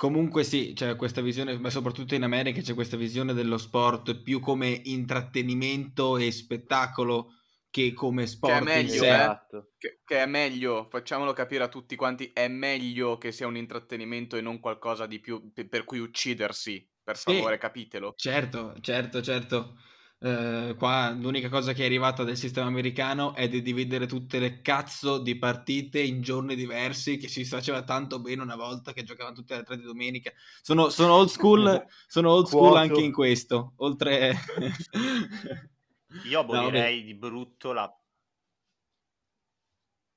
Comunque 0.00 0.44
sì, 0.44 0.72
c'è 0.74 0.96
questa 0.96 1.20
visione, 1.20 1.58
ma 1.58 1.68
soprattutto 1.68 2.14
in 2.14 2.22
America 2.22 2.62
c'è 2.62 2.72
questa 2.72 2.96
visione 2.96 3.34
dello 3.34 3.58
sport 3.58 4.22
più 4.22 4.40
come 4.40 4.80
intrattenimento 4.84 6.16
e 6.16 6.30
spettacolo 6.30 7.34
che 7.68 7.92
come 7.92 8.26
sport 8.26 8.64
che 8.64 8.72
è 8.72 8.82
meglio, 8.82 9.04
eh? 9.04 9.38
che, 9.76 10.00
che, 10.02 10.22
è 10.22 10.24
meglio, 10.24 10.88
facciamolo 10.88 11.34
capire 11.34 11.64
a 11.64 11.68
tutti 11.68 11.96
quanti, 11.96 12.30
è 12.32 12.48
meglio 12.48 13.18
che 13.18 13.30
sia 13.30 13.46
un 13.46 13.58
intrattenimento 13.58 14.38
e 14.38 14.40
non 14.40 14.58
qualcosa 14.58 15.04
di 15.04 15.20
più 15.20 15.52
per, 15.52 15.68
per 15.68 15.84
cui 15.84 15.98
uccidersi, 15.98 16.90
per 17.04 17.18
favore, 17.18 17.56
sì, 17.56 17.60
capitelo. 17.60 18.14
Certo, 18.16 18.74
certo, 18.80 19.20
certo. 19.20 19.76
Uh, 20.22 20.76
qua 20.76 21.16
l'unica 21.18 21.48
cosa 21.48 21.72
che 21.72 21.80
è 21.80 21.86
arrivata 21.86 22.24
del 22.24 22.36
sistema 22.36 22.66
americano 22.66 23.34
è 23.34 23.48
di 23.48 23.62
dividere 23.62 24.04
tutte 24.06 24.38
le 24.38 24.60
cazzo 24.60 25.18
di 25.18 25.38
partite 25.38 25.98
in 25.98 26.20
giorni 26.20 26.54
diversi 26.54 27.16
che 27.16 27.26
si 27.26 27.42
faceva 27.46 27.84
tanto 27.84 28.20
bene 28.20 28.42
una 28.42 28.54
volta 28.56 28.92
che 28.92 29.02
giocavano 29.02 29.34
tutte 29.34 29.56
le 29.56 29.62
tre 29.62 29.78
di 29.78 29.82
domenica. 29.82 30.30
Sono, 30.60 30.90
sono 30.90 31.14
old 31.14 31.28
school 31.30 31.86
sono 32.06 32.32
old 32.32 32.48
school 32.48 32.76
anche 32.76 33.00
in 33.00 33.12
questo 33.12 33.72
oltre 33.76 34.36
io 36.24 36.40
abolirei 36.40 36.98
no, 36.98 37.06
di 37.06 37.14
brutto 37.14 37.72
la 37.72 37.99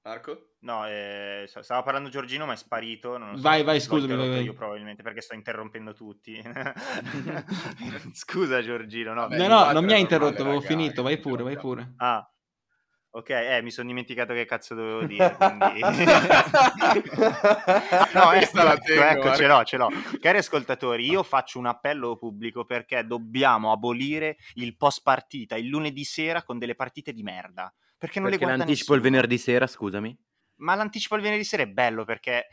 Marco? 0.04 0.56
No, 0.60 0.86
eh, 0.86 1.46
stava 1.48 1.82
parlando 1.82 2.10
Giorgino, 2.10 2.46
ma 2.46 2.54
è 2.54 2.58
sparito. 2.58 3.18
So, 3.18 3.42
vai, 3.42 3.64
vai, 3.64 3.80
scusami. 3.80 4.16
Vai, 4.16 4.44
io 4.44 4.54
probabilmente 4.54 5.02
perché 5.02 5.22
sto 5.22 5.34
interrompendo 5.34 5.94
tutti. 5.94 6.42
Scusa, 8.12 8.62
Giorgino. 8.62 9.14
No, 9.14 9.22
Vabbè, 9.22 9.48
no, 9.48 9.66
no 9.66 9.72
non 9.72 9.86
mi 9.86 9.94
ha 9.94 9.98
interrotto, 9.98 10.42
avevo 10.42 10.58
raga, 10.58 10.68
finito. 10.68 11.04
Vai 11.04 11.20
pure, 11.20 11.44
vai 11.44 11.58
pure. 11.58 11.94
Ah, 11.98 12.28
Ok, 13.16 13.30
eh, 13.30 13.62
mi 13.62 13.70
sono 13.70 13.90
dimenticato 13.90 14.34
che 14.34 14.44
cazzo 14.46 14.74
dovevo 14.74 15.06
dire, 15.06 15.36
quindi... 15.38 15.82
no, 18.12 18.32
ecco, 18.32 18.60
ecco, 18.60 18.92
ecco, 18.92 19.36
ce 19.36 19.46
l'ho, 19.46 19.64
ce 19.64 19.78
l'ho. 19.78 19.90
Cari 20.20 20.40
ascoltatori, 20.40 21.08
io 21.08 21.22
faccio 21.22 21.60
un 21.60 21.68
appello 21.68 22.18
pubblico 22.18 22.66
perché 22.66 23.06
dobbiamo 23.06 23.72
abolire 23.72 24.38
il 24.56 24.76
post 24.76 25.04
partita 25.04 25.56
il 25.56 25.68
lunedì 25.68 26.04
sera 26.04 26.42
con 26.42 26.58
delle 26.58 26.74
partite 26.74 27.14
di 27.14 27.22
merda. 27.22 27.72
Perché 28.04 28.20
non 28.20 28.30
perché 28.30 28.44
le 28.44 28.52
guarda 28.52 28.66
l'anticipo 28.66 28.92
nessuno. 28.92 29.08
il 29.08 29.14
venerdì 29.14 29.38
sera, 29.38 29.66
scusami? 29.66 30.18
Ma 30.56 30.76
l'anticipo 30.76 31.16
il 31.16 31.22
venerdì 31.22 31.46
sera 31.46 31.64
è 31.64 31.68
bello 31.68 32.04
perché 32.04 32.48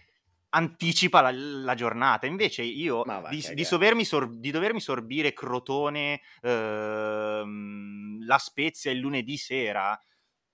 anticipa 0.51 1.21
la, 1.21 1.33
la 1.33 1.75
giornata. 1.75 2.27
Invece 2.27 2.63
io 2.63 3.03
vai, 3.03 3.31
di, 3.31 3.55
di, 3.55 3.65
sor, 3.65 4.31
di, 4.31 4.53
dovermi 4.53 4.81
sorbire 4.81 5.33
Crotone, 5.33 6.21
ehm, 6.43 8.25
la 8.25 8.39
Spezia 8.39 8.93
il 8.93 8.99
lunedì 8.99 9.37
sera 9.37 10.01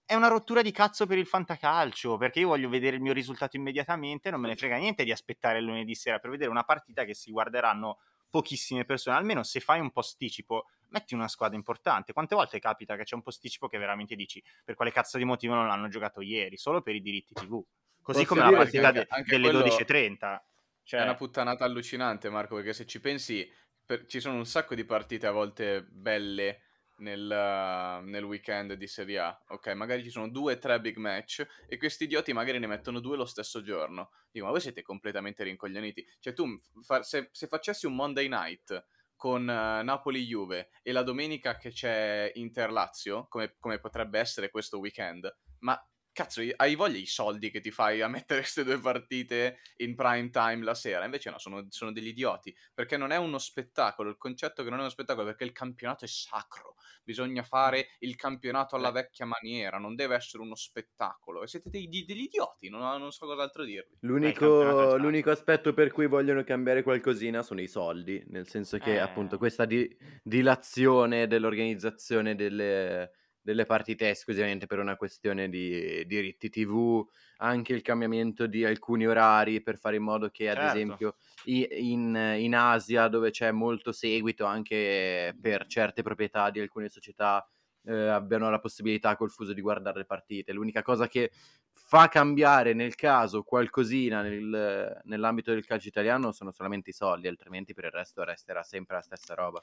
è 0.07 0.15
una 0.15 0.29
rottura 0.29 0.63
di 0.63 0.71
cazzo 0.71 1.05
per 1.05 1.19
il 1.19 1.27
fantacalcio, 1.27 2.17
perché 2.17 2.41
io 2.41 2.49
voglio 2.49 2.71
vedere 2.71 2.97
il 2.97 3.03
mio 3.03 3.13
risultato 3.13 3.57
immediatamente, 3.57 4.31
non 4.31 4.41
me 4.41 4.49
ne 4.49 4.57
frega 4.57 4.79
niente 4.79 5.05
di 5.05 5.13
aspettare 5.13 5.59
il 5.59 5.67
lunedì 5.67 5.95
sera 5.95 6.19
per 6.21 6.31
vedere 6.31 6.49
una 6.49 6.65
partita 6.65 7.05
che 7.05 7.13
si 7.13 7.31
guarderanno 7.31 7.99
pochissime 8.31 8.87
persone, 8.87 9.17
almeno 9.17 9.43
se 9.43 9.61
fai 9.61 9.81
un 9.81 9.91
posticipo, 9.91 10.67
metti 10.89 11.15
una 11.15 11.29
squadra 11.29 11.57
importante. 11.57 12.13
Quante 12.13 12.35
volte 12.35 12.59
capita 12.59 12.97
che 12.97 13.05
c'è 13.05 13.15
un 13.15 13.23
posticipo 13.23 13.69
che 13.69 13.79
veramente 13.79 14.15
dici 14.15 14.43
per 14.65 14.75
quale 14.75 14.93
cazzo 14.93 15.19
di 15.19 15.25
motivo 15.25 15.55
non 15.55 15.67
l'hanno 15.67 15.89
giocato 15.89 16.21
ieri, 16.21 16.57
solo 16.57 16.83
per 16.83 16.95
i 16.95 17.01
diritti 17.01 17.35
TV? 17.35 17.63
Così 18.03 18.25
Posso 18.25 18.35
come 18.35 18.51
la 18.51 18.57
partita 18.57 18.93
de- 18.93 19.07
delle 19.27 19.51
quello... 19.51 19.67
12.30. 19.67 20.39
Cioè... 20.85 21.01
È 21.01 21.03
una 21.03 21.17
puttanata 21.17 21.65
allucinante, 21.65 22.31
Marco, 22.31 22.55
perché 22.55 22.73
se 22.73 22.87
ci 22.87 23.01
pensi, 23.01 23.51
per... 23.85 24.07
ci 24.07 24.21
sono 24.21 24.37
un 24.37 24.47
sacco 24.47 24.77
di 24.77 24.85
partite 24.85 25.27
a 25.27 25.33
volte 25.33 25.83
belle 25.83 26.61
nel, 26.99 28.01
nel, 28.05 28.25
weekend 28.25 28.75
di 28.75 28.87
Serie 28.87 29.19
A. 29.19 29.45
Ok, 29.49 29.69
magari 29.73 30.03
ci 30.03 30.11
sono 30.11 30.29
due 30.29 30.55
o 30.55 30.59
tre 30.59 30.81
big 30.81 30.97
match 30.97 31.45
e 31.67 31.77
questi 31.77 32.05
idioti 32.05 32.33
magari 32.33 32.59
ne 32.59 32.67
mettono 32.67 33.01
due 33.01 33.17
lo 33.17 33.27
stesso 33.27 33.63
giorno. 33.63 34.11
Dico, 34.31 34.45
ma 34.45 34.53
voi 34.53 34.61
siete 34.61 34.83
completamente 34.83 35.43
rincoglioniti. 35.43 36.07
Cioè, 36.21 36.33
tu 36.33 36.47
fa- 36.83 37.03
se, 37.03 37.29
se, 37.33 37.47
facessi 37.47 37.87
un 37.87 37.95
Monday 37.95 38.29
night 38.29 38.87
con 39.17 39.43
uh, 39.43 39.83
Napoli-Juve 39.83 40.71
e 40.83 40.93
la 40.93 41.03
domenica 41.03 41.57
che 41.57 41.71
c'è 41.71 42.31
Inter-Lazio, 42.35 43.27
come, 43.29 43.57
come 43.59 43.81
potrebbe 43.81 44.19
essere 44.19 44.51
questo 44.51 44.79
weekend, 44.79 45.35
ma 45.61 45.81
cazzo, 46.17 46.41
hai 46.57 46.75
voglia 46.77 46.97
i 46.97 47.05
soldi 47.05 47.51
che 47.51 47.61
ti 47.61 47.71
fai 47.71 48.01
a 48.01 48.09
mettere 48.09 48.41
queste 48.41 48.65
due 48.65 48.81
partite 48.81 49.59
in 49.77 49.95
prime 49.95 50.31
time 50.31 50.65
la 50.65 50.75
sera? 50.75 51.05
Invece 51.05 51.29
no, 51.31 51.39
sono, 51.39 51.67
sono, 51.69 51.93
degli 51.93 52.09
idioti, 52.09 52.57
perché 52.73 52.97
non 52.97 53.13
è 53.13 53.17
uno 53.19 53.37
spettacolo, 53.37 54.09
il 54.09 54.17
concetto 54.17 54.63
che 54.63 54.71
non 54.71 54.79
è 54.79 54.83
uno 54.83 54.91
spettacolo 54.91 55.27
perché 55.27 55.45
il 55.45 55.53
campionato 55.53 56.07
è 56.07 56.09
sacro, 56.09 56.77
bisogna 57.05 57.43
fare 57.43 57.89
il 57.99 58.17
campionato 58.17 58.77
alla 58.77 58.91
vecchia 58.91 59.27
maniera, 59.27 59.77
non 59.77 59.95
deve 59.95 60.15
essere 60.17 60.43
uno 60.43 60.55
spettacolo, 60.55 61.43
e 61.43 61.49
siete 61.49 61.69
degli, 61.69 62.07
degli 62.07 62.23
idioti, 62.23 62.71
non, 62.71 62.81
non, 62.99 63.13
so 63.13 63.27
cos'altro 63.27 63.65
dirvi. 63.65 63.99
L'unico, 64.01 64.97
l'unico, 64.97 65.31
aspetto 65.31 65.75
per 65.75 65.93
cui 65.93 66.07
vogliono 66.07 66.43
cambiare 66.45 66.83
qualcosina 66.83 67.43
sono 67.43 67.61
i 67.61 67.69
soldi, 67.69 68.25
nel 68.29 68.49
senso 68.49 68.79
che 68.79 68.95
eh... 68.95 68.99
appunto 68.99 69.37
questa 69.37 69.67
di, 69.67 69.95
dilazione 70.23 71.27
dell'organizzazione 71.27 72.35
delle 72.35 73.11
delle 73.47 73.65
partite 73.65 74.11
esclusivamente 74.11 74.67
per 74.67 74.81
una 74.81 74.97
questione 74.97 75.49
di 75.49 76.05
diritti 76.05 76.51
TV, 76.51 77.07
anche 77.37 77.75
il 77.75 77.83
cambiamento 77.83 78.49
di 78.49 78.65
alcuni 78.65 79.07
orari 79.07 79.63
per 79.63 79.79
fare 79.79 79.95
in 79.95 80.03
modo 80.03 80.31
che, 80.31 80.51
ad 80.51 80.57
certo. 80.57 80.75
esempio, 80.75 81.17
in, 81.45 82.37
in, 82.39 82.57
Asia, 82.57 83.07
dove 83.07 83.31
c'è 83.31 83.53
molto 83.53 83.93
seguito 83.93 84.47
anche 84.47 85.33
per 85.41 85.67
certe 85.67 86.03
proprietà 86.03 86.51
di 86.51 86.59
alcune 86.59 86.89
società, 86.89 87.49
eh, 87.85 88.09
abbiano 88.09 88.51
la 88.51 88.59
possibilità 88.59 89.15
col 89.15 89.31
fuso 89.31 89.53
di 89.53 89.61
guardare 89.61 89.99
le 89.99 90.07
partite. 90.07 90.53
L'unica 90.53 90.83
cosa 90.83 91.07
che 91.07 91.31
fa 91.73 92.09
cambiare 92.09 92.75
nel 92.75 92.97
caso 92.97 93.45
qualcosina 93.45 94.23
nel, 94.23 95.03
nell'ambito 95.05 95.53
del 95.53 95.65
calcio 95.65 95.87
italiano 95.87 96.33
sono 96.33 96.51
solamente 96.51 96.91
i 96.91 96.95
soldi, 96.95 97.29
altrimenti 97.29 97.75
per 97.75 97.85
il 97.85 97.93
resto 97.93 98.25
resterà 98.25 98.65
sempre 98.65 98.97
la 98.97 99.03
stessa 99.03 99.35
roba. 99.35 99.61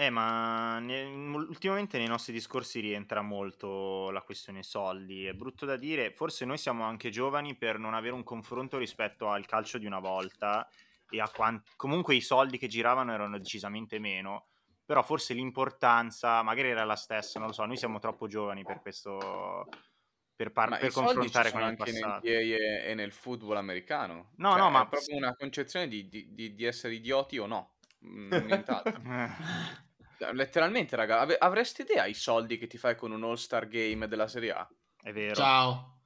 Eh, 0.00 0.10
ma 0.10 0.78
ne- 0.78 1.06
ultimamente 1.06 1.98
nei 1.98 2.06
nostri 2.06 2.32
discorsi 2.32 2.78
rientra 2.78 3.20
molto 3.20 4.12
la 4.12 4.22
questione 4.22 4.62
soldi. 4.62 5.24
È 5.24 5.32
brutto 5.32 5.66
da 5.66 5.74
dire, 5.74 6.12
forse 6.12 6.44
noi 6.44 6.56
siamo 6.56 6.84
anche 6.84 7.10
giovani 7.10 7.56
per 7.56 7.80
non 7.80 7.94
avere 7.94 8.14
un 8.14 8.22
confronto 8.22 8.78
rispetto 8.78 9.28
al 9.28 9.44
calcio 9.44 9.76
di 9.76 9.86
una 9.86 9.98
volta 9.98 10.68
e 11.10 11.20
a 11.20 11.28
quanti... 11.28 11.72
comunque 11.74 12.14
i 12.14 12.20
soldi 12.20 12.58
che 12.58 12.68
giravano 12.68 13.12
erano 13.12 13.38
decisamente 13.38 13.98
meno, 13.98 14.46
però 14.84 15.02
forse 15.02 15.34
l'importanza 15.34 16.44
magari 16.44 16.68
era 16.68 16.84
la 16.84 16.94
stessa, 16.94 17.40
non 17.40 17.48
lo 17.48 17.54
so, 17.54 17.64
noi 17.64 17.76
siamo 17.76 17.98
troppo 17.98 18.28
giovani 18.28 18.62
per 18.62 18.80
questo 18.80 19.66
per, 20.36 20.52
par- 20.52 20.78
per 20.78 20.92
confrontare 20.92 21.50
con 21.50 21.62
il 21.62 21.66
anche 21.66 21.90
passato. 21.90 22.24
nel 22.24 22.46
NBA 22.46 22.84
e 22.84 22.94
nel 22.94 23.10
football 23.10 23.56
americano. 23.56 24.30
No, 24.36 24.50
cioè, 24.50 24.60
no, 24.60 24.70
ma 24.70 24.84
è 24.84 24.88
proprio 24.88 25.16
una 25.16 25.34
concezione 25.34 25.88
di, 25.88 26.08
di, 26.08 26.32
di, 26.32 26.54
di 26.54 26.64
essere 26.64 26.94
idioti 26.94 27.36
o 27.38 27.46
no, 27.46 27.78
mm, 28.06 28.30
nient'altro. 28.30 29.02
Cioè, 30.18 30.32
letteralmente, 30.32 30.96
raga, 30.96 31.20
ave- 31.20 31.38
avresti 31.38 31.82
idea 31.82 32.06
i 32.06 32.14
soldi 32.14 32.58
che 32.58 32.66
ti 32.66 32.76
fai 32.76 32.96
con 32.96 33.12
un 33.12 33.22
All-Star 33.22 33.68
Game 33.68 34.08
della 34.08 34.26
Serie 34.26 34.50
A? 34.50 34.68
È 35.00 35.12
vero. 35.12 35.34
Ciao. 35.34 36.00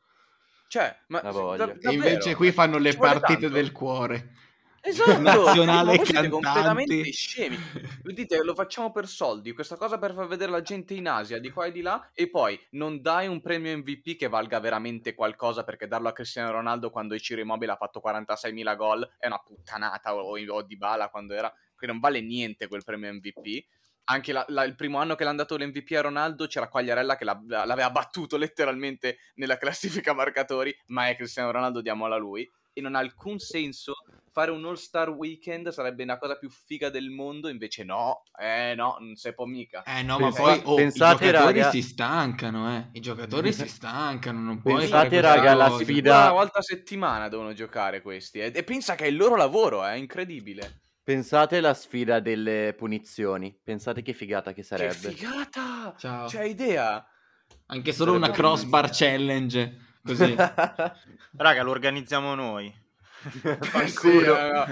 Cioè, 0.69 0.95
ma 1.09 1.21
da- 1.21 1.75
e 1.81 1.93
invece 1.93 2.35
qui 2.35 2.53
fanno 2.53 2.79
le 2.79 2.95
partite 2.95 3.41
tanto. 3.43 3.57
del 3.57 3.73
cuore. 3.73 4.33
Esatto, 4.85 5.21
nazionale 5.21 5.97
ma 5.97 6.05
siete 6.05 6.29
completamente 6.29 7.11
scemi. 7.13 7.57
Dite, 8.03 8.43
lo 8.43 8.55
facciamo 8.55 8.91
per 8.91 9.07
soldi, 9.07 9.53
questa 9.53 9.77
cosa 9.77 9.99
per 9.99 10.13
far 10.13 10.27
vedere 10.27 10.51
la 10.51 10.61
gente 10.61 10.93
in 10.93 11.09
Asia, 11.09 11.39
di 11.39 11.51
qua 11.51 11.67
e 11.67 11.73
di 11.73 11.83
là, 11.83 12.11
e 12.13 12.29
poi 12.29 12.59
non 12.73 13.01
dai 13.01 13.29
un 13.29 13.41
premio 13.41 13.75
MVP 13.79 14.17
che 14.17 14.29
valga 14.29 14.61
veramente 14.61 15.15
qualcosa, 15.15 15.63
perché 15.63 15.87
darlo 15.87 16.09
a 16.09 16.13
Cristiano 16.13 16.51
Ronaldo 16.51 16.91
quando 16.91 17.19
Ciro 17.19 17.41
Immobile 17.41 17.73
ha 17.73 17.77
fatto 17.77 18.03
46.000 18.05 18.77
gol 18.77 19.09
è 19.19 19.27
una 19.27 19.39
puttanata, 19.39 20.15
o, 20.15 20.37
o 20.37 20.63
Di 20.63 20.77
Bala 20.77 21.09
quando 21.09 21.33
era, 21.33 21.51
che 21.79 21.87
non 21.87 21.99
vale 21.99 22.21
niente 22.21 22.67
quel 22.67 22.85
premio 22.85 23.13
MVP 23.13 23.65
anche 24.05 24.33
la, 24.33 24.45
la, 24.49 24.65
il 24.65 24.75
primo 24.75 24.99
anno 24.99 25.15
che 25.15 25.25
l'hanno 25.25 25.39
dato 25.39 25.57
l'MVP 25.57 25.93
a 25.93 26.01
Ronaldo 26.03 26.47
c'era 26.47 26.69
Quagliarella 26.69 27.17
che 27.17 27.25
la, 27.25 27.41
l'aveva 27.47 27.91
battuto 27.91 28.37
letteralmente 28.37 29.19
nella 29.35 29.57
classifica 29.57 30.13
marcatori, 30.15 30.75
ma 30.87 31.09
è 31.09 31.17
Cristiano 31.17 31.51
Ronaldo, 31.51 31.81
diamola 31.81 32.17
a 32.17 32.19
lui. 32.19 32.51
E 32.75 32.81
non 32.81 32.95
ha 32.95 33.01
alcun 33.01 33.39
senso 33.39 33.97
fare 34.33 34.51
un 34.51 34.65
All-Star 34.65 35.11
Weekend, 35.11 35.69
sarebbe 35.69 36.03
una 36.03 36.17
cosa 36.17 36.37
più 36.37 36.49
figa 36.49 36.89
del 36.89 37.11
mondo, 37.11 37.49
invece 37.49 37.85
no, 37.85 38.23
eh 38.41 38.75
no, 38.75 38.97
non 38.99 39.15
si 39.15 39.33
può 39.35 39.45
mica. 39.45 39.83
Eh 39.83 40.03
no, 40.03 40.17
Pensa, 40.17 40.43
ma 40.43 40.49
poi 40.49 40.61
oh, 40.65 40.75
pensate, 40.75 41.25
i 41.25 41.29
giocatori 41.29 41.59
raga... 41.59 41.71
si 41.71 41.83
stancano, 41.83 42.77
eh. 42.77 42.89
I 42.93 43.01
giocatori 43.01 43.53
si 43.53 43.69
stancano, 43.69 44.41
non 44.41 44.63
puoi 44.63 44.81
Pensate, 44.81 45.21
raga, 45.21 45.53
la 45.53 45.71
sfida... 45.71 46.23
Una 46.23 46.33
volta 46.33 46.59
a 46.61 46.63
settimana 46.63 47.29
devono 47.29 47.53
giocare 47.53 48.01
questi, 48.01 48.41
eh. 48.41 48.53
e 48.55 48.65
pensa 48.65 48.95
che 48.95 49.05
è 49.05 49.09
il 49.09 49.17
loro 49.17 49.37
lavoro, 49.37 49.85
è 49.85 49.95
incredibile. 49.97 50.81
Pensate 51.05 51.57
alla 51.57 51.75
sfida 51.75 52.21
delle 52.21 52.75
punizioni. 52.77 53.59
Pensate 53.61 54.03
che 54.03 54.13
figata 54.13 54.53
che 54.53 54.63
sarebbe. 54.63 54.95
Che 54.95 55.11
figata! 55.11 55.95
Ciao. 55.99 56.29
C'è 56.29 56.45
idea? 56.45 57.05
Anche 57.67 57.93
solo 57.93 58.13
sarebbe 58.13 58.27
una 58.27 58.37
crossbar 58.37 58.89
challenge. 58.93 59.99
Così. 60.05 60.35
Raga, 61.37 61.63
lo 61.63 61.71
organizziamo 61.73 62.35
noi. 62.37 62.73
sì, 63.87 64.21
no. 64.21 64.67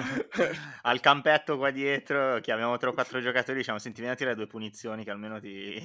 Al 0.82 1.00
campetto 1.00 1.56
qua 1.56 1.70
dietro 1.70 2.40
chiamiamo 2.40 2.76
3 2.76 2.88
o 2.88 2.92
4 2.92 3.20
giocatori 3.20 3.58
diciamo 3.58 3.78
senti 3.78 4.00
vieni 4.00 4.14
a 4.14 4.16
tirare 4.16 4.34
due 4.34 4.48
punizioni 4.48 5.04
che 5.04 5.10
almeno 5.10 5.38
ti, 5.38 5.80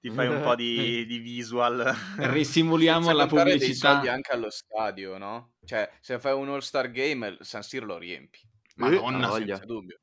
ti 0.00 0.10
fai 0.10 0.26
un 0.26 0.42
po' 0.42 0.56
di, 0.56 1.06
di 1.06 1.18
visual 1.18 1.94
risimuliamo 2.16 3.12
la 3.12 3.26
pubblicità 3.26 4.00
anche 4.00 4.32
allo 4.32 4.50
stadio 4.50 5.18
no? 5.18 5.52
cioè 5.64 5.88
se 6.00 6.18
fai 6.18 6.32
un 6.32 6.48
all 6.48 6.58
star 6.58 6.90
game 6.90 7.36
San 7.40 7.62
Siro 7.62 7.86
lo 7.86 7.98
riempi 7.98 8.40
Madonna, 8.80 9.28
eh, 9.28 9.46
senza 9.46 9.64
dubbio. 9.64 10.00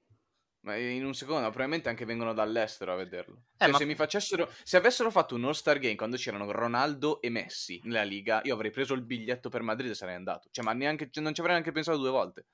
Ma 0.62 0.76
in 0.76 1.06
un 1.06 1.14
secondo, 1.14 1.48
probabilmente 1.48 1.88
anche 1.88 2.04
vengono 2.04 2.34
dall'estero 2.34 2.92
a 2.92 2.96
vederlo. 2.96 3.44
Eh, 3.58 3.64
cioè, 3.64 3.70
ma... 3.70 3.78
se 3.78 3.86
mi 3.86 3.96
facessero, 3.96 4.50
se 4.64 4.76
avessero 4.76 5.10
fatto 5.10 5.36
un 5.36 5.46
All-Star 5.46 5.80
Game 5.80 5.96
quando 5.96 6.18
c'erano 6.18 6.52
Ronaldo 6.52 7.22
e 7.22 7.30
Messi 7.30 7.80
nella 7.86 8.04
Liga, 8.04 8.42
io 8.44 8.54
avrei 8.54 8.72
preso 8.72 8.94
il 8.94 9.04
biglietto 9.04 9.50
per 9.50 9.62
Madrid 9.62 9.92
e 9.92 9.96
sarei 9.96 10.16
andato. 10.16 10.50
Cioè, 10.52 10.66
ma 10.66 10.74
neanche, 10.74 11.10
non 11.22 11.34
ci 11.34 11.40
avrei 11.40 11.56
neanche 11.56 11.72
pensato 11.72 11.98
due 11.98 12.10
volte. 12.10 12.48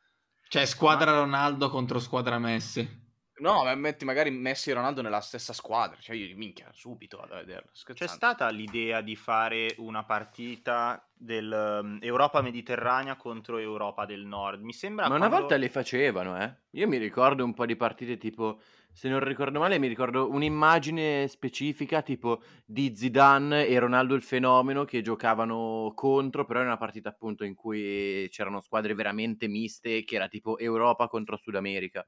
Cioè, 0.47 0.65
squadra 0.65 1.11
ma... 1.11 1.19
Ronaldo 1.19 1.69
contro 1.69 1.99
squadra 1.99 2.37
Messi. 2.37 3.02
No, 3.37 3.63
ma 3.63 3.73
metti 3.73 4.05
magari 4.05 4.29
Messi 4.29 4.69
e 4.69 4.73
Ronaldo 4.73 5.01
nella 5.01 5.19
stessa 5.19 5.53
squadra. 5.53 5.97
Cioè, 5.99 6.15
io 6.15 6.35
minchia, 6.37 6.69
subito 6.71 7.17
vado 7.17 7.33
a 7.33 7.37
vederlo. 7.37 7.69
Scherzando. 7.71 8.11
C'è 8.11 8.17
stata 8.17 8.49
l'idea 8.49 9.01
di 9.01 9.15
fare 9.15 9.73
una 9.77 10.03
partita 10.03 11.07
dell'Europa 11.11 12.39
um, 12.39 12.43
mediterranea 12.43 13.15
contro 13.15 13.57
Europa 13.57 14.05
del 14.05 14.25
Nord. 14.25 14.61
Mi 14.61 14.73
sembra. 14.73 15.07
Ma 15.07 15.15
quando... 15.15 15.27
una 15.27 15.39
volta 15.39 15.55
le 15.55 15.69
facevano, 15.69 16.39
eh. 16.39 16.55
Io 16.71 16.87
mi 16.87 16.97
ricordo 16.97 17.43
un 17.43 17.53
po' 17.53 17.65
di 17.65 17.75
partite 17.75 18.17
tipo. 18.17 18.61
Se 18.95 19.09
non 19.09 19.19
ricordo 19.21 19.57
male, 19.57 19.79
mi 19.79 19.87
ricordo 19.87 20.29
un'immagine 20.29 21.27
specifica 21.27 22.03
tipo 22.03 22.43
di 22.63 22.95
Zidane 22.95 23.65
e 23.65 23.79
Ronaldo 23.79 24.13
il 24.13 24.21
fenomeno 24.21 24.85
che 24.85 25.01
giocavano 25.01 25.93
contro, 25.95 26.45
però 26.45 26.59
era 26.59 26.67
una 26.67 26.77
partita 26.77 27.09
appunto 27.09 27.43
in 27.43 27.55
cui 27.55 28.27
c'erano 28.29 28.61
squadre 28.61 28.93
veramente 28.93 29.47
miste, 29.47 30.03
che 30.03 30.15
era 30.15 30.27
tipo 30.27 30.59
Europa 30.59 31.07
contro 31.07 31.37
Sud 31.37 31.55
America. 31.55 32.05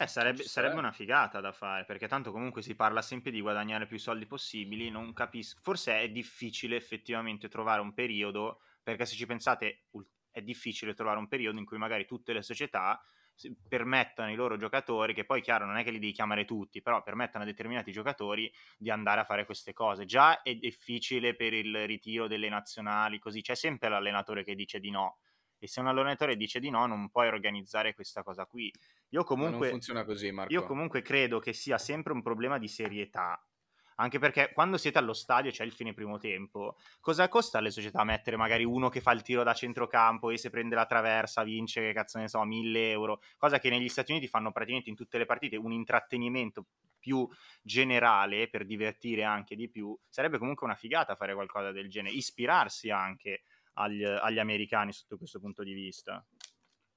Eh, 0.00 0.06
sarebbe, 0.06 0.44
sarebbe, 0.44 0.78
una 0.78 0.92
figata 0.92 1.40
da 1.40 1.52
fare, 1.52 1.84
perché 1.84 2.08
tanto 2.08 2.32
comunque 2.32 2.62
si 2.62 2.74
parla 2.74 3.02
sempre 3.02 3.30
di 3.30 3.42
guadagnare 3.42 3.84
più 3.86 3.98
soldi 3.98 4.24
possibili, 4.24 4.88
non 4.88 5.12
capisco, 5.12 5.60
forse 5.60 6.00
è 6.00 6.08
difficile 6.08 6.74
effettivamente 6.74 7.50
trovare 7.50 7.82
un 7.82 7.92
periodo, 7.92 8.62
perché 8.82 9.04
se 9.04 9.14
ci 9.14 9.26
pensate 9.26 9.88
è 10.30 10.40
difficile 10.40 10.94
trovare 10.94 11.18
un 11.18 11.28
periodo 11.28 11.58
in 11.58 11.66
cui 11.66 11.76
magari 11.76 12.06
tutte 12.06 12.32
le 12.32 12.40
società 12.40 12.98
permettano 13.68 14.30
ai 14.30 14.36
loro 14.36 14.56
giocatori, 14.56 15.12
che 15.12 15.26
poi 15.26 15.42
chiaro 15.42 15.66
non 15.66 15.76
è 15.76 15.84
che 15.84 15.90
li 15.90 15.98
devi 15.98 16.12
chiamare 16.12 16.46
tutti, 16.46 16.80
però 16.80 17.02
permettano 17.02 17.44
a 17.44 17.46
determinati 17.46 17.92
giocatori 17.92 18.50
di 18.78 18.88
andare 18.88 19.20
a 19.20 19.24
fare 19.24 19.44
queste 19.44 19.74
cose. 19.74 20.06
Già 20.06 20.40
è 20.40 20.54
difficile 20.54 21.36
per 21.36 21.52
il 21.52 21.86
ritiro 21.86 22.26
delle 22.26 22.48
nazionali, 22.48 23.18
così 23.18 23.42
c'è 23.42 23.54
sempre 23.54 23.90
l'allenatore 23.90 24.44
che 24.44 24.54
dice 24.54 24.80
di 24.80 24.90
no 24.90 25.18
e 25.60 25.68
se 25.68 25.78
un 25.78 25.86
allenatore 25.86 26.36
dice 26.36 26.58
di 26.58 26.70
no 26.70 26.86
non 26.86 27.10
puoi 27.10 27.28
organizzare 27.28 27.94
questa 27.94 28.22
cosa 28.22 28.46
qui. 28.46 28.72
Io 29.10 29.22
comunque, 29.22 29.58
non 29.58 29.68
funziona 29.68 30.04
così, 30.04 30.32
Marco. 30.32 30.52
Io 30.52 30.64
comunque 30.64 31.02
credo 31.02 31.38
che 31.38 31.52
sia 31.52 31.78
sempre 31.78 32.12
un 32.12 32.22
problema 32.22 32.58
di 32.58 32.66
serietà. 32.66 33.40
Anche 33.96 34.18
perché 34.18 34.50
quando 34.54 34.78
siete 34.78 34.96
allo 34.96 35.12
stadio 35.12 35.50
c'è 35.50 35.62
il 35.62 35.72
fine 35.72 35.92
primo 35.92 36.16
tempo. 36.16 36.78
Cosa 37.00 37.28
costa 37.28 37.58
alle 37.58 37.70
società 37.70 38.02
mettere 38.02 38.38
magari 38.38 38.64
uno 38.64 38.88
che 38.88 39.02
fa 39.02 39.12
il 39.12 39.20
tiro 39.20 39.42
da 39.42 39.52
centrocampo 39.52 40.30
e 40.30 40.38
se 40.38 40.48
prende 40.48 40.74
la 40.74 40.86
traversa 40.86 41.42
vince, 41.42 41.82
che 41.82 41.92
cazzo 41.92 42.18
ne 42.18 42.26
so, 42.26 42.42
1000 42.42 42.90
euro? 42.90 43.20
Cosa 43.36 43.58
che 43.58 43.68
negli 43.68 43.90
Stati 43.90 44.12
Uniti 44.12 44.26
fanno 44.26 44.52
praticamente 44.52 44.88
in 44.88 44.96
tutte 44.96 45.18
le 45.18 45.26
partite 45.26 45.56
un 45.56 45.72
intrattenimento 45.72 46.64
più 46.98 47.28
generale 47.60 48.48
per 48.48 48.64
divertire 48.64 49.24
anche 49.24 49.54
di 49.54 49.68
più. 49.68 49.94
Sarebbe 50.08 50.38
comunque 50.38 50.66
una 50.66 50.76
figata 50.76 51.14
fare 51.14 51.34
qualcosa 51.34 51.70
del 51.70 51.90
genere, 51.90 52.14
ispirarsi 52.14 52.88
anche 52.90 53.42
agli, 53.74 54.04
agli 54.04 54.38
americani 54.38 54.92
sotto 54.92 55.16
questo 55.16 55.40
punto 55.40 55.62
di 55.62 55.72
vista. 55.72 56.24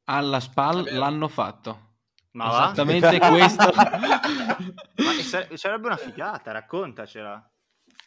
Alla 0.06 0.40
SPAL 0.40 0.90
l'hanno 0.94 1.28
fatto. 1.28 1.92
Ma 2.32 2.50
Esattamente 2.50 3.20
questo. 3.30 3.72
Ma 3.74 5.56
sarebbe 5.56 5.88
una 5.88 5.98
figata, 5.98 6.52
raccontacela. 6.52 7.48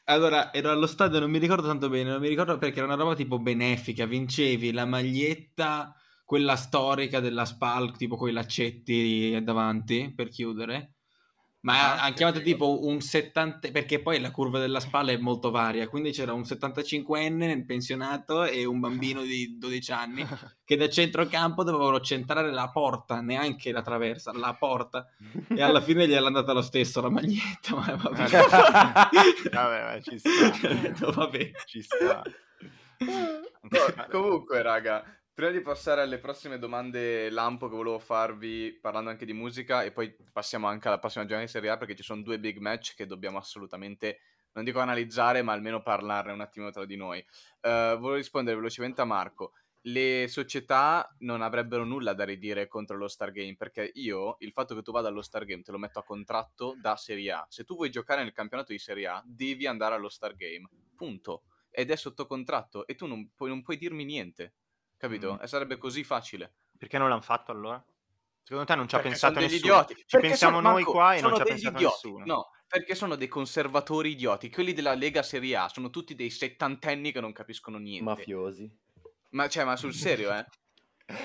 Allora, 0.09 0.53
ero 0.53 0.71
allo 0.71 0.87
stadio, 0.87 1.19
non 1.19 1.31
mi 1.31 1.39
ricordo 1.39 1.67
tanto 1.67 1.89
bene, 1.89 2.11
non 2.11 2.21
mi 2.21 2.29
ricordo 2.29 2.59
perché 2.59 2.79
era 2.79 2.87
una 2.87 2.95
roba 2.95 3.17
tipo 3.17 3.41
benefica, 3.41 4.07
vincevi 4.07 4.73
la 4.73 4.85
maglietta, 4.85 5.95
quella 6.25 6.55
storica 6.55 7.19
della 7.19 7.45
SPAL, 7.45 7.97
tipo 7.97 8.17
con 8.17 8.29
i 8.29 8.33
laccetti 8.33 9.43
davanti 9.43 10.13
per 10.15 10.29
chiudere, 10.29 10.96
ma 11.67 11.95
ah, 11.95 12.03
hanno 12.03 12.15
chiamato 12.15 12.41
tipo 12.41 12.87
un 12.87 13.01
70 13.01 13.73
perché 13.73 14.01
poi 14.01 14.21
la 14.21 14.31
curva 14.31 14.61
della 14.61 14.79
spalla 14.79 15.11
è 15.11 15.17
molto 15.17 15.51
varia 15.51 15.89
quindi 15.89 16.13
c'era 16.13 16.33
un 16.33 16.43
75enne 16.43 17.67
pensionato 17.67 18.45
e 18.45 18.65
un 18.65 18.79
bambino 18.79 19.23
di 19.23 19.59
12 19.59 19.93
anni 19.93 20.25
che 20.65 20.77
da 20.77 20.89
centrocampo 20.89 21.65
dovevano 21.65 21.99
centrare 22.01 22.53
la 22.53 22.71
porta 22.71 23.21
neanche 23.21 23.73
la 23.73 23.83
traversa 23.83 24.33
la 24.33 24.55
porta 24.55 25.09
e 25.49 25.61
alla 25.61 25.81
fine 25.81 26.07
gli 26.07 26.13
è 26.13 26.17
andata 26.17 26.53
lo 26.53 26.63
stesso 26.63 27.01
la 27.01 27.11
maglietta 27.11 27.75
ma 27.77 27.97
vabbè, 27.97 28.29
vabbè 29.51 29.85
ma 29.85 30.01
ci 30.01 30.19
sta. 30.19 31.11
Vabbè. 31.11 31.51
Ci 31.65 31.83
sta. 31.83 32.23
No, 32.99 34.07
comunque 34.11 34.63
raga 34.63 35.05
Prima 35.37 35.51
di 35.51 35.61
passare 35.61 36.01
alle 36.01 36.19
prossime 36.19 36.59
domande 36.59 37.29
lampo 37.29 37.69
che 37.69 37.77
volevo 37.77 37.99
farvi 37.99 38.73
parlando 38.73 39.11
anche 39.11 39.27
di 39.27 39.35
musica 39.35 39.83
e 39.83 39.93
poi 39.93 40.17
passiamo 40.33 40.67
anche 40.67 40.89
alla 40.89 40.99
prossima 40.99 41.27
giornata 41.27 41.45
di 41.45 41.53
Serie 41.53 41.69
A 41.69 41.77
perché 41.77 41.95
ci 41.95 42.03
sono 42.03 42.23
due 42.23 42.41
big 42.41 42.57
match 42.57 42.95
che 42.95 43.05
dobbiamo 43.05 43.37
assolutamente, 43.37 44.21
non 44.53 44.65
dico 44.65 44.79
analizzare, 44.79 45.43
ma 45.43 45.53
almeno 45.53 45.83
parlarne 45.83 46.33
un 46.33 46.41
attimo 46.41 46.71
tra 46.71 46.87
di 46.87 46.97
noi. 46.97 47.19
Uh, 47.61 47.99
volevo 47.99 48.15
rispondere 48.15 48.57
velocemente 48.57 49.03
a 49.03 49.05
Marco. 49.05 49.53
Le 49.83 50.27
società 50.27 51.15
non 51.19 51.43
avrebbero 51.43 51.85
nulla 51.85 52.15
da 52.15 52.25
ridire 52.25 52.67
contro 52.67 52.97
lo 52.97 53.07
Star 53.07 53.31
Game 53.31 53.57
perché 53.57 53.91
io 53.93 54.37
il 54.39 54.53
fatto 54.53 54.75
che 54.75 54.81
tu 54.81 54.91
vada 54.91 55.09
allo 55.09 55.21
Star 55.21 55.45
Game 55.45 55.61
te 55.61 55.71
lo 55.71 55.77
metto 55.77 55.99
a 55.99 56.03
contratto 56.03 56.79
da 56.81 56.97
Serie 56.97 57.33
A. 57.33 57.47
Se 57.51 57.65
tu 57.65 57.75
vuoi 57.75 57.91
giocare 57.91 58.23
nel 58.23 58.33
campionato 58.33 58.73
di 58.73 58.79
Serie 58.79 59.07
A 59.07 59.23
devi 59.27 59.67
andare 59.67 59.97
allo 59.97 60.09
Star 60.09 60.35
Game. 60.35 60.67
Punto. 60.97 61.43
Ed 61.69 61.91
è 61.91 61.97
sotto 61.97 62.25
contratto 62.25 62.87
e 62.87 62.95
tu 62.95 63.05
non 63.05 63.33
puoi, 63.37 63.51
non 63.51 63.61
puoi 63.61 63.77
dirmi 63.77 64.07
niente. 64.07 64.55
Capito? 64.97 65.35
Mm. 65.35 65.43
E 65.43 65.47
sarebbe 65.47 65.77
così 65.77 66.05
facile. 66.05 66.53
Perché 66.77 66.99
non 66.99 67.09
l'hanno 67.09 67.23
fatto 67.23 67.51
allora? 67.51 67.83
Secondo 68.43 68.67
te 68.67 68.75
non 68.77 68.89
ci 68.89 68.95
ha 68.95 69.01
pensato 69.01 69.41
nessuno? 69.41 69.57
Idioti. 69.57 69.95
Ci 69.97 70.05
perché 70.09 70.29
pensiamo 70.29 70.57
sono, 70.57 70.69
noi 70.69 70.83
Marco, 70.83 70.93
qua 70.93 71.15
e 71.15 71.21
non 71.21 71.35
ci 71.35 71.41
ha 71.41 71.45
pensato 71.45 71.77
idioti. 71.77 71.95
nessuno. 71.95 72.25
No, 72.25 72.51
perché 72.69 72.95
sono 72.95 73.17
dei 73.17 73.29
conservatori 73.29 74.11
idioti. 74.11 74.51
Quelli 74.51 74.73
della 74.73 74.95
Lega 74.95 75.23
Serie 75.23 75.57
A 75.57 75.69
sono 75.69 75.91
tutti 75.91 76.15
dei 76.15 76.31
settantenni 76.31 77.13
che 77.13 77.21
non 77.21 77.33
capiscono 77.33 77.79
niente. 77.79 78.05
Mafiosi. 78.05 78.71
Ma, 79.31 79.49
cioè, 79.49 79.65
ma 79.65 79.77
sul 79.77 79.93
serio, 79.93 80.33
eh? 80.33 80.47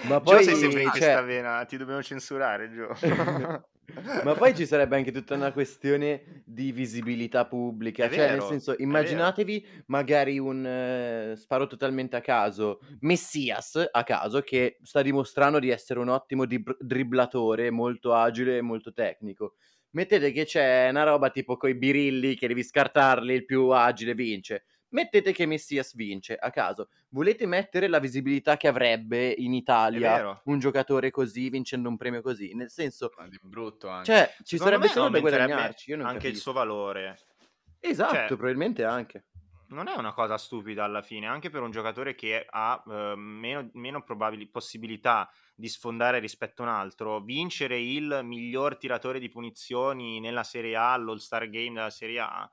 ma 0.04 0.20
poi 0.20 0.38
Gio 0.38 0.44
sei 0.44 0.56
sempre 0.56 0.82
in 0.82 0.90
cioè... 0.90 0.98
questa 0.98 1.22
vena, 1.22 1.66
ti 1.66 1.78
dobbiamo 1.78 2.04
censurare, 2.04 2.72
Gio. 2.72 2.90
Ma 4.24 4.34
poi 4.36 4.56
ci 4.56 4.66
sarebbe 4.66 4.96
anche 4.96 5.12
tutta 5.12 5.36
una 5.36 5.52
questione 5.52 6.44
di 6.46 6.72
visibilità 6.72 7.46
pubblica, 7.46 8.06
È 8.06 8.08
cioè 8.10 8.18
vero, 8.18 8.32
nel 8.34 8.42
senso 8.44 8.76
immaginatevi 8.78 9.84
magari 9.88 10.40
un 10.40 10.66
eh, 10.66 11.36
sparo 11.36 11.68
totalmente 11.68 12.16
a 12.16 12.22
caso, 12.22 12.80
Messias 13.02 13.88
a 13.92 14.04
caso 14.04 14.42
che 14.42 14.78
sta 14.84 15.02
dimostrando 15.02 15.60
di 15.60 15.70
essere 15.70 16.00
un 16.00 16.10
ottimo 16.10 16.46
dib- 16.46 16.78
dribblatore, 16.80 17.70
molto 17.72 18.14
agile 18.14 18.58
e 18.58 18.62
molto 18.62 18.94
tecnico. 18.94 19.56
Mettete 19.92 20.32
che 20.32 20.46
c'è 20.46 20.88
una 20.90 21.04
roba 21.04 21.30
tipo 21.30 21.58
coi 21.58 21.76
birilli 21.76 22.36
che 22.36 22.48
devi 22.48 22.64
scartarli, 22.64 23.34
il 23.34 23.46
più 23.46 23.70
agile 23.70 24.14
vince 24.14 24.64
mettete 24.92 25.32
che 25.32 25.46
Messias 25.46 25.94
vince 25.96 26.36
a 26.36 26.50
caso. 26.50 26.90
Volete 27.10 27.46
mettere 27.46 27.88
la 27.88 28.00
visibilità 28.00 28.58
che 28.58 28.68
avrebbe 28.68 29.30
in 29.30 29.54
Italia 29.54 30.40
un 30.46 30.60
giocatore 30.60 31.12
così 31.12 31.50
vincendo 31.50 31.90
un 31.90 31.98
premio 31.98 32.22
così? 32.22 32.54
Nel 32.54 32.70
senso, 32.70 33.12
di 33.28 33.40
brutto 33.42 33.90
anche. 33.90 34.06
Cioè, 34.06 34.34
ci 34.44 34.58
Secondo 34.58 34.74
sarebbe 34.74 34.88
solo 34.88 35.10
da 35.10 35.20
guadagnarci. 35.20 35.94
anche 35.94 36.06
capisco. 36.06 36.28
il 36.28 36.38
suo 36.38 36.54
valore. 36.54 37.20
Esatto, 37.80 38.14
cioè, 38.14 38.28
probabilmente 38.28 38.84
anche. 38.84 39.26
Non 39.70 39.88
è 39.88 39.96
una 39.96 40.14
cosa 40.14 40.38
stupida 40.38 40.84
alla 40.84 41.02
fine, 41.02 41.28
anche 41.28 41.50
per 41.50 41.62
un 41.62 41.72
giocatore 41.72 42.14
che 42.14 42.46
ha 42.48 42.84
eh, 42.86 43.14
meno, 43.16 43.70
meno 43.74 44.04
probabili 44.04 44.46
possibilità 44.48 45.32
di 45.56 45.70
sfondare 45.70 46.20
rispetto 46.20 46.62
a 46.62 46.66
un 46.66 46.72
altro, 46.74 47.22
vincere 47.22 47.80
il 47.80 48.20
miglior 48.24 48.78
tiratore 48.78 49.18
di 49.18 49.30
punizioni 49.30 50.20
nella 50.20 50.44
Serie 50.44 50.76
A, 50.76 50.92
all'All-Star 50.94 51.50
Game 51.50 51.76
della 51.76 51.90
Serie 51.90 52.20
A, 52.20 52.52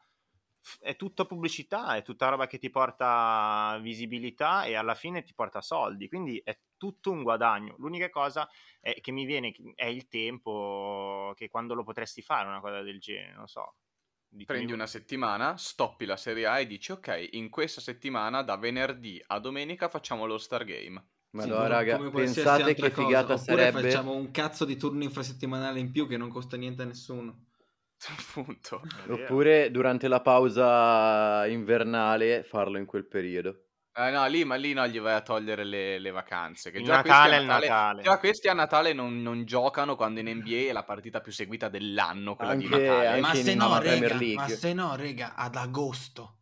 è 0.80 0.96
tutta 0.96 1.24
pubblicità, 1.24 1.96
è 1.96 2.02
tutta 2.02 2.28
roba 2.28 2.46
che 2.46 2.58
ti 2.58 2.70
porta 2.70 3.78
visibilità 3.80 4.64
e 4.64 4.74
alla 4.74 4.94
fine 4.94 5.22
ti 5.22 5.34
porta 5.34 5.60
soldi, 5.60 6.08
quindi 6.08 6.40
è 6.44 6.58
tutto 6.76 7.10
un 7.10 7.22
guadagno. 7.22 7.74
L'unica 7.78 8.10
cosa 8.10 8.48
è, 8.80 9.00
che 9.00 9.12
mi 9.12 9.24
viene 9.24 9.54
è 9.74 9.86
il 9.86 10.08
tempo 10.08 11.32
che 11.36 11.48
quando 11.48 11.74
lo 11.74 11.84
potresti 11.84 12.22
fare 12.22 12.48
una 12.48 12.60
cosa 12.60 12.82
del 12.82 13.00
genere, 13.00 13.34
non 13.34 13.46
so. 13.46 13.74
Prendi 14.44 14.72
una 14.72 14.86
settimana, 14.86 15.56
stoppi 15.56 16.04
la 16.04 16.16
Serie 16.16 16.46
A 16.46 16.60
e 16.60 16.66
dici 16.66 16.92
ok, 16.92 17.28
in 17.32 17.48
questa 17.48 17.80
settimana 17.80 18.42
da 18.42 18.56
venerdì 18.56 19.22
a 19.26 19.38
domenica 19.38 19.88
facciamo 19.88 20.26
lo 20.26 20.36
Star 20.36 20.64
Game. 20.64 21.02
Ma 21.30 21.42
sì, 21.42 21.48
no, 21.48 21.66
raga, 21.66 21.98
pensate 22.10 22.74
che 22.74 22.90
figata 22.90 23.34
cosa. 23.34 23.44
sarebbe. 23.44 23.82
facciamo 23.82 24.12
un 24.12 24.30
cazzo 24.30 24.64
di 24.64 24.76
turno 24.76 25.02
infrasettimanale 25.02 25.78
in 25.78 25.90
più 25.92 26.06
che 26.06 26.16
non 26.16 26.30
costa 26.30 26.56
niente 26.56 26.82
a 26.82 26.86
nessuno. 26.86 27.47
Appunto. 28.06 28.80
Oppure 29.08 29.70
durante 29.70 30.08
la 30.08 30.20
pausa 30.20 31.46
invernale 31.46 32.44
farlo 32.44 32.78
in 32.78 32.86
quel 32.86 33.06
periodo. 33.06 33.62
Eh, 33.98 34.10
no, 34.12 34.24
lì, 34.28 34.44
ma 34.44 34.54
lì 34.54 34.72
no, 34.72 34.86
gli 34.86 35.00
vai 35.00 35.14
a 35.14 35.22
togliere 35.22 35.64
le, 35.64 35.98
le 35.98 36.10
vacanze. 36.12 36.70
Che 36.70 36.78
il 36.78 36.84
già 36.84 36.96
Natale 36.96 37.38
è 37.38 37.40
Natale, 37.40 37.66
Natale. 37.66 38.02
Già 38.02 38.18
questi 38.18 38.46
a 38.46 38.52
Natale 38.52 38.92
non, 38.92 39.20
non, 39.22 39.44
giocano 39.44 39.96
quando 39.96 40.20
in 40.20 40.28
NBA 40.28 40.68
è 40.68 40.72
la 40.72 40.84
partita 40.84 41.20
più 41.20 41.32
seguita 41.32 41.68
dell'anno, 41.68 42.36
quella 42.36 42.52
anche, 42.52 42.68
di 42.68 42.70
Natale. 42.70 43.20
Ma 43.20 43.34
se, 43.34 43.54
no, 43.56 43.80
rega, 43.80 44.34
ma 44.34 44.48
se 44.48 44.72
no, 44.72 44.94
rega, 44.94 45.34
ad 45.34 45.56
agosto. 45.56 46.36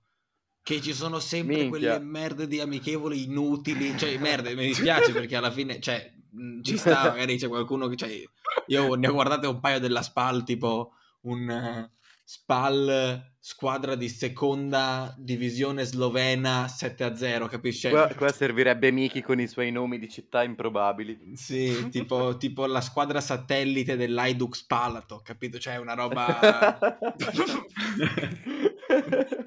Che 0.63 0.83
ci 0.83 0.93
sono 0.93 1.19
sempre 1.19 1.57
Minchia. 1.57 1.71
quelle 1.71 1.99
merde 2.01 2.47
di 2.47 2.61
amichevoli 2.61 3.23
inutili. 3.23 3.97
Cioè, 3.97 4.19
merde, 4.19 4.55
mi 4.55 4.67
dispiace 4.67 5.13
perché 5.13 5.37
alla 5.37 5.51
fine, 5.51 5.81
cioè, 5.81 6.13
ci 6.61 6.77
sta, 6.77 7.09
magari 7.09 7.39
c'è 7.39 7.49
qualcuno 7.49 7.89
che... 7.89 7.97
Cioè, 7.97 8.23
io 8.67 8.95
ne 8.97 9.09
ho 9.09 9.13
guardate 9.13 9.47
un 9.47 9.61
paio 9.61 9.81
della 9.81 10.03
SPAL, 10.03 10.43
tipo 10.43 10.93
un 11.27 11.49
uh, 11.49 11.95
Spal 12.29 13.25
squadra 13.39 13.95
di 13.95 14.09
seconda 14.09 15.15
divisione 15.17 15.85
slovena 15.85 16.65
7-0, 16.65 17.47
capisci? 17.47 17.89
Qua, 17.89 18.13
qua, 18.17 18.33
servirebbe 18.33 18.91
Miki 18.91 19.23
con 19.23 19.39
i 19.39 19.47
suoi 19.47 19.71
nomi 19.71 20.01
di 20.01 20.09
città 20.09 20.43
improbabili. 20.43 21.37
Sì, 21.37 21.89
tipo, 21.89 22.35
tipo 22.39 22.67
la 22.67 22.81
squadra 22.81 23.21
satellite 23.21 23.95
dell'Aidux 23.95 24.65
Palato, 24.65 25.21
capito? 25.25 25.61
Cioè 25.61 25.77
una 25.77 25.95
roba... 25.95 26.77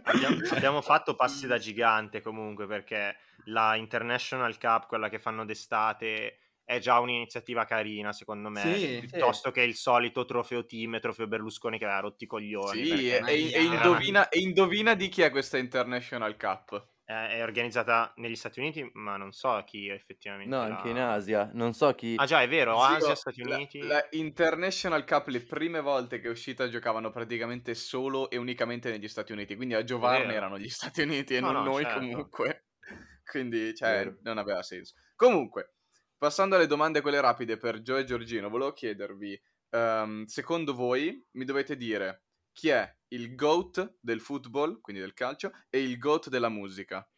abbiamo, 0.03 0.37
abbiamo 0.51 0.81
fatto 0.81 1.15
passi 1.15 1.47
da 1.47 1.57
gigante 1.57 2.21
comunque 2.21 2.65
perché 2.65 3.17
la 3.47 3.75
International 3.75 4.57
Cup, 4.57 4.87
quella 4.87 5.09
che 5.09 5.19
fanno 5.19 5.43
d'estate 5.43 6.37
è 6.69 6.77
già 6.77 6.99
un'iniziativa 6.99 7.65
carina, 7.65 8.13
secondo 8.13 8.49
me, 8.49 8.61
sì, 8.61 8.99
piuttosto 8.99 9.47
sì. 9.47 9.55
che 9.55 9.61
il 9.61 9.73
solito 9.73 10.23
trofeo 10.23 10.67
team, 10.67 10.99
trofeo 10.99 11.25
Berlusconi 11.25 11.79
che 11.79 11.85
aveva 11.85 12.01
rotti 12.01 12.25
i 12.25 12.27
coglioni. 12.27 12.85
Sì, 12.85 13.09
e, 13.09 13.23
e, 13.25 13.63
indovina, 13.63 14.29
e, 14.29 14.37
indovina, 14.37 14.93
di 14.93 15.09
chi 15.09 15.23
è 15.23 15.31
questa 15.31 15.57
International 15.57 16.37
Cup? 16.37 16.89
È 17.03 17.41
organizzata 17.41 18.13
negli 18.17 18.35
Stati 18.35 18.59
Uniti, 18.59 18.87
ma 18.93 19.17
non 19.17 19.31
so 19.31 19.63
chi 19.65 19.87
effettivamente. 19.87 20.55
No, 20.55 20.61
anche 20.61 20.89
in 20.89 20.99
Asia, 20.99 21.49
non 21.53 21.73
so 21.73 21.91
chi. 21.95 22.13
Ah, 22.17 22.27
già, 22.27 22.43
è 22.43 22.47
vero, 22.47 22.79
sì, 22.79 22.93
Asia, 22.93 23.15
Stati 23.15 23.41
Uniti. 23.41 23.79
La, 23.79 23.95
la, 23.95 24.07
International 24.11 25.03
Cup, 25.05 25.25
le 25.29 25.41
prime 25.41 25.81
volte 25.81 26.19
che 26.19 26.27
è 26.27 26.29
uscita, 26.29 26.69
giocavano 26.69 27.09
praticamente 27.09 27.73
solo 27.73 28.29
e 28.29 28.37
unicamente 28.37 28.91
negli 28.91 29.07
Stati 29.07 29.31
Uniti. 29.31 29.55
Quindi 29.55 29.73
a 29.73 29.83
giovarne 29.83 30.35
erano 30.35 30.59
gli 30.59 30.69
Stati 30.69 31.01
Uniti 31.01 31.35
e 31.35 31.39
no, 31.39 31.49
non 31.49 31.63
no, 31.63 31.71
noi, 31.71 31.81
certo. 31.81 31.97
comunque. 31.97 32.65
Quindi, 33.25 33.73
cioè, 33.73 34.13
non 34.21 34.37
aveva 34.37 34.61
senso. 34.61 34.93
Comunque, 35.15 35.78
Passando 36.19 36.55
alle 36.55 36.67
domande 36.67 36.99
quelle 36.99 37.21
rapide 37.21 37.55
per 37.55 37.79
Joe 37.79 38.01
e 38.01 38.03
Giorgino, 38.03 38.49
volevo 38.49 38.73
chiedervi, 38.73 39.41
um, 39.69 40.25
secondo 40.25 40.73
voi 40.73 41.25
mi 41.31 41.45
dovete 41.45 41.77
dire 41.77 42.25
chi 42.51 42.67
è 42.67 42.93
il 43.07 43.35
GOAT 43.35 43.99
del 44.01 44.19
football, 44.19 44.81
quindi 44.81 45.01
del 45.01 45.13
calcio, 45.13 45.49
e 45.69 45.81
il 45.81 45.97
GOAT 45.97 46.27
della 46.27 46.49
musica? 46.49 47.09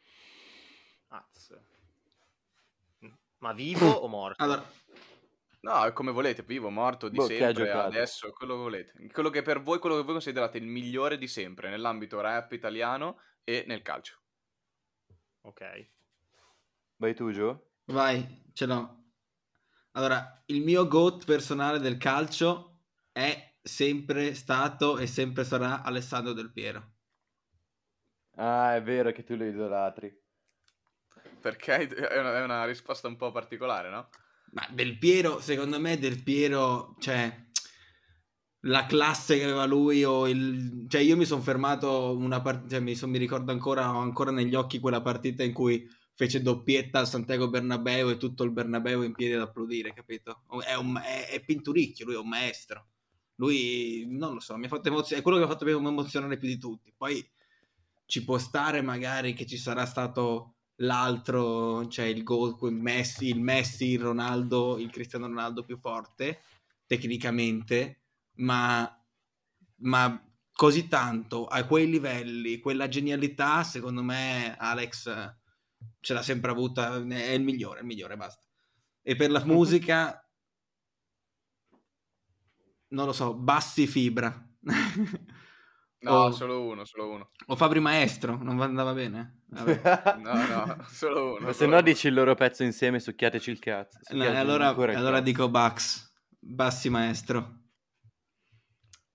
Azz. 1.08 1.52
Ma 3.40 3.54
vivo 3.54 3.90
o 3.90 4.08
morto? 4.08 4.44
Allora, 4.44 4.64
No, 5.62 5.92
come 5.94 6.12
volete, 6.12 6.44
vivo, 6.44 6.70
morto, 6.70 7.10
di 7.10 7.18
boh, 7.18 7.26
sempre, 7.26 7.72
adesso, 7.72 8.32
quello 8.34 8.54
che 8.54 8.62
volete. 8.62 9.08
Quello 9.12 9.32
che 9.32 9.42
per 9.42 9.64
voi, 9.64 9.80
quello 9.80 9.96
che 9.96 10.04
voi 10.04 10.14
considerate 10.14 10.60
il 10.60 10.66
migliore 10.66 11.18
di 11.18 11.28
sempre 11.28 11.72
nell'ambito 11.72 12.20
rap 12.20 12.52
italiano 12.52 13.20
e 13.44 13.64
nel 13.66 13.82
calcio. 13.82 14.22
Ok. 15.42 15.90
Vai 16.98 17.16
tu, 17.16 17.32
Gio? 17.32 17.71
Vai, 17.92 18.44
ce 18.54 18.66
l'ho. 18.66 19.04
Allora, 19.92 20.42
il 20.46 20.62
mio 20.62 20.88
GOAT 20.88 21.26
personale 21.26 21.80
del 21.80 21.98
calcio 21.98 22.84
è 23.12 23.58
sempre 23.62 24.34
stato 24.34 24.98
e 24.98 25.08
sempre 25.08 25.44
sarà 25.44 25.84
Alessandro 25.84 26.32
Del 26.32 26.52
Piero. 26.52 26.94
Ah, 28.36 28.76
è 28.76 28.82
vero 28.82 29.12
che 29.12 29.24
tu 29.24 29.36
lo 29.36 29.44
idolatri. 29.44 30.18
Perché 31.42 31.88
è 31.88 32.20
una, 32.20 32.38
è 32.38 32.44
una 32.44 32.66
risposta 32.66 33.10
un 33.10 33.18
po' 33.18 33.32
particolare, 33.32 33.90
no? 33.90 34.10
Ma 34.52 34.66
Del 34.72 34.98
Piero, 34.98 35.42
secondo 35.42 35.80
me 35.80 35.98
Del 35.98 36.24
Piero, 36.24 36.96
cioè 37.00 37.50
la 38.66 38.86
classe 38.86 39.38
che 39.38 39.44
aveva 39.44 39.66
lui 39.66 40.04
o 40.06 40.28
il... 40.28 40.86
cioè 40.88 41.02
io 41.02 41.18
mi 41.18 41.26
sono 41.26 41.42
fermato 41.42 42.16
una 42.16 42.42
partita, 42.42 42.76
cioè, 42.76 42.80
mi, 42.80 42.96
son, 42.96 43.10
mi 43.10 43.18
ricordo 43.18 43.52
ancora, 43.52 43.94
ho 43.94 44.00
ancora 44.00 44.32
negli 44.32 44.56
occhi 44.56 44.80
quella 44.80 45.02
partita 45.02 45.44
in 45.44 45.52
cui 45.52 45.86
fece 46.14 46.42
doppietta 46.42 47.00
al 47.00 47.08
Santiago 47.08 47.50
Bernabeu 47.50 48.10
e 48.10 48.18
tutto 48.18 48.44
il 48.44 48.52
Bernabeu 48.52 49.02
in 49.04 49.14
piedi 49.14 49.34
ad 49.34 49.42
applaudire, 49.42 49.94
capito? 49.94 50.44
È, 50.66 50.76
un, 50.76 51.00
è, 51.04 51.30
è 51.30 51.44
pinturicchio, 51.44 52.06
lui 52.06 52.16
è 52.16 52.20
un 52.20 52.30
maestro. 52.30 52.88
Lui, 53.36 54.06
non 54.08 54.36
lo 54.36 54.40
so, 54.40 54.56
mi 54.58 54.66
ha 54.66 54.70
fatto 54.70 54.90
emozionare, 54.90 55.20
è 55.20 55.24
quello 55.24 55.38
che 55.38 55.46
mi 55.46 55.50
ha 55.50 55.54
fatto 55.54 55.68
emozionare 55.68 56.38
più 56.38 56.48
di 56.48 56.58
tutti. 56.58 56.94
Poi 56.96 57.28
ci 58.06 58.24
può 58.24 58.38
stare 58.38 58.82
magari 58.82 59.34
che 59.34 59.46
ci 59.46 59.58
sarà 59.58 59.86
stato 59.86 60.58
l'altro, 60.82 61.88
cioè 61.88 62.06
il 62.06 62.24
gol, 62.24 62.56
Messi, 62.74 63.28
il 63.28 63.42
Messi, 63.42 63.92
il 63.92 64.02
Ronaldo, 64.02 64.78
il 64.78 64.92
Cristiano 64.92 65.28
Ronaldo 65.28 65.64
più 65.64 65.78
forte, 65.78 66.42
tecnicamente, 66.86 68.02
ma, 68.36 68.88
ma 69.78 70.32
così 70.52 70.88
tanto 70.88 71.48
a 71.48 71.66
quei 71.66 71.90
livelli, 71.90 72.60
quella 72.60 72.88
genialità, 72.88 73.64
secondo 73.64 74.04
me 74.04 74.56
Alex 74.58 75.40
ce 76.00 76.14
l'ha 76.14 76.22
sempre 76.22 76.52
avuta, 76.52 76.96
è 76.96 77.32
il 77.32 77.44
migliore, 77.44 77.80
il 77.80 77.86
migliore, 77.86 78.18
basta. 78.18 78.46
E 79.02 79.16
per 79.16 79.32
la 79.32 79.44
musica, 79.46 80.28
non 82.90 83.06
lo 83.06 83.14
so, 83.14 83.34
Bassi 83.34 83.88
Fibra. 83.88 84.50
No, 86.02 86.14
o... 86.14 86.32
solo 86.32 86.64
uno, 86.64 86.84
solo 86.84 87.12
uno. 87.12 87.30
O 87.48 87.56
Fabri 87.56 87.80
Maestro, 87.80 88.36
non 88.42 88.60
andava 88.60 88.94
bene? 88.94 89.44
no, 89.50 89.64
no, 90.48 90.86
solo 90.88 91.34
uno. 91.34 91.46
Ma 91.46 91.54
se 91.54 91.68
no 91.68 91.80
dici 91.82 92.08
il 92.08 92.16
loro 92.16 92.34
pezzo 92.34 92.64
insieme, 92.64 93.00
succhiateci 93.00 93.52
il 93.52 93.60
cazzo. 93.60 94.00
No, 94.16 94.26
allora, 94.26 94.70
allora 94.70 95.22
dico 95.22 95.48
Bax, 95.48 96.12
Bassi 96.40 96.90
Maestro. 96.90 97.60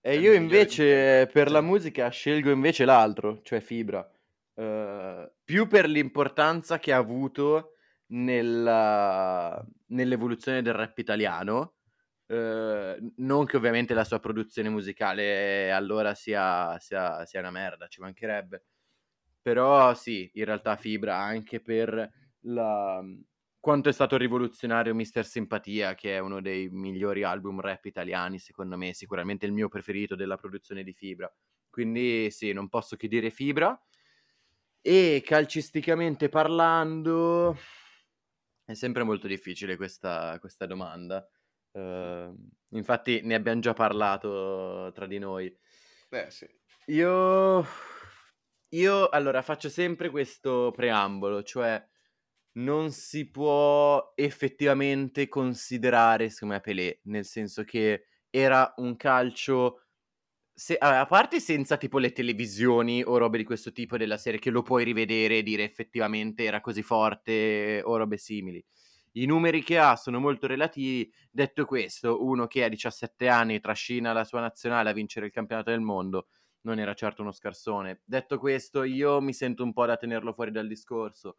E 0.00 0.16
io 0.18 0.32
invece 0.32 1.28
per 1.32 1.50
la 1.50 1.60
musica 1.60 2.08
scelgo 2.08 2.52
invece 2.52 2.84
l'altro, 2.84 3.40
cioè 3.42 3.60
Fibra. 3.60 4.08
Uh, 4.54 5.28
più 5.46 5.68
per 5.68 5.88
l'importanza 5.88 6.80
che 6.80 6.92
ha 6.92 6.96
avuto 6.96 7.74
nella, 8.08 9.64
nell'evoluzione 9.86 10.60
del 10.60 10.74
rap 10.74 10.98
italiano, 10.98 11.76
uh, 12.26 13.12
non 13.18 13.46
che 13.46 13.56
ovviamente 13.56 13.94
la 13.94 14.04
sua 14.04 14.18
produzione 14.18 14.68
musicale 14.68 15.70
allora 15.70 16.14
sia, 16.14 16.76
sia, 16.80 17.24
sia, 17.24 17.40
una 17.40 17.52
merda, 17.52 17.86
ci 17.86 18.00
mancherebbe, 18.00 18.64
però 19.40 19.94
sì, 19.94 20.28
in 20.34 20.44
realtà 20.44 20.74
Fibra 20.76 21.16
anche 21.16 21.60
per 21.60 22.10
la, 22.40 23.00
quanto 23.60 23.88
è 23.88 23.92
stato 23.92 24.16
rivoluzionario 24.16 24.96
Mister 24.96 25.24
Simpatia, 25.24 25.94
che 25.94 26.16
è 26.16 26.18
uno 26.18 26.40
dei 26.40 26.68
migliori 26.70 27.22
album 27.22 27.60
rap 27.60 27.84
italiani, 27.84 28.40
secondo 28.40 28.76
me, 28.76 28.94
sicuramente 28.94 29.46
il 29.46 29.52
mio 29.52 29.68
preferito 29.68 30.16
della 30.16 30.36
produzione 30.36 30.82
di 30.82 30.92
Fibra. 30.92 31.32
Quindi 31.70 32.32
sì, 32.32 32.52
non 32.52 32.68
posso 32.68 32.96
che 32.96 33.06
dire 33.06 33.30
Fibra. 33.30 33.80
E 34.88 35.20
calcisticamente 35.26 36.28
parlando, 36.28 37.58
è 38.64 38.72
sempre 38.74 39.02
molto 39.02 39.26
difficile 39.26 39.74
questa, 39.74 40.38
questa 40.38 40.64
domanda. 40.64 41.28
Uh, 41.72 42.32
infatti 42.68 43.20
ne 43.24 43.34
abbiamo 43.34 43.58
già 43.58 43.72
parlato 43.72 44.92
tra 44.94 45.08
di 45.08 45.18
noi. 45.18 45.52
Beh, 46.08 46.30
sì. 46.30 46.46
Io, 46.92 47.66
io 48.74 49.08
allora 49.08 49.42
faccio 49.42 49.68
sempre 49.68 50.08
questo 50.08 50.70
preambolo, 50.72 51.42
cioè 51.42 51.84
non 52.58 52.92
si 52.92 53.28
può 53.28 54.12
effettivamente 54.14 55.26
considerare, 55.26 56.30
secondo 56.30 56.54
me, 56.54 56.60
Pelé, 56.60 57.00
nel 57.06 57.24
senso 57.24 57.64
che 57.64 58.04
era 58.30 58.72
un 58.76 58.94
calcio 58.94 59.85
se, 60.58 60.76
a 60.78 61.04
parte 61.04 61.38
senza 61.38 61.76
tipo 61.76 61.98
le 61.98 62.12
televisioni 62.12 63.02
o 63.04 63.18
robe 63.18 63.36
di 63.36 63.44
questo 63.44 63.72
tipo 63.72 63.98
della 63.98 64.16
serie 64.16 64.40
che 64.40 64.48
lo 64.48 64.62
puoi 64.62 64.84
rivedere 64.84 65.38
e 65.38 65.42
dire 65.42 65.64
effettivamente 65.64 66.44
era 66.44 66.62
così 66.62 66.82
forte 66.82 67.82
o 67.84 67.98
robe 67.98 68.16
simili. 68.16 68.64
I 69.12 69.26
numeri 69.26 69.62
che 69.62 69.78
ha 69.78 69.96
sono 69.96 70.18
molto 70.18 70.46
relativi. 70.46 71.12
Detto 71.30 71.66
questo, 71.66 72.24
uno 72.24 72.46
che 72.46 72.64
a 72.64 72.70
17 72.70 73.28
anni 73.28 73.60
trascina 73.60 74.14
la 74.14 74.24
sua 74.24 74.40
nazionale 74.40 74.88
a 74.88 74.92
vincere 74.94 75.26
il 75.26 75.32
campionato 75.32 75.70
del 75.70 75.80
mondo 75.80 76.28
non 76.62 76.78
era 76.78 76.94
certo 76.94 77.20
uno 77.20 77.32
scarsone. 77.32 78.00
Detto 78.02 78.38
questo, 78.38 78.82
io 78.82 79.20
mi 79.20 79.34
sento 79.34 79.62
un 79.62 79.74
po' 79.74 79.84
da 79.84 79.98
tenerlo 79.98 80.32
fuori 80.32 80.52
dal 80.52 80.66
discorso. 80.66 81.36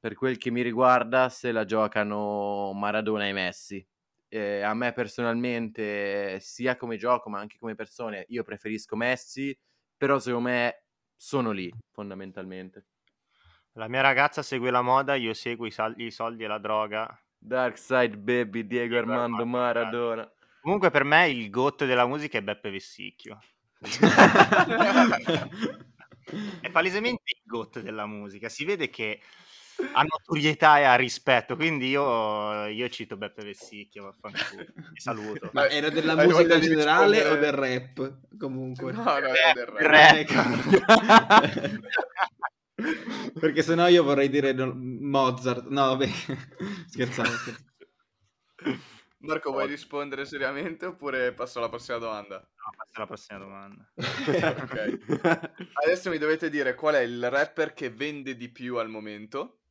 Per 0.00 0.14
quel 0.14 0.38
che 0.38 0.50
mi 0.50 0.62
riguarda, 0.62 1.28
se 1.28 1.52
la 1.52 1.66
giocano 1.66 2.72
Maradona 2.72 3.28
e 3.28 3.32
Messi 3.34 3.86
eh, 4.28 4.62
a 4.62 4.74
me 4.74 4.92
personalmente, 4.92 6.38
sia 6.40 6.76
come 6.76 6.96
gioco 6.96 7.30
ma 7.30 7.40
anche 7.40 7.58
come 7.58 7.74
persone, 7.74 8.24
io 8.28 8.42
preferisco 8.42 8.96
Messi, 8.96 9.56
però 9.96 10.18
secondo 10.18 10.48
me 10.48 10.84
sono 11.14 11.50
lì 11.50 11.72
fondamentalmente. 11.92 12.86
La 13.72 13.88
mia 13.88 14.00
ragazza 14.00 14.42
segue 14.42 14.70
la 14.70 14.82
moda, 14.82 15.14
io 15.14 15.34
seguo 15.34 15.66
i, 15.66 15.70
sal- 15.70 15.98
i 15.98 16.10
soldi 16.10 16.44
e 16.44 16.46
la 16.46 16.58
droga. 16.58 17.20
Dark 17.38 17.78
Side 17.78 18.16
Baby, 18.16 18.66
Diego, 18.66 18.66
Diego 18.66 18.98
Armando, 18.98 19.42
Armando 19.42 19.46
Maradona. 19.46 20.32
Comunque 20.60 20.90
per 20.90 21.04
me 21.04 21.28
il 21.28 21.48
gotto 21.50 21.84
della 21.84 22.06
musica 22.06 22.38
è 22.38 22.42
Beppe 22.42 22.70
Vessicchio. 22.70 23.38
è 26.60 26.70
palesemente 26.70 27.22
il 27.26 27.42
gotto 27.44 27.80
della 27.80 28.06
musica. 28.06 28.48
Si 28.48 28.64
vede 28.64 28.88
che 28.88 29.20
a 29.92 30.02
notorietà 30.02 30.78
e 30.78 30.84
a 30.84 30.94
rispetto. 30.94 31.56
Quindi 31.56 31.88
io, 31.88 32.66
io 32.66 32.88
cito 32.88 33.16
Beppe 33.16 33.44
Vessicchio, 33.44 34.04
vaffanculo. 34.04 34.64
Ti 34.64 35.00
saluto. 35.00 35.50
Ma 35.52 35.68
era 35.68 35.90
della 35.90 36.14
Hai 36.14 36.26
musica 36.26 36.54
in 36.54 36.60
generale 36.60 37.18
rispondere... 37.18 37.38
o 37.38 37.40
del 37.40 37.52
rap? 37.52 38.18
Comunque. 38.38 38.92
No, 38.92 39.02
no, 39.02 39.16
era 39.16 39.52
del 39.52 39.66
rap. 39.66 40.30
rap. 40.30 41.80
Perché 43.40 43.62
sennò 43.62 43.88
io 43.88 44.02
vorrei 44.02 44.28
dire 44.28 44.52
Mozart. 44.54 45.66
No, 45.68 45.96
vabbè, 45.96 46.08
scherzavo. 46.88 47.28
Marco, 49.18 49.50
vuoi 49.50 49.66
rispondere 49.66 50.24
seriamente 50.24 50.86
oppure 50.86 51.32
passo 51.32 51.58
alla 51.58 51.68
prossima 51.68 51.98
domanda? 51.98 52.36
No, 52.36 52.70
passo 52.76 52.92
alla 52.94 53.06
prossima 53.06 53.38
domanda. 53.38 53.88
ok. 53.96 55.70
Adesso 55.84 56.10
mi 56.10 56.18
dovete 56.18 56.48
dire 56.48 56.74
qual 56.74 56.94
è 56.94 57.00
il 57.00 57.28
rapper 57.28 57.72
che 57.72 57.90
vende 57.90 58.36
di 58.36 58.48
più 58.50 58.76
al 58.76 58.88
momento 58.88 59.62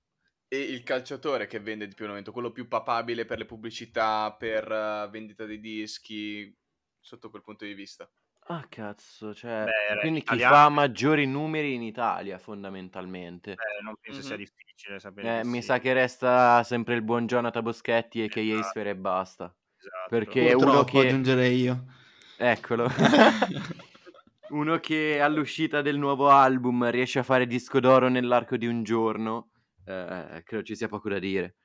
e 0.48 0.60
il 0.60 0.84
calciatore 0.84 1.48
che 1.48 1.60
vende 1.60 1.88
di 1.88 1.96
più 1.96 2.06
al 2.06 2.12
momento, 2.12 2.32
quello 2.32 2.52
più 2.52 2.68
papabile 2.68 3.26
per 3.26 3.38
le 3.38 3.46
pubblicità, 3.46 4.34
per 4.38 4.70
uh, 4.70 5.10
vendita 5.10 5.46
dei 5.46 5.60
dischi, 5.60 6.56
sotto 7.00 7.30
quel 7.30 7.42
punto 7.42 7.66
di 7.66 7.74
vista. 7.74 8.10
Ah, 8.48 8.64
cazzo, 8.70 9.34
cioè, 9.34 9.64
Beh, 9.64 10.00
quindi 10.02 10.20
chi 10.20 10.36
italiano... 10.36 10.56
fa 10.56 10.70
maggiori 10.70 11.26
numeri 11.26 11.74
in 11.74 11.82
Italia, 11.82 12.38
fondamentalmente. 12.38 13.56
Beh, 13.56 13.84
non 13.84 13.96
penso 14.00 14.20
mm-hmm. 14.20 14.28
sia 14.28 14.38
difficile 14.38 15.00
sapere. 15.00 15.40
Eh, 15.40 15.46
mi 15.46 15.62
sì. 15.62 15.66
sa 15.66 15.80
che 15.80 15.94
resta 15.94 16.62
sempre 16.62 16.94
il 16.94 17.02
buon 17.02 17.26
Jonathan 17.26 17.64
Boschetti 17.64 18.22
e 18.22 18.26
esatto. 18.26 18.40
Isfer 18.40 18.88
e 18.88 18.96
basta. 18.96 19.46
Esatto. 19.78 20.10
Perché 20.10 20.52
Purtroppo, 20.52 20.72
uno 20.72 20.84
che... 20.84 21.00
aggiungerei 21.00 21.60
io. 21.60 21.86
Eccolo. 22.38 22.88
uno 24.50 24.80
che 24.80 25.20
all'uscita 25.20 25.82
del 25.82 25.98
nuovo 25.98 26.30
album 26.30 26.88
riesce 26.92 27.18
a 27.18 27.24
fare 27.24 27.48
disco 27.48 27.80
d'oro 27.80 28.10
nell'arco 28.10 28.58
di 28.58 28.68
un 28.68 28.84
giorno 28.84 29.50
eh, 29.86 30.44
credo 30.44 30.64
ci 30.64 30.76
sia 30.76 30.88
poco 30.88 31.10
da 31.10 31.20
dire. 31.20 31.56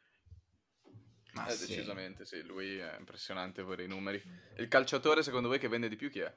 Ma 1.32 1.46
eh, 1.46 1.52
sì. 1.52 1.68
Decisamente 1.68 2.24
sì, 2.24 2.42
lui 2.42 2.76
è 2.76 2.96
impressionante 2.98 3.62
per 3.62 3.80
i 3.80 3.86
numeri. 3.86 4.22
Il 4.56 4.68
calciatore 4.68 5.22
secondo 5.22 5.48
voi 5.48 5.58
che 5.58 5.68
vende 5.68 5.88
di 5.88 5.96
più 5.96 6.10
chi 6.10 6.20
è? 6.20 6.34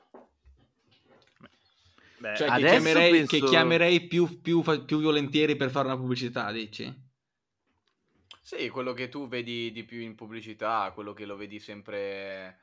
Beh, 2.18 2.38
cioè, 2.38 2.50
che 2.52 2.60
chiamerei, 2.62 3.12
penso... 3.12 3.38
che 3.38 3.46
chiamerei 3.46 4.08
più, 4.08 4.42
più, 4.42 4.62
più, 4.86 5.02
volentieri 5.02 5.58
per 5.58 5.70
fare 5.70 5.88
una 5.88 5.98
pubblicità, 5.98 6.52
dici? 6.54 7.12
Sì, 8.42 8.70
quello 8.70 8.94
che 8.94 9.10
tu 9.10 9.28
vedi 9.28 9.72
di 9.74 9.84
più 9.84 10.00
in 10.00 10.16
pubblicità, 10.16 10.92
quello 10.94 11.14
che 11.14 11.26
lo 11.26 11.36
vedi 11.36 11.60
sempre... 11.60 12.60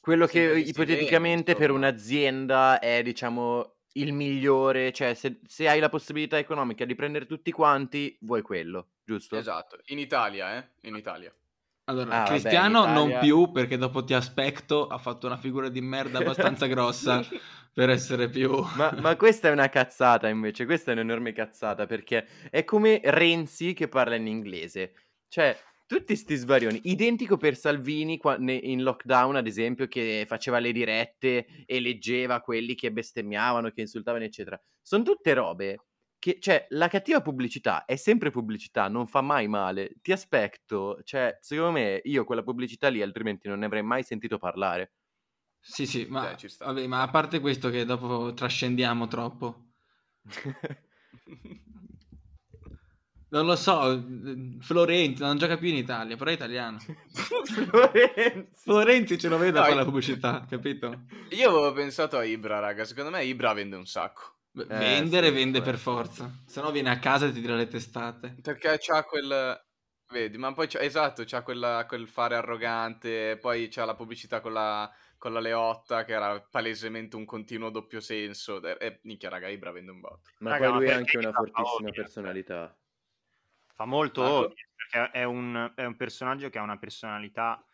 Quello 0.00 0.26
che 0.26 0.58
ipoteticamente 0.58 1.54
per 1.54 1.70
un'azienda 1.70 2.80
è, 2.80 3.02
diciamo, 3.02 3.77
il 4.00 4.12
migliore, 4.12 4.92
cioè 4.92 5.14
se, 5.14 5.40
se, 5.46 5.68
hai 5.68 5.80
la 5.80 5.88
possibilità 5.88 6.38
economica 6.38 6.84
di 6.84 6.94
prendere 6.94 7.26
tutti 7.26 7.50
quanti, 7.50 8.16
vuoi 8.20 8.42
quello, 8.42 8.88
giusto? 9.04 9.36
Esatto, 9.36 9.78
in 9.86 9.98
Italia, 9.98 10.56
eh? 10.56 10.68
In 10.88 10.96
Italia. 10.96 11.32
Allora, 11.84 12.22
ah, 12.22 12.24
Cristiano 12.24 12.80
vabbè, 12.80 12.92
Italia... 12.92 13.12
non 13.12 13.20
più, 13.20 13.52
perché 13.52 13.76
dopo 13.78 14.04
ti 14.04 14.14
aspetto, 14.14 14.86
ha 14.86 14.98
fatto 14.98 15.26
una 15.26 15.38
figura 15.38 15.68
di 15.68 15.80
merda 15.80 16.18
abbastanza 16.20 16.66
grossa 16.66 17.26
per 17.72 17.88
essere 17.90 18.28
più... 18.28 18.62
ma, 18.76 18.94
ma, 19.00 19.16
questa 19.16 19.48
è 19.48 19.50
una 19.50 19.68
cazzata 19.68 20.28
invece, 20.28 20.66
questa 20.66 20.90
è 20.90 20.94
un'enorme 20.94 21.32
cazzata, 21.32 21.86
perché 21.86 22.26
è 22.50 22.64
come 22.64 23.00
Renzi 23.02 23.72
che 23.72 23.88
parla 23.88 24.16
in 24.16 24.26
inglese. 24.26 24.92
Cioè, 25.28 25.56
tutti 25.88 26.14
sti 26.16 26.36
svarioni, 26.36 26.80
identico 26.84 27.38
per 27.38 27.56
Salvini 27.56 28.20
in 28.72 28.82
lockdown, 28.82 29.36
ad 29.36 29.46
esempio, 29.46 29.88
che 29.88 30.24
faceva 30.28 30.58
le 30.58 30.70
dirette 30.72 31.46
e 31.64 31.80
leggeva 31.80 32.40
quelli 32.42 32.74
che 32.74 32.92
bestemmiavano, 32.92 33.70
che 33.70 33.80
insultavano, 33.80 34.24
eccetera. 34.24 34.60
Sono 34.82 35.02
tutte 35.02 35.32
robe 35.32 35.86
che, 36.18 36.38
cioè, 36.40 36.66
la 36.70 36.88
cattiva 36.88 37.22
pubblicità 37.22 37.84
è 37.86 37.96
sempre 37.96 38.30
pubblicità, 38.30 38.88
non 38.88 39.06
fa 39.06 39.22
mai 39.22 39.48
male. 39.48 39.94
Ti 40.02 40.12
aspetto, 40.12 41.00
cioè, 41.04 41.38
secondo 41.40 41.72
me 41.72 42.00
io 42.04 42.24
quella 42.24 42.42
pubblicità 42.42 42.88
lì 42.88 43.00
altrimenti 43.02 43.48
non 43.48 43.60
ne 43.60 43.66
avrei 43.66 43.82
mai 43.82 44.02
sentito 44.02 44.36
parlare. 44.38 44.92
Sì, 45.60 45.86
sì, 45.86 46.06
ma, 46.06 46.34
Beh, 46.34 46.36
vabbè, 46.58 46.86
ma 46.88 47.02
a 47.02 47.10
parte 47.10 47.38
questo 47.40 47.70
che 47.70 47.84
dopo 47.84 48.32
trascendiamo 48.34 49.06
troppo. 49.06 49.72
non 53.30 53.44
lo 53.44 53.56
so, 53.56 54.02
Florenti 54.60 55.20
non 55.20 55.36
gioca 55.36 55.58
più 55.58 55.68
in 55.68 55.76
Italia, 55.76 56.16
però 56.16 56.30
è 56.30 56.34
italiano. 56.34 56.78
Florenzi. 57.44 58.48
Florenzi 58.54 59.18
ce 59.18 59.28
lo 59.28 59.36
vedo 59.36 59.58
no, 59.58 59.60
a 59.60 59.64
fare 59.64 59.76
la 59.76 59.84
pubblicità, 59.84 60.46
capito? 60.48 61.02
Io 61.30 61.48
avevo 61.48 61.72
pensato 61.72 62.16
a 62.16 62.24
Ibra, 62.24 62.58
raga, 62.58 62.84
secondo 62.84 63.10
me 63.10 63.24
Ibra 63.24 63.52
vende 63.52 63.76
un 63.76 63.86
sacco. 63.86 64.36
Eh, 64.56 64.64
vendere 64.64 65.28
sì, 65.28 65.34
vende 65.34 65.60
per 65.60 65.76
forza, 65.76 66.30
se 66.46 66.60
no 66.62 66.70
viene 66.70 66.90
a 66.90 66.98
casa 66.98 67.26
e 67.26 67.32
ti 67.32 67.40
tira 67.40 67.54
le 67.54 67.68
testate. 67.68 68.36
Perché 68.42 68.78
c'ha 68.80 69.04
quel... 69.04 69.62
Vedi, 70.10 70.38
ma 70.38 70.54
poi 70.54 70.66
c'ha... 70.66 70.80
esatto, 70.80 71.22
c'ha 71.26 71.42
quella, 71.42 71.84
quel 71.86 72.08
fare 72.08 72.34
arrogante, 72.34 73.36
poi 73.38 73.68
c'ha 73.68 73.84
la 73.84 73.94
pubblicità 73.94 74.40
con 74.40 74.54
la, 74.54 74.90
con 75.18 75.34
la 75.34 75.40
Leotta 75.40 76.04
che 76.04 76.12
era 76.12 76.40
palesemente 76.40 77.14
un 77.16 77.26
continuo 77.26 77.68
doppio 77.68 78.00
senso. 78.00 78.62
E 78.64 78.76
eh, 78.80 79.00
minchia, 79.02 79.28
raga, 79.28 79.48
Ibra 79.48 79.70
vende 79.70 79.90
un 79.90 80.00
botto. 80.00 80.30
Ma 80.38 80.52
raga, 80.52 80.70
poi 80.70 80.78
lui 80.78 80.90
ha 80.90 80.96
anche 80.96 81.18
una 81.18 81.30
fortissima 81.30 81.90
personalità. 81.90 82.74
Fa 83.78 83.84
molto 83.84 84.24
ah, 84.24 84.52
perché 84.74 85.12
è 85.12 85.22
un, 85.22 85.72
è 85.76 85.84
un 85.84 85.94
personaggio 85.94 86.48
che 86.50 86.58
ha 86.58 86.62
una 86.62 86.78
personalità 86.78 87.64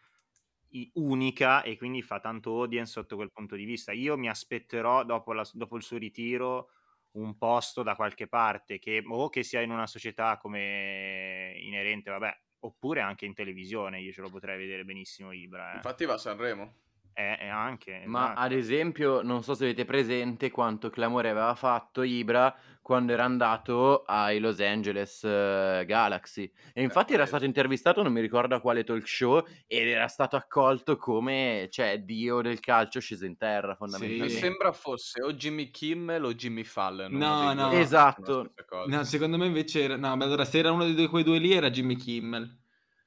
unica 0.97 1.63
e 1.63 1.79
quindi 1.79 2.03
fa 2.03 2.21
tanto 2.21 2.51
audience 2.51 2.93
sotto 2.93 3.17
quel 3.17 3.33
punto 3.33 3.57
di 3.57 3.65
vista. 3.65 3.91
Io 3.93 4.19
mi 4.19 4.29
aspetterò 4.29 5.03
dopo, 5.03 5.33
la, 5.33 5.49
dopo 5.55 5.77
il 5.77 5.83
suo 5.83 5.97
ritiro 5.97 6.69
un 7.13 7.39
posto 7.39 7.83
da 7.83 7.95
qualche 7.95 8.27
parte 8.29 8.79
che 8.79 9.03
o 9.03 9.31
che 9.31 9.43
sia 9.43 9.63
in 9.63 9.71
una 9.71 9.87
società 9.87 10.37
come 10.37 11.55
inerente, 11.63 12.11
vabbè, 12.11 12.39
oppure 12.59 13.01
anche 13.01 13.25
in 13.25 13.33
televisione, 13.33 13.99
io 14.03 14.13
ce 14.13 14.21
lo 14.21 14.29
potrei 14.29 14.59
vedere 14.59 14.85
benissimo 14.85 15.33
Ibra. 15.33 15.73
Eh. 15.73 15.77
Infatti 15.77 16.05
va 16.05 16.13
a 16.13 16.19
Sanremo. 16.19 16.84
Eh, 17.15 17.39
eh, 17.43 17.49
anche. 17.49 18.03
Ma 18.07 18.25
esatto. 18.25 18.41
ad 18.41 18.53
esempio, 18.53 19.23
non 19.23 19.43
so 19.45 19.55
se 19.55 19.65
avete 19.65 19.85
presente 19.85 20.51
quanto 20.51 20.91
clamore 20.91 21.31
aveva 21.31 21.55
fatto 21.55 22.03
Ibra 22.03 22.55
quando 22.83 23.13
era 23.13 23.25
andato 23.25 24.03
ai 24.03 24.41
Los 24.41 24.61
Angeles 24.61 25.23
uh, 25.23 25.87
Galaxy. 25.87 26.53
E 26.75 26.83
infatti 26.83 27.13
eh, 27.13 27.15
era 27.15 27.25
stato 27.25 27.45
intervistato, 27.45 28.03
non 28.03 28.13
mi 28.13 28.21
ricordo 28.21 28.57
a 28.57 28.61
quale 28.61 28.85
talk 28.85 29.07
show, 29.07 29.43
ed 29.67 29.87
era 29.87 30.09
stato 30.09 30.37
accolto 30.37 30.97
come, 30.97 31.69
cioè, 31.71 32.01
dio 32.01 32.43
del 32.43 32.61
calcio 32.61 33.01
sceso 33.01 33.25
in 33.25 33.37
terra, 33.37 33.75
fondamentalmente. 33.77 34.29
Sì. 34.29 34.35
Mi 34.35 34.41
sembra 34.43 34.73
fosse 34.73 35.23
o 35.23 35.33
Jimmy 35.33 35.71
Kimmel 35.71 36.25
o 36.25 36.35
Jimmy 36.35 36.65
Fallon. 36.65 37.13
No, 37.13 37.55
no. 37.55 37.71
Esatto. 37.71 38.53
No, 38.87 39.05
secondo 39.05 39.39
me 39.39 39.47
invece 39.47 39.85
era... 39.85 39.97
No, 39.97 40.15
ma 40.17 40.25
allora 40.25 40.45
se 40.45 40.59
era 40.59 40.73
uno 40.73 40.85
di 40.85 40.95
due, 40.95 41.09
quei 41.09 41.23
due 41.23 41.39
lì 41.39 41.53
era 41.53 41.71
Jimmy 41.71 41.95
Kimmel. 41.95 42.59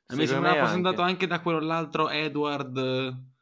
A 0.07 0.15
me 0.15 0.25
sembrava 0.25 0.61
fosse 0.61 0.73
andato 0.73 1.01
anche 1.01 1.27
da 1.27 1.41
quello 1.41 1.59
l'altro 1.59 2.09
Edward 2.09 3.35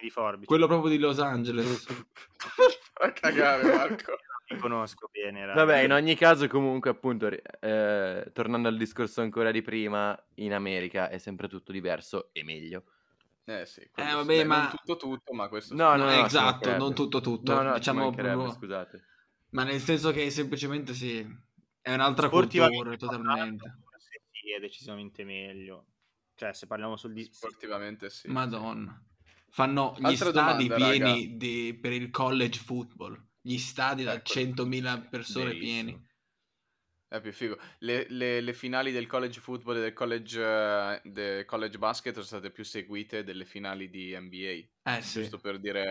di 0.00 0.10
forbice. 0.10 0.46
Quello 0.46 0.66
proprio 0.66 0.90
di 0.90 0.98
Los 0.98 1.18
Angeles. 1.18 1.86
Fa 2.92 3.12
cagare, 3.12 3.62
Marco. 3.64 4.16
Mi 4.50 4.58
conosco 4.58 5.10
bene. 5.12 5.46
Raga. 5.46 5.64
Vabbè, 5.64 5.80
in 5.80 5.92
ogni 5.92 6.14
caso, 6.14 6.46
comunque, 6.46 6.90
appunto, 6.90 7.28
eh, 7.28 8.30
tornando 8.32 8.68
al 8.68 8.76
discorso 8.76 9.20
ancora 9.20 9.50
di 9.50 9.62
prima, 9.62 10.18
in 10.36 10.54
America 10.54 11.08
è 11.08 11.18
sempre 11.18 11.48
tutto 11.48 11.72
diverso 11.72 12.30
e 12.32 12.42
meglio. 12.44 12.84
Eh 13.44 13.64
sì, 13.64 13.80
eh, 13.80 14.12
vabbè, 14.12 14.44
ma... 14.44 14.58
non 14.58 14.70
tutto 14.76 14.96
tutto, 14.98 15.32
ma 15.32 15.48
questo 15.48 15.74
no, 15.74 15.96
no, 15.96 16.04
no, 16.04 16.26
esatto, 16.26 16.76
non 16.76 16.94
tutto 16.94 17.22
tutto, 17.22 17.54
no, 17.54 17.62
no, 17.62 17.74
diciamo 17.76 18.10
proprio... 18.10 18.52
scusate. 18.52 19.04
Ma 19.50 19.64
nel 19.64 19.80
senso 19.80 20.12
che 20.12 20.28
semplicemente 20.28 20.92
sì, 20.92 21.26
è 21.80 21.94
un'altra 21.94 22.28
cultura 22.28 22.68
totalmente. 22.96 23.78
Sì, 24.30 24.52
è 24.52 24.60
decisamente 24.60 25.24
meglio. 25.24 25.86
Cioè, 26.34 26.52
se 26.52 26.66
parliamo 26.66 26.96
sul 26.96 27.14
di... 27.14 27.24
sportivamente 27.24 28.10
sì. 28.10 28.28
Madonna. 28.28 29.02
Fanno 29.50 29.94
gli 29.98 30.04
Altra 30.04 30.30
stadi 30.30 30.68
domanda, 30.68 30.90
pieni 30.90 31.36
di, 31.36 31.78
per 31.80 31.92
il 31.92 32.10
college 32.10 32.58
football. 32.58 33.26
Gli 33.40 33.58
stadi 33.58 34.04
da 34.04 34.14
ecco, 34.14 34.32
100.000 34.32 35.08
persone 35.08 35.50
Bellissimo. 35.50 35.82
pieni. 35.82 36.06
È 37.08 37.22
più 37.22 37.32
figo. 37.32 37.58
Le, 37.78 38.06
le, 38.10 38.42
le, 38.42 38.52
finali 38.52 38.92
del 38.92 39.06
college 39.06 39.40
football 39.40 39.78
e 39.78 39.80
del 39.80 39.92
college, 39.94 40.38
uh, 40.38 41.08
del 41.08 41.46
college 41.46 41.78
basket 41.78 42.12
sono 42.12 42.26
state 42.26 42.50
più 42.50 42.64
seguite 42.64 43.24
delle 43.24 43.46
finali 43.46 43.88
di 43.88 44.14
NBA. 44.14 44.92
Eh 44.92 45.02
sì. 45.02 45.22
Giusto 45.22 45.38
per 45.38 45.58
dire 45.58 45.84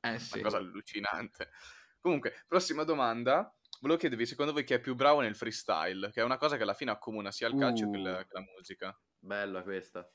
eh 0.00 0.08
una 0.08 0.18
sì. 0.18 0.40
cosa 0.40 0.56
allucinante. 0.56 1.50
Comunque, 2.00 2.44
prossima 2.46 2.84
domanda. 2.84 3.54
Volevo 3.80 3.98
chiedervi, 3.98 4.24
secondo 4.24 4.52
voi 4.52 4.64
chi 4.64 4.72
è 4.74 4.80
più 4.80 4.94
bravo 4.94 5.20
nel 5.20 5.36
freestyle? 5.36 6.10
Che 6.10 6.20
è 6.20 6.24
una 6.24 6.38
cosa 6.38 6.56
che 6.56 6.62
alla 6.62 6.74
fine 6.74 6.90
accomuna 6.90 7.30
sia 7.30 7.48
il 7.48 7.58
calcio 7.58 7.86
uh, 7.86 7.90
che, 7.90 7.98
la, 7.98 8.16
che 8.24 8.32
la 8.32 8.44
musica. 8.56 8.98
Bella 9.18 9.62
questa. 9.62 10.10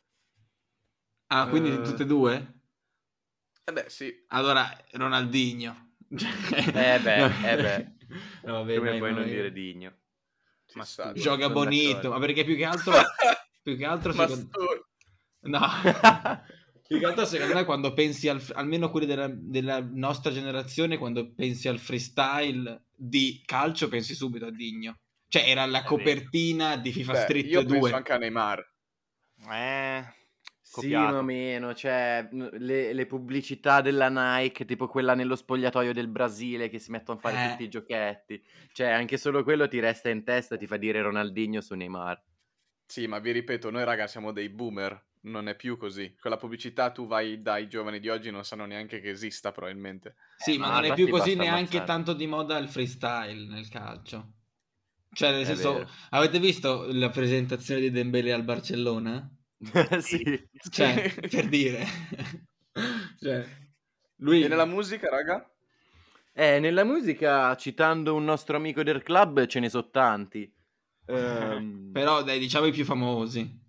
Ah, 1.28 1.48
quindi 1.48 1.72
uh... 1.72 1.84
tutte 1.84 2.04
e 2.04 2.06
due? 2.06 2.54
Eh 3.64 3.72
beh, 3.72 3.86
sì. 3.88 4.14
Allora, 4.28 4.70
Ronaldinho. 4.92 5.94
eh 6.10 7.00
beh, 7.00 7.52
eh 7.52 7.56
beh. 7.56 7.94
No, 8.44 8.54
vabbè, 8.54 8.78
Come 8.78 8.98
puoi 8.98 9.14
non 9.14 9.26
dire 9.26 9.52
Digno? 9.52 9.94
Ma 10.76 10.84
sta, 10.84 11.14
gioca 11.14 11.50
bonito, 11.50 12.10
ma 12.10 12.20
perché 12.20 12.44
più 12.44 12.56
che 12.56 12.66
altro... 12.66 12.94
più 13.64 13.78
che 13.78 13.86
altro 13.86 14.12
secondo... 14.12 14.50
No. 15.42 15.62
più 16.88 17.00
che 17.00 17.06
altro 17.06 17.26
secondo 17.26 17.56
me 17.56 17.66
quando 17.66 17.94
pensi 17.94 18.28
al... 18.28 18.44
almeno 18.54 18.92
quelli 18.92 19.08
della, 19.08 19.30
della 19.32 19.80
nostra 19.82 20.32
generazione, 20.32 20.98
quando 20.98 21.34
pensi 21.34 21.68
al 21.68 21.80
freestyle 21.80 22.86
di 22.94 23.42
calcio, 23.46 23.88
pensi 23.88 24.14
subito 24.14 24.46
a 24.46 24.52
Digno. 24.52 25.00
Cioè, 25.28 25.50
era 25.50 25.66
la 25.66 25.84
copertina 25.84 26.78
di 26.78 26.92
FIFA 26.92 27.12
Beh, 27.12 27.20
Street 27.20 27.46
io 27.48 27.64
2. 27.64 27.90
Io 27.90 27.96
anche 27.96 28.14
a 28.14 28.18
Neymar. 28.18 28.74
Eh... 29.50 30.15
Copiato. 30.76 31.08
Sì, 31.08 31.14
ma 31.14 31.22
meno, 31.22 31.74
cioè 31.74 32.28
le, 32.32 32.92
le, 32.92 33.06
pubblicità 33.06 33.80
della 33.80 34.10
Nike, 34.10 34.66
tipo 34.66 34.90
quella 34.90 35.16
nello 35.16 35.38
spogliatoio 35.38 35.94
del 35.94 36.10
Brasile 36.10 36.68
che 36.68 36.80
si 36.80 36.92
mettono 36.92 37.18
a 37.18 37.22
fare 37.22 37.46
eh. 37.46 37.50
tutti 37.52 37.64
i 37.64 37.70
giochetti, 37.70 38.44
cioè 38.74 38.88
anche 38.88 39.16
solo 39.16 39.42
quello 39.44 39.70
ti 39.70 39.80
resta 39.80 40.10
in 40.10 40.26
testa, 40.26 40.58
ti 40.58 40.68
fa 40.68 40.76
dire 40.76 41.02
Ronaldinho 41.02 41.62
su 41.62 41.76
Neymar. 41.76 42.22
Sì, 42.88 43.08
ma 43.08 43.20
vi 43.20 43.32
ripeto, 43.32 43.72
noi 43.72 43.86
raga 43.86 44.06
siamo 44.06 44.34
dei 44.34 44.50
boomer, 44.50 45.02
non 45.22 45.48
è 45.48 45.56
più 45.56 45.78
così. 45.78 46.14
Con 46.20 46.30
la 46.30 46.38
pubblicità 46.38 46.92
tu 46.92 47.08
vai 47.08 47.38
dai 47.38 47.70
giovani 47.70 48.02
di 48.02 48.10
oggi 48.10 48.30
non 48.30 48.44
sanno 48.44 48.66
neanche 48.66 49.00
che 49.00 49.12
esista 49.12 49.54
probabilmente. 49.54 50.16
Sì, 50.36 50.56
eh, 50.56 50.58
ma, 50.58 50.68
ma 50.68 50.74
non 50.82 50.92
è 50.92 50.94
più 50.94 51.08
così 51.08 51.36
neanche 51.36 51.78
ammazzare. 51.78 51.86
tanto 51.86 52.14
di 52.14 52.28
moda 52.28 52.58
il 52.58 52.68
freestyle 52.68 53.48
nel 53.48 53.70
calcio. 53.70 54.34
Cioè, 55.14 55.32
nel 55.32 55.44
è 55.44 55.46
senso, 55.46 55.74
vero. 55.74 55.90
avete 56.10 56.38
visto 56.40 56.86
la 56.92 57.10
presentazione 57.10 57.80
di 57.80 57.92
Dembele 57.92 58.34
al 58.34 58.44
Barcellona? 58.44 59.30
sì. 60.00 60.50
Cioè, 60.70 61.14
per 61.30 61.48
dire. 61.48 61.86
cioè, 63.20 63.46
lui... 64.18 64.44
E 64.44 64.48
nella 64.48 64.66
musica, 64.66 65.10
raga? 65.10 65.50
Eh, 66.34 66.60
nella 66.60 66.84
musica, 66.84 67.56
citando 67.56 68.14
un 68.14 68.24
nostro 68.24 68.58
amico 68.58 68.84
del 68.84 69.04
club, 69.04 69.46
ce 69.46 69.60
ne 69.60 69.70
sono 69.70 69.90
tanti. 69.90 70.52
Um... 71.08 71.92
Però, 71.94 72.24
dai, 72.24 72.40
diciamo 72.40 72.66
i 72.66 72.72
più 72.72 72.84
famosi. 72.84 73.64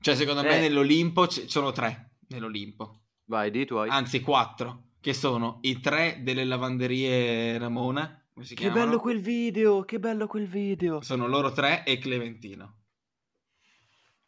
Cioè, 0.00 0.14
secondo 0.14 0.40
eh. 0.40 0.44
me 0.44 0.60
nell'Olimpo 0.60 1.26
ci 1.26 1.48
sono 1.48 1.72
tre. 1.72 2.12
Nell'Olimpo. 2.28 3.02
Vai, 3.24 3.50
di 3.50 3.66
tuoi. 3.66 3.88
Anzi, 3.88 4.20
quattro. 4.20 4.84
Che 5.00 5.12
sono 5.12 5.58
i 5.62 5.80
tre 5.80 6.20
delle 6.22 6.44
lavanderie 6.44 7.58
Ramona. 7.58 8.24
che 8.40 8.54
chiamano? 8.54 8.84
bello 8.84 8.98
quel 8.98 9.20
video, 9.20 9.82
che 9.82 10.00
bello 10.00 10.26
quel 10.26 10.46
video. 10.46 11.00
Sono 11.02 11.28
loro 11.28 11.52
tre 11.52 11.84
e 11.84 11.98
Clementino. 11.98 12.85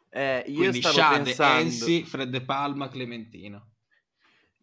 Eh, 0.09 0.43
io 0.47 0.57
Quindi 0.57 0.79
stavo 0.79 0.97
Shade, 0.97 1.23
pensando... 1.23 1.61
Ensi, 1.61 2.03
Fred 2.03 2.43
Palma, 2.43 2.87
Clementino. 2.87 3.67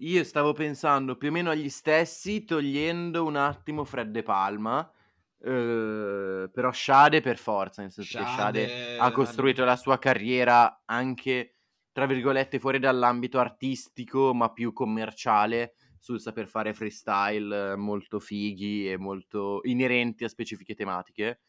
Io 0.01 0.25
stavo 0.25 0.53
pensando 0.53 1.17
più 1.17 1.29
o 1.29 1.33
meno 1.33 1.51
agli 1.51 1.71
stessi, 1.71 2.45
togliendo 2.45 3.25
un 3.25 3.37
attimo 3.37 3.85
Fred 3.85 4.11
De 4.11 4.23
Palma. 4.23 4.91
Eh, 5.39 6.51
però 6.53 6.73
Shade 6.73 7.21
per 7.21 7.39
forza, 7.39 7.83
nel 7.83 7.93
senso 7.93 8.19
Shade... 8.19 8.25
che 8.65 8.69
Shade 8.69 8.99
ha 8.99 9.13
costruito 9.13 9.65
la 9.65 9.77
sua 9.77 9.99
carriera 9.99 10.83
anche, 10.85 11.55
tra 11.93 12.07
virgolette, 12.07 12.59
fuori 12.59 12.79
dall'ambito 12.79 13.39
artistico, 13.39 14.35
ma 14.35 14.53
più 14.53 14.73
commerciale, 14.73 15.75
sul 15.99 16.21
saper 16.21 16.47
fare 16.47 16.75
freestyle 16.75 17.77
molto 17.77 18.21
fighi 18.21 18.91
e 18.91 18.99
molto 18.99 19.61
inerenti 19.65 20.25
a 20.25 20.29
specifiche 20.29 20.75
tematiche. 20.75 21.41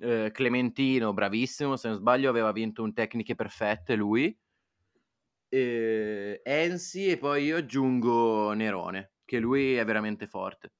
Eh, 0.00 0.30
Clementino, 0.32 1.12
bravissimo, 1.12 1.76
se 1.76 1.88
non 1.88 1.96
sbaglio 1.96 2.28
aveva 2.28 2.52
vinto 2.52 2.82
un 2.82 2.92
Tecniche 2.92 3.34
Perfette 3.34 3.94
lui. 3.94 4.36
Eh, 5.48 6.40
Ensi 6.42 7.08
e 7.08 7.16
poi 7.16 7.44
io 7.44 7.58
aggiungo 7.58 8.52
Nerone, 8.52 9.12
che 9.24 9.38
lui 9.38 9.74
è 9.74 9.84
veramente 9.84 10.26
forte. 10.26 10.72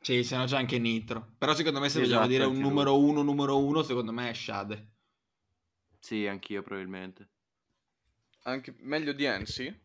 Sì, 0.00 0.22
se 0.24 0.36
no 0.36 0.44
c'è 0.44 0.56
anche 0.56 0.78
Nitro. 0.78 1.34
Però 1.38 1.54
secondo 1.54 1.80
me 1.80 1.88
se 1.88 2.00
esatto, 2.00 2.20
vogliamo 2.20 2.28
dire 2.28 2.44
un 2.44 2.58
numero 2.58 2.96
lui. 2.96 3.10
uno, 3.10 3.22
numero 3.22 3.58
uno, 3.58 3.82
secondo 3.82 4.12
me 4.12 4.30
è 4.30 4.34
Shade. 4.34 4.92
Sì, 6.00 6.26
anch'io 6.26 6.62
probabilmente. 6.62 7.28
Anche 8.44 8.74
meglio 8.80 9.12
di 9.12 9.24
Ensi? 9.24 9.80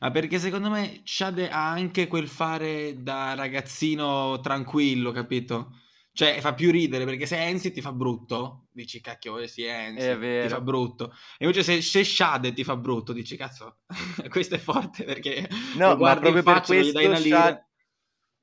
Ma 0.00 0.10
perché 0.10 0.38
secondo 0.38 0.68
me 0.68 1.00
Shade 1.04 1.48
ha 1.48 1.70
anche 1.70 2.08
quel 2.08 2.28
fare 2.28 3.02
da 3.02 3.34
ragazzino 3.34 4.40
tranquillo, 4.40 5.12
capito? 5.12 5.81
Cioè, 6.14 6.40
fa 6.40 6.52
più 6.52 6.70
ridere 6.70 7.06
perché 7.06 7.24
se 7.24 7.38
Enzi 7.38 7.72
ti 7.72 7.80
fa 7.80 7.92
brutto, 7.92 8.66
dici 8.70 9.00
cacchio, 9.00 9.38
eh 9.38 9.48
sì, 9.48 9.64
Enzi 9.64 10.42
ti 10.42 10.48
fa 10.48 10.60
brutto. 10.60 11.12
E 11.38 11.46
invece 11.46 11.62
se, 11.62 11.80
se 11.80 12.04
Shade 12.04 12.52
ti 12.52 12.64
fa 12.64 12.76
brutto, 12.76 13.14
dici 13.14 13.36
cazzo, 13.36 13.78
questo 14.28 14.56
è 14.56 14.58
forte 14.58 15.04
perché 15.04 15.48
no, 15.76 15.96
ma 15.96 16.18
proprio 16.18 16.42
per 16.42 16.60
questo 16.60 16.98
Shade, 16.98 17.66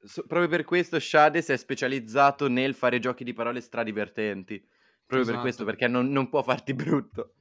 so, 0.02 0.26
proprio 0.26 0.50
per 0.50 0.64
questo 0.66 1.00
Shade 1.00 1.44
si 1.44 1.52
è 1.52 1.58
specializzato 1.58 2.48
nel 2.48 2.74
fare 2.74 2.98
giochi 2.98 3.24
di 3.24 3.34
parole 3.34 3.62
stradivertenti. 3.62 4.58
Proprio 5.06 5.22
esatto. 5.22 5.32
per 5.32 5.42
questo, 5.42 5.64
esatto. 5.64 5.78
perché 5.78 5.88
non, 5.92 6.12
non 6.12 6.30
può 6.30 6.42
farti 6.42 6.74
brutto. 6.74 7.34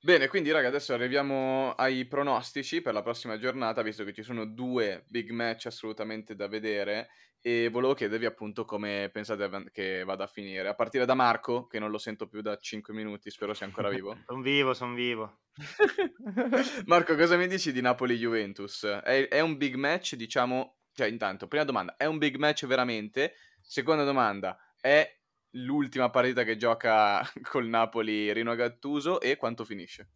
Bene, 0.00 0.28
quindi 0.28 0.52
raga, 0.52 0.68
adesso 0.68 0.94
arriviamo 0.94 1.74
ai 1.74 2.06
pronostici 2.06 2.80
per 2.80 2.94
la 2.94 3.02
prossima 3.02 3.36
giornata, 3.36 3.82
visto 3.82 4.04
che 4.04 4.12
ci 4.12 4.22
sono 4.22 4.46
due 4.46 5.04
big 5.08 5.30
match 5.30 5.66
assolutamente 5.66 6.36
da 6.36 6.46
vedere 6.46 7.08
e 7.40 7.68
volevo 7.68 7.94
chiedervi 7.94 8.24
appunto 8.24 8.64
come 8.64 9.10
pensate 9.12 9.48
che 9.72 10.04
vada 10.04 10.24
a 10.24 10.28
finire. 10.28 10.68
A 10.68 10.74
partire 10.74 11.04
da 11.04 11.14
Marco, 11.14 11.66
che 11.66 11.80
non 11.80 11.90
lo 11.90 11.98
sento 11.98 12.28
più 12.28 12.42
da 12.42 12.56
5 12.56 12.94
minuti, 12.94 13.30
spero 13.30 13.54
sia 13.54 13.66
ancora 13.66 13.88
vivo. 13.88 14.16
sono 14.26 14.40
vivo, 14.40 14.72
sono 14.72 14.94
vivo. 14.94 15.40
Marco, 16.86 17.16
cosa 17.16 17.36
mi 17.36 17.48
dici 17.48 17.72
di 17.72 17.80
Napoli-Juventus? 17.80 18.84
È, 18.84 19.28
è 19.28 19.40
un 19.40 19.56
big 19.56 19.74
match, 19.74 20.14
diciamo... 20.14 20.76
Cioè, 20.92 21.08
intanto, 21.08 21.46
prima 21.46 21.64
domanda, 21.64 21.96
è 21.96 22.06
un 22.06 22.18
big 22.18 22.36
match 22.36 22.66
veramente? 22.66 23.34
Seconda 23.60 24.02
domanda, 24.02 24.56
è 24.80 25.17
l'ultima 25.52 26.10
partita 26.10 26.44
che 26.44 26.56
gioca 26.56 27.22
col 27.42 27.66
Napoli 27.66 28.32
Rino 28.32 28.54
Gattuso 28.54 29.20
e 29.20 29.36
quanto 29.36 29.64
finisce? 29.64 30.10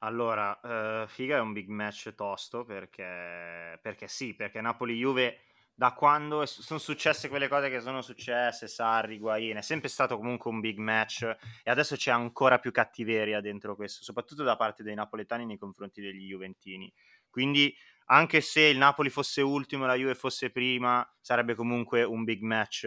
Allora, 0.00 0.58
uh, 0.62 1.06
Figa 1.06 1.36
è 1.36 1.40
un 1.40 1.52
big 1.52 1.68
match 1.68 2.14
tosto 2.14 2.64
perché, 2.64 3.78
perché 3.80 4.08
sì, 4.08 4.34
perché 4.34 4.60
Napoli-Juve 4.60 5.38
da 5.74 5.92
quando 5.94 6.44
sono 6.44 6.78
successe 6.78 7.28
quelle 7.28 7.48
cose 7.48 7.70
che 7.70 7.80
sono 7.80 8.02
successe, 8.02 8.68
Sarri, 8.68 9.18
Guain, 9.18 9.56
è 9.56 9.62
sempre 9.62 9.88
stato 9.88 10.16
comunque 10.16 10.50
un 10.50 10.60
big 10.60 10.78
match 10.78 11.22
e 11.22 11.70
adesso 11.70 11.96
c'è 11.96 12.10
ancora 12.10 12.58
più 12.58 12.70
cattiveria 12.70 13.40
dentro 13.40 13.74
questo, 13.74 14.02
soprattutto 14.02 14.42
da 14.42 14.56
parte 14.56 14.82
dei 14.82 14.94
napoletani 14.94 15.46
nei 15.46 15.56
confronti 15.56 16.00
degli 16.00 16.26
juventini. 16.26 16.92
Quindi 17.30 17.74
anche 18.06 18.40
se 18.40 18.62
il 18.62 18.76
Napoli 18.76 19.08
fosse 19.08 19.40
ultimo 19.40 19.84
e 19.84 19.86
la 19.86 19.94
Juve 19.94 20.14
fosse 20.14 20.50
prima, 20.50 21.08
sarebbe 21.20 21.54
comunque 21.54 22.02
un 22.02 22.24
big 22.24 22.42
match 22.42 22.86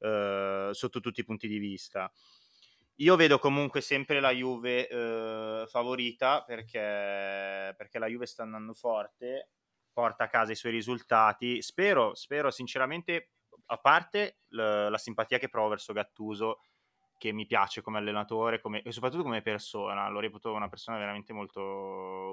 eh, 0.00 0.70
sotto 0.72 1.00
tutti 1.00 1.20
i 1.20 1.24
punti 1.24 1.46
di 1.48 1.58
vista. 1.58 2.10
Io 2.96 3.16
vedo 3.16 3.38
comunque 3.38 3.80
sempre 3.80 4.20
la 4.20 4.30
Juve 4.30 4.86
eh, 4.88 5.64
favorita 5.68 6.42
perché, 6.44 7.74
perché 7.76 7.98
la 7.98 8.06
Juve 8.06 8.26
sta 8.26 8.42
andando 8.42 8.74
forte, 8.74 9.50
porta 9.92 10.24
a 10.24 10.28
casa 10.28 10.52
i 10.52 10.56
suoi 10.56 10.72
risultati. 10.72 11.62
Spero, 11.62 12.14
spero 12.14 12.50
sinceramente, 12.50 13.30
a 13.66 13.78
parte 13.78 14.40
l- 14.48 14.88
la 14.90 14.98
simpatia 14.98 15.38
che 15.38 15.48
provo 15.48 15.68
verso 15.68 15.94
Gattuso, 15.94 16.60
che 17.16 17.32
mi 17.32 17.46
piace 17.46 17.80
come 17.80 17.98
allenatore 17.98 18.60
come, 18.60 18.82
e 18.82 18.92
soprattutto 18.92 19.22
come 19.22 19.42
persona, 19.42 20.08
lo 20.08 20.20
reputo 20.20 20.52
una 20.52 20.68
persona 20.68 20.98
veramente 20.98 21.32
molto 21.32 21.60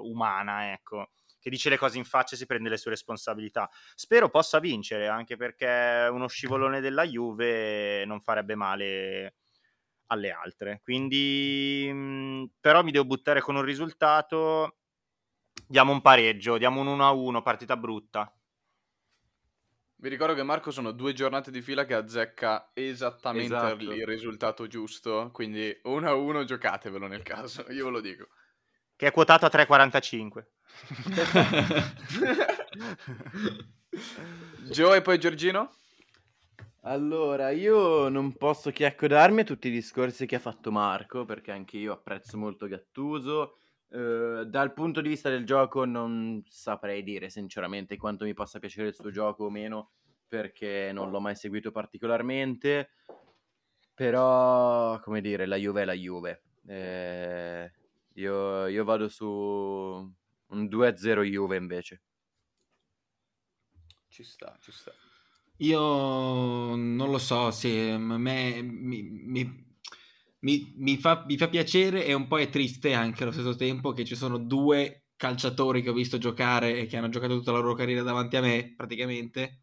umana, 0.04 0.72
ecco 0.72 1.10
che 1.38 1.50
dice 1.50 1.68
le 1.68 1.78
cose 1.78 1.98
in 1.98 2.04
faccia 2.04 2.34
e 2.34 2.38
si 2.38 2.46
prende 2.46 2.68
le 2.68 2.76
sue 2.76 2.90
responsabilità. 2.90 3.68
Spero 3.94 4.28
possa 4.28 4.58
vincere, 4.58 5.08
anche 5.08 5.36
perché 5.36 6.08
uno 6.10 6.28
scivolone 6.28 6.80
della 6.80 7.04
Juve 7.04 8.04
non 8.04 8.20
farebbe 8.20 8.54
male 8.54 9.34
alle 10.06 10.30
altre. 10.30 10.80
Quindi, 10.82 12.50
però 12.60 12.82
mi 12.82 12.90
devo 12.90 13.04
buttare 13.04 13.40
con 13.40 13.56
un 13.56 13.62
risultato. 13.62 14.78
Diamo 15.66 15.92
un 15.92 16.00
pareggio, 16.00 16.56
diamo 16.56 16.80
un 16.80 16.98
1-1, 16.98 17.42
partita 17.42 17.76
brutta. 17.76 18.32
Vi 20.00 20.08
ricordo 20.08 20.34
che 20.34 20.44
Marco 20.44 20.70
sono 20.70 20.92
due 20.92 21.12
giornate 21.12 21.50
di 21.50 21.60
fila 21.60 21.84
che 21.84 21.94
azzecca 21.94 22.70
esattamente 22.72 23.56
esatto. 23.56 23.92
il 23.92 24.06
risultato 24.06 24.68
giusto, 24.68 25.30
quindi 25.32 25.76
1-1 25.84 26.44
giocatevelo 26.44 27.08
nel 27.08 27.22
caso, 27.22 27.64
io 27.72 27.86
ve 27.86 27.90
lo 27.90 28.00
dico. 28.00 28.28
Che 28.98 29.06
è 29.06 29.12
quotato 29.12 29.46
a 29.46 29.48
3,45. 29.48 30.44
Gio 34.72 34.92
e 34.92 35.02
poi 35.02 35.18
Giorgino? 35.20 35.70
Allora, 36.80 37.50
io 37.50 38.08
non 38.08 38.32
posso 38.32 38.72
che 38.72 38.86
accodarmi 38.86 39.42
a 39.42 39.44
tutti 39.44 39.68
i 39.68 39.70
discorsi 39.70 40.26
che 40.26 40.34
ha 40.34 40.40
fatto 40.40 40.72
Marco, 40.72 41.24
perché 41.24 41.52
anche 41.52 41.76
io 41.76 41.92
apprezzo 41.92 42.36
molto 42.38 42.66
Gattuso. 42.66 43.58
Uh, 43.86 44.42
dal 44.42 44.72
punto 44.72 45.00
di 45.00 45.10
vista 45.10 45.30
del 45.30 45.46
gioco 45.46 45.84
non 45.84 46.42
saprei 46.48 47.04
dire 47.04 47.30
sinceramente 47.30 47.96
quanto 47.96 48.24
mi 48.24 48.34
possa 48.34 48.58
piacere 48.58 48.88
il 48.88 48.94
suo 48.94 49.12
gioco 49.12 49.44
o 49.44 49.50
meno, 49.50 49.92
perché 50.26 50.90
non 50.92 51.10
l'ho 51.10 51.20
mai 51.20 51.36
seguito 51.36 51.70
particolarmente. 51.70 52.90
Però, 53.94 54.98
come 54.98 55.20
dire, 55.20 55.46
la 55.46 55.54
Juve 55.54 55.82
è 55.82 55.84
la 55.84 55.92
Juve. 55.92 56.42
Eh, 56.66 57.70
io, 58.18 58.66
io 58.66 58.84
vado 58.84 59.08
su 59.08 59.26
un 59.26 60.64
2-0 60.68 61.22
Juve 61.22 61.56
invece. 61.56 62.02
Ci 64.08 64.24
sta, 64.24 64.56
ci 64.60 64.72
sta. 64.72 64.92
Io 65.58 65.80
non 65.80 67.10
lo 67.10 67.18
so, 67.18 67.50
se 67.50 67.90
a 67.90 67.98
me 67.98 68.62
mi, 68.62 69.02
mi, 69.02 69.76
mi, 70.40 70.74
mi, 70.76 70.96
fa, 70.98 71.24
mi 71.26 71.36
fa 71.36 71.48
piacere 71.48 72.04
e 72.04 72.12
un 72.12 72.26
po' 72.26 72.38
è 72.38 72.48
triste 72.48 72.94
anche 72.94 73.22
allo 73.22 73.32
stesso 73.32 73.56
tempo 73.56 73.92
che 73.92 74.04
ci 74.04 74.14
sono 74.14 74.38
due 74.38 75.08
calciatori 75.16 75.82
che 75.82 75.90
ho 75.90 75.94
visto 75.94 76.18
giocare 76.18 76.78
e 76.78 76.86
che 76.86 76.96
hanno 76.96 77.08
giocato 77.08 77.36
tutta 77.36 77.52
la 77.52 77.58
loro 77.58 77.74
carriera 77.74 78.02
davanti 78.02 78.36
a 78.36 78.40
me, 78.40 78.74
praticamente, 78.76 79.62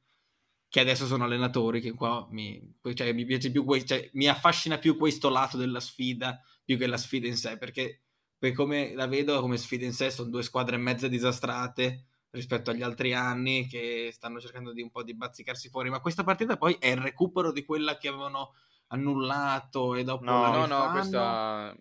che 0.67 0.79
adesso 0.81 1.05
sono 1.05 1.23
allenatori, 1.23 1.79
che 1.79 1.93
qua 1.93 2.27
mi, 2.31 2.77
cioè, 2.93 3.13
mi 3.13 3.25
piace 3.25 3.51
più, 3.51 3.65
cioè, 3.83 4.09
mi 4.13 4.27
affascina 4.27 4.77
più 4.77 4.97
questo 4.97 5.29
lato 5.29 5.57
della 5.57 5.79
sfida 5.79 6.41
più 6.63 6.77
che 6.77 6.87
la 6.87 6.97
sfida 6.97 7.27
in 7.27 7.37
sé, 7.37 7.57
perché 7.57 8.04
per 8.45 8.53
come 8.53 8.93
la 8.93 9.07
vedo 9.07 9.41
come 9.41 9.57
sfida 9.57 9.85
in 9.85 9.93
sé 9.93 10.11
sono 10.11 10.29
due 10.29 10.43
squadre 10.43 10.75
e 10.75 10.79
mezza 10.79 11.07
disastrate 11.07 12.05
rispetto 12.29 12.69
agli 12.69 12.83
altri 12.83 13.13
anni 13.13 13.65
che 13.65 14.11
stanno 14.13 14.39
cercando 14.39 14.71
di 14.71 14.83
un 14.83 14.91
po' 14.91 15.01
di 15.01 15.15
bazzicarsi 15.15 15.69
fuori 15.69 15.89
ma 15.89 15.99
questa 15.99 16.23
partita 16.23 16.55
poi 16.57 16.75
è 16.79 16.89
il 16.89 16.97
recupero 16.97 17.51
di 17.51 17.65
quella 17.65 17.97
che 17.97 18.07
avevano 18.07 18.53
annullato 18.87 19.95
e 19.95 20.03
dopo 20.03 20.23
no 20.25 20.51
no 20.51 20.65
no 20.67 20.91
questa 20.91 21.75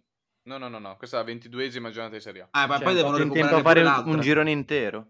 no 0.45 0.59
no 0.59 0.69
no 0.69 0.79
no 0.79 0.97
questa 0.97 1.17
è 1.17 1.21
la 1.21 1.27
ventiduesima 1.27 1.91
giornata 1.91 2.15
di 2.15 2.23
Serie 2.23 2.43
A 2.43 2.49
ah 2.51 2.67
ma 2.67 2.77
cioè, 2.77 2.85
poi 2.85 2.95
devono 2.95 3.17
recuperare 3.19 3.63
fare 3.63 3.83
un, 3.83 4.03
un 4.07 4.21
girone 4.21 4.51
intero 4.51 5.09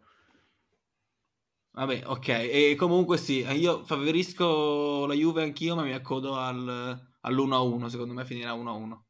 Vabbè, 1.77 2.03
ok. 2.07 2.29
E 2.29 2.77
comunque 2.79 3.17
sì, 3.17 3.39
io 3.39 3.83
favorisco 3.83 5.07
la 5.07 5.15
Juve 5.15 5.43
anch'io, 5.43 5.75
ma 5.75 5.83
mi 5.83 5.93
accodo 5.93 6.37
al, 6.37 6.97
all'1-1. 7.21 7.87
Secondo 7.87 8.15
me 8.15 8.25
finirà 8.25 8.53
1-1. 8.53 9.04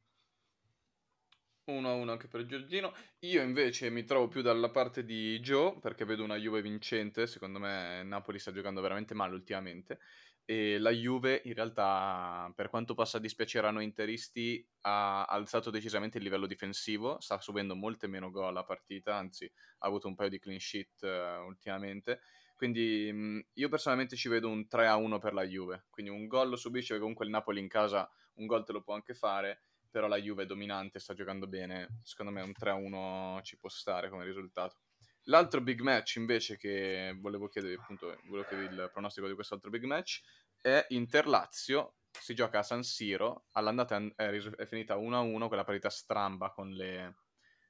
1-1 1.66 2.12
anche 2.12 2.28
per 2.28 2.44
Giorgino. 2.44 2.92
Io 3.20 3.42
invece 3.42 3.90
mi 3.90 4.04
trovo 4.04 4.28
più 4.28 4.42
dalla 4.42 4.70
parte 4.70 5.04
di 5.04 5.38
Joe 5.40 5.78
perché 5.80 6.04
vedo 6.04 6.22
una 6.22 6.36
Juve 6.36 6.62
vincente. 6.62 7.26
Secondo 7.26 7.58
me 7.58 8.02
Napoli 8.02 8.38
sta 8.38 8.52
giocando 8.52 8.80
veramente 8.80 9.14
male 9.14 9.34
ultimamente. 9.34 9.98
E 10.46 10.78
la 10.78 10.90
Juve, 10.90 11.40
in 11.44 11.54
realtà, 11.54 12.52
per 12.54 12.68
quanto 12.68 12.92
possa 12.92 13.18
dispiacere 13.18 13.66
a 13.66 13.70
noi 13.70 13.84
interisti, 13.84 14.66
ha 14.82 15.24
alzato 15.24 15.70
decisamente 15.70 16.18
il 16.18 16.24
livello 16.24 16.46
difensivo. 16.46 17.18
Sta 17.20 17.40
subendo 17.40 17.74
molte 17.74 18.06
meno 18.08 18.30
gol 18.30 18.56
a 18.56 18.64
partita, 18.64 19.14
anzi, 19.16 19.50
ha 19.78 19.86
avuto 19.86 20.06
un 20.06 20.14
paio 20.14 20.28
di 20.28 20.38
clean 20.38 20.60
sheet 20.60 21.02
uh, 21.02 21.46
ultimamente. 21.46 22.20
Quindi 22.54 23.10
mh, 23.10 23.46
io 23.54 23.68
personalmente 23.70 24.16
ci 24.16 24.28
vedo 24.28 24.48
un 24.48 24.66
3-1 24.68 25.18
per 25.18 25.32
la 25.32 25.44
Juve. 25.44 25.86
Quindi 25.88 26.12
un 26.12 26.26
gol 26.26 26.50
lo 26.50 26.56
subisce, 26.56 26.98
comunque 26.98 27.24
il 27.24 27.30
Napoli 27.30 27.60
in 27.60 27.68
casa 27.68 28.08
un 28.34 28.46
gol 28.46 28.64
te 28.64 28.72
lo 28.72 28.82
può 28.82 28.94
anche 28.94 29.14
fare 29.14 29.62
però 29.94 30.08
la 30.08 30.16
Juve 30.16 30.42
è 30.42 30.46
dominante, 30.46 30.98
sta 30.98 31.14
giocando 31.14 31.46
bene, 31.46 32.00
secondo 32.02 32.32
me 32.32 32.42
un 32.42 32.50
3-1 32.50 33.40
ci 33.44 33.56
può 33.56 33.68
stare 33.68 34.10
come 34.10 34.24
risultato. 34.24 34.78
L'altro 35.26 35.60
big 35.60 35.82
match 35.82 36.16
invece 36.16 36.56
che 36.56 37.16
volevo 37.20 37.46
chiedere, 37.46 37.74
appunto, 37.74 38.18
volevo 38.24 38.44
chiedere 38.48 38.72
il 38.72 38.90
pronostico 38.92 39.28
di 39.28 39.34
quest'altro 39.34 39.70
big 39.70 39.84
match 39.84 40.22
è 40.60 40.84
Inter-Lazio, 40.88 41.98
si 42.10 42.34
gioca 42.34 42.58
a 42.58 42.62
San 42.64 42.82
Siro, 42.82 43.44
all'andata 43.52 44.02
è, 44.16 44.30
ris- 44.30 44.56
è 44.56 44.66
finita 44.66 44.96
1-1, 44.96 45.46
quella 45.46 45.62
partita 45.62 45.90
stramba 45.90 46.50
con 46.50 46.72
le 46.72 47.18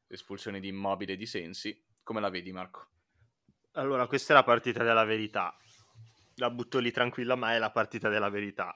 espulsioni 0.07 0.61
di 0.61 0.69
Immobile 0.69 1.13
e 1.13 1.17
di 1.17 1.27
Sensi. 1.27 1.79
Come 2.03 2.23
la 2.23 2.31
vedi 2.31 2.53
Marco? 2.53 2.89
Allora, 3.73 4.07
questa 4.07 4.33
è 4.33 4.37
la 4.37 4.45
partita 4.45 4.83
della 4.83 5.05
verità. 5.05 5.55
La 6.37 6.49
butto 6.49 6.79
lì 6.79 6.91
tranquilla, 6.91 7.35
ma 7.35 7.53
è 7.53 7.59
la 7.59 7.71
partita 7.71 8.09
della 8.09 8.31
verità 8.31 8.75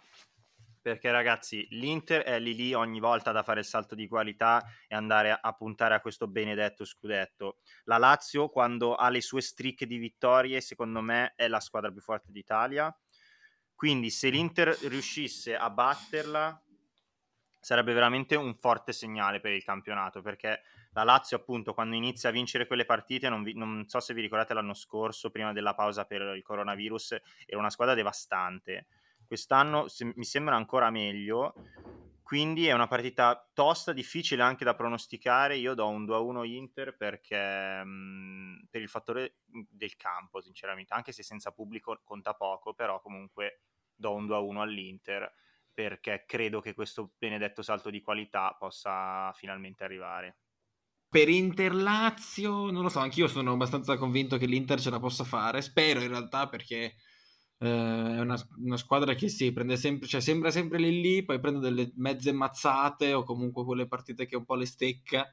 perché 0.88 1.10
ragazzi 1.10 1.66
l'Inter 1.70 2.22
è 2.22 2.38
lì 2.38 2.54
lì 2.54 2.72
ogni 2.72 2.98
volta 2.98 3.30
da 3.30 3.42
fare 3.42 3.60
il 3.60 3.66
salto 3.66 3.94
di 3.94 4.08
qualità 4.08 4.64
e 4.86 4.94
andare 4.94 5.30
a, 5.30 5.38
a, 5.42 5.52
puntare 5.52 5.94
a 5.94 6.00
questo 6.00 6.26
benedetto 6.26 6.86
scudetto. 6.86 7.58
La 7.84 7.98
Lazio 7.98 8.48
quando 8.48 8.94
ha 8.94 9.10
le 9.10 9.20
sue 9.20 9.42
streak 9.42 9.84
di 9.84 9.98
vittorie 9.98 10.62
secondo 10.62 11.02
me 11.02 11.34
è 11.36 11.46
la 11.46 11.60
squadra 11.60 11.90
più 11.90 12.00
forte 12.00 12.32
d'Italia, 12.32 12.94
quindi 13.74 14.08
se 14.08 14.30
l'Inter 14.30 14.68
riuscisse 14.84 15.54
a 15.56 15.68
batterla 15.68 16.62
sarebbe 17.60 17.92
veramente 17.92 18.34
un 18.34 18.54
forte 18.54 18.92
segnale 18.92 19.40
per 19.40 19.52
il 19.52 19.64
campionato 19.64 20.22
perché 20.22 20.62
la 20.92 21.04
Lazio 21.04 21.36
appunto 21.36 21.74
quando 21.74 21.96
inizia 21.96 22.30
a 22.30 22.32
vincere 22.32 22.66
quelle 22.66 22.86
partite 22.86 23.28
non, 23.28 23.42
vi, 23.42 23.52
non 23.52 23.84
so 23.88 24.00
se 24.00 24.14
vi 24.14 24.22
ricordate 24.22 24.54
l'anno 24.54 24.74
scorso 24.74 25.30
prima 25.30 25.52
della 25.52 25.74
pausa 25.74 26.06
per 26.06 26.22
il 26.34 26.42
coronavirus 26.42 27.20
era 27.44 27.58
una 27.58 27.68
squadra 27.68 27.94
devastante 27.94 28.86
quest'anno 29.28 29.86
se- 29.88 30.12
mi 30.16 30.24
sembra 30.24 30.56
ancora 30.56 30.90
meglio. 30.90 31.54
Quindi 32.22 32.66
è 32.66 32.72
una 32.72 32.88
partita 32.88 33.48
tosta, 33.54 33.92
difficile 33.94 34.42
anche 34.42 34.64
da 34.64 34.74
pronosticare. 34.74 35.56
Io 35.56 35.74
do 35.74 35.88
un 35.88 36.04
2-1 36.04 36.44
Inter 36.44 36.96
perché 36.96 37.82
mh, 37.84 38.66
per 38.70 38.82
il 38.82 38.88
fattore 38.88 39.38
del 39.46 39.96
campo, 39.96 40.40
sinceramente, 40.42 40.92
anche 40.92 41.12
se 41.12 41.22
senza 41.22 41.52
pubblico 41.52 42.00
conta 42.04 42.34
poco, 42.34 42.74
però 42.74 43.00
comunque 43.00 43.62
do 43.94 44.12
un 44.14 44.26
2-1 44.26 44.60
all'Inter 44.60 45.32
perché 45.72 46.24
credo 46.26 46.60
che 46.60 46.74
questo 46.74 47.14
benedetto 47.16 47.62
salto 47.62 47.88
di 47.88 48.00
qualità 48.02 48.54
possa 48.58 49.32
finalmente 49.34 49.84
arrivare. 49.84 50.38
Per 51.10 51.28
Inter 51.28 51.74
Lazio, 51.74 52.70
non 52.70 52.82
lo 52.82 52.88
so, 52.90 52.98
anch'io 52.98 53.28
sono 53.28 53.52
abbastanza 53.52 53.96
convinto 53.96 54.36
che 54.36 54.44
l'Inter 54.46 54.78
ce 54.80 54.90
la 54.90 54.98
possa 54.98 55.24
fare. 55.24 55.62
Spero 55.62 56.00
in 56.00 56.08
realtà 56.08 56.48
perché 56.48 56.96
Uh, 57.60 57.64
è 57.64 58.20
una, 58.20 58.38
una, 58.58 58.76
squadra 58.76 59.14
che 59.14 59.28
si 59.28 59.52
prende 59.52 59.76
sempre, 59.76 60.06
cioè 60.06 60.20
sembra 60.20 60.52
sempre 60.52 60.78
lì 60.78 61.00
lì, 61.00 61.24
poi 61.24 61.40
prende 61.40 61.58
delle 61.58 61.90
mezze 61.96 62.30
mazzate 62.30 63.12
o 63.12 63.24
comunque 63.24 63.64
quelle 63.64 63.88
partite 63.88 64.26
che 64.26 64.36
un 64.36 64.44
po' 64.44 64.54
le 64.54 64.66
stecca. 64.66 65.28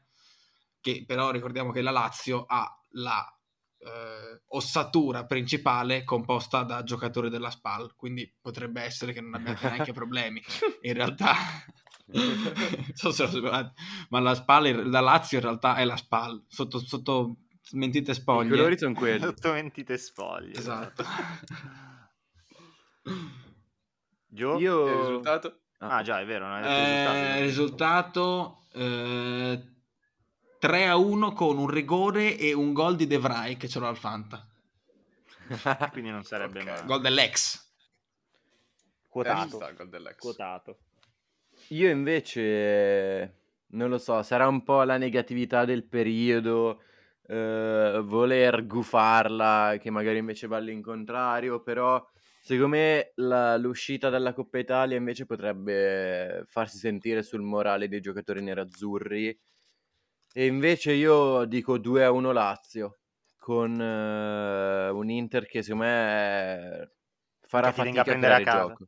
Che 0.81 1.03
però 1.05 1.29
ricordiamo 1.31 1.71
che 1.71 1.81
la 1.81 1.91
Lazio 1.91 2.45
ha 2.47 2.67
la 2.91 3.35
uh, 3.85 4.39
ossatura 4.57 5.25
principale 5.25 6.03
composta 6.03 6.63
da 6.63 6.83
giocatori 6.83 7.29
della 7.29 7.51
SPAL, 7.51 7.95
quindi 7.95 8.31
potrebbe 8.41 8.81
essere 8.81 9.13
che 9.13 9.21
non 9.21 9.35
abbiate 9.35 9.69
neanche 9.69 9.93
problemi. 9.93 10.41
In 10.81 10.93
realtà, 10.93 11.35
so 12.93 13.11
se 13.11 13.27
lo 13.27 13.73
ma 14.09 14.19
la 14.19 14.33
SPAL, 14.33 14.89
la 14.89 14.99
Lazio 14.99 15.37
in 15.37 15.43
realtà 15.43 15.75
è 15.75 15.85
la 15.85 15.97
SPAL 15.97 16.43
sotto, 16.47 16.79
sotto 16.79 17.37
mentite 17.73 18.13
spoglie. 18.13 18.47
I 18.47 18.57
colori 18.57 18.77
sono 18.77 18.93
quelli. 18.93 19.21
Sotto 19.21 19.51
mentite 19.51 19.97
spoglie. 19.97 20.57
Esatto. 20.57 21.03
Gio? 24.27 24.57
Io... 24.57 24.87
Il 24.87 24.97
risultato? 24.97 25.59
Ah, 25.79 26.01
già, 26.01 26.19
è 26.19 26.25
vero. 26.25 26.47
Non 26.47 26.63
è 26.63 27.37
eh, 27.37 27.41
risultato 27.41 28.63
eh, 28.73 29.61
3 30.59 30.87
a 30.87 30.95
1 30.95 31.33
con 31.33 31.57
un 31.57 31.67
rigore 31.69 32.37
e 32.37 32.53
un 32.53 32.73
gol 32.73 32.95
di 32.95 33.07
De 33.07 33.17
Vrij 33.17 33.57
che 33.57 33.67
ce 33.67 33.79
l'ho 33.79 33.87
al 33.87 33.97
Fanta. 33.97 34.45
Quindi 35.91 36.09
non 36.09 36.23
sarebbe 36.23 36.61
okay. 36.61 36.73
male. 36.73 36.85
Gol 36.87 37.01
dell'ex. 37.01 37.63
Quotato. 39.07 39.57
Sta, 39.57 39.71
gol 39.71 39.89
dell'ex. 39.89 40.17
Quotato. 40.17 40.77
Io 41.69 41.89
invece 41.89 43.43
non 43.67 43.89
lo 43.89 43.97
so, 43.97 44.21
sarà 44.23 44.47
un 44.47 44.63
po' 44.63 44.83
la 44.83 44.97
negatività 44.97 45.65
del 45.65 45.83
periodo, 45.83 46.81
eh, 47.27 48.01
voler 48.03 48.65
gufarla, 48.65 49.77
che 49.79 49.89
magari 49.89 50.17
invece 50.17 50.47
va 50.47 50.57
all'incontrario, 50.57 51.61
però 51.61 52.03
Secondo 52.45 52.67
me 52.77 53.11
la- 53.15 53.57
l'uscita 53.57 54.09
dalla 54.09 54.31
Coppa 54.31 54.59
Italia 54.59 54.95
invece 54.95 55.25
potrebbe 55.25 56.43
farsi 56.45 56.77
sentire 56.77 57.23
sul 57.23 57.41
morale 57.41 57.87
dei 57.87 58.01
giocatori 58.01 58.43
nerazzurri. 58.43 59.35
E 60.31 60.45
invece 60.45 60.91
io 60.91 61.45
dico 61.45 61.79
2 61.79 62.03
a 62.03 62.11
1 62.11 62.31
Lazio, 62.31 62.99
con 63.35 63.81
eh, 63.81 64.89
un 64.89 65.09
Inter 65.09 65.47
che 65.47 65.63
secondo 65.63 65.85
me 65.85 66.91
farà 67.47 67.69
Che 67.69 67.73
fatica 67.73 68.01
a 68.01 68.03
prendere 68.03 68.33
a 68.35 68.41
casa. 68.43 68.67
gioco. 68.67 68.87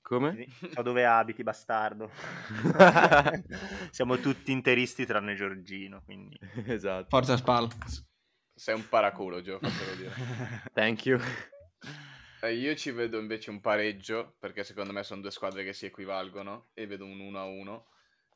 Come? 0.00 0.46
So 0.72 0.80
dove 0.80 1.04
abiti, 1.04 1.42
bastardo. 1.42 2.10
Siamo 3.90 4.16
tutti 4.20 4.52
interisti 4.52 5.04
tranne 5.04 5.34
Giorgino, 5.34 6.00
quindi... 6.02 6.38
Esatto. 6.64 7.08
Forza 7.10 7.36
Spal. 7.36 7.68
Sei 8.54 8.74
un 8.74 8.88
paraculo, 8.88 9.42
Gio, 9.42 9.58
fatelo 9.60 9.94
dire. 9.96 10.14
Thank 10.72 11.04
you. 11.04 11.18
Eh, 12.44 12.56
io 12.56 12.74
ci 12.74 12.90
vedo 12.90 13.18
invece 13.18 13.48
un 13.48 13.62
pareggio, 13.62 14.34
perché 14.38 14.64
secondo 14.64 14.92
me 14.92 15.02
sono 15.02 15.22
due 15.22 15.30
squadre 15.30 15.64
che 15.64 15.72
si 15.72 15.86
equivalgono, 15.86 16.68
e 16.74 16.86
vedo 16.86 17.06
un 17.06 17.18
1-1. 17.18 17.86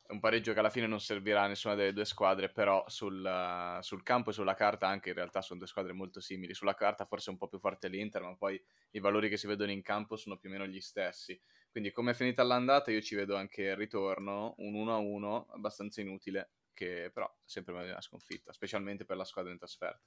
Un 0.09 0.18
pareggio 0.18 0.54
che 0.54 0.61
alla 0.61 0.70
fine 0.70 0.86
non 0.86 0.98
servirà 0.98 1.42
a 1.42 1.46
nessuna 1.46 1.74
delle 1.74 1.92
due 1.92 2.06
squadre, 2.06 2.48
però 2.48 2.82
sul, 2.88 3.78
sul, 3.82 4.02
campo 4.02 4.30
e 4.30 4.32
sulla 4.32 4.54
carta 4.54 4.88
anche 4.88 5.11
in 5.11 5.14
realtà 5.14 5.42
sono 5.42 5.59
due 5.59 5.68
squadre 5.68 5.92
molto 5.92 6.20
simili. 6.20 6.54
Sulla 6.54 6.72
carta 6.72 7.04
forse 7.04 7.28
un 7.28 7.36
po' 7.36 7.48
più 7.48 7.59
forte 7.59 7.88
l'Inter, 7.88 8.22
ma 8.22 8.34
poi 8.34 8.59
i 8.92 8.98
valori 8.98 9.28
che 9.28 9.36
si 9.36 9.46
vedono 9.46 9.72
in 9.72 9.82
campo 9.82 10.16
sono 10.16 10.38
più 10.38 10.48
o 10.48 10.52
meno 10.52 10.66
gli 10.66 10.80
stessi. 10.80 11.38
Quindi 11.70 11.92
come 11.92 12.12
è 12.12 12.14
finita 12.14 12.42
l'andata 12.42 12.90
io 12.90 13.02
ci 13.02 13.14
vedo 13.14 13.36
anche 13.36 13.61
il 13.64 13.76
ritorno, 13.76 14.54
un 14.59 14.74
1-1 14.74 15.48
abbastanza 15.50 16.00
inutile, 16.00 16.52
che 16.72 17.11
però 17.12 17.30
sempre 17.44 17.74
una 17.74 18.00
sconfitta, 18.00 18.54
specialmente 18.54 19.04
per 19.04 19.18
la 19.18 19.24
squadra 19.24 19.52
in 19.52 19.59
trasferta. 19.59 20.00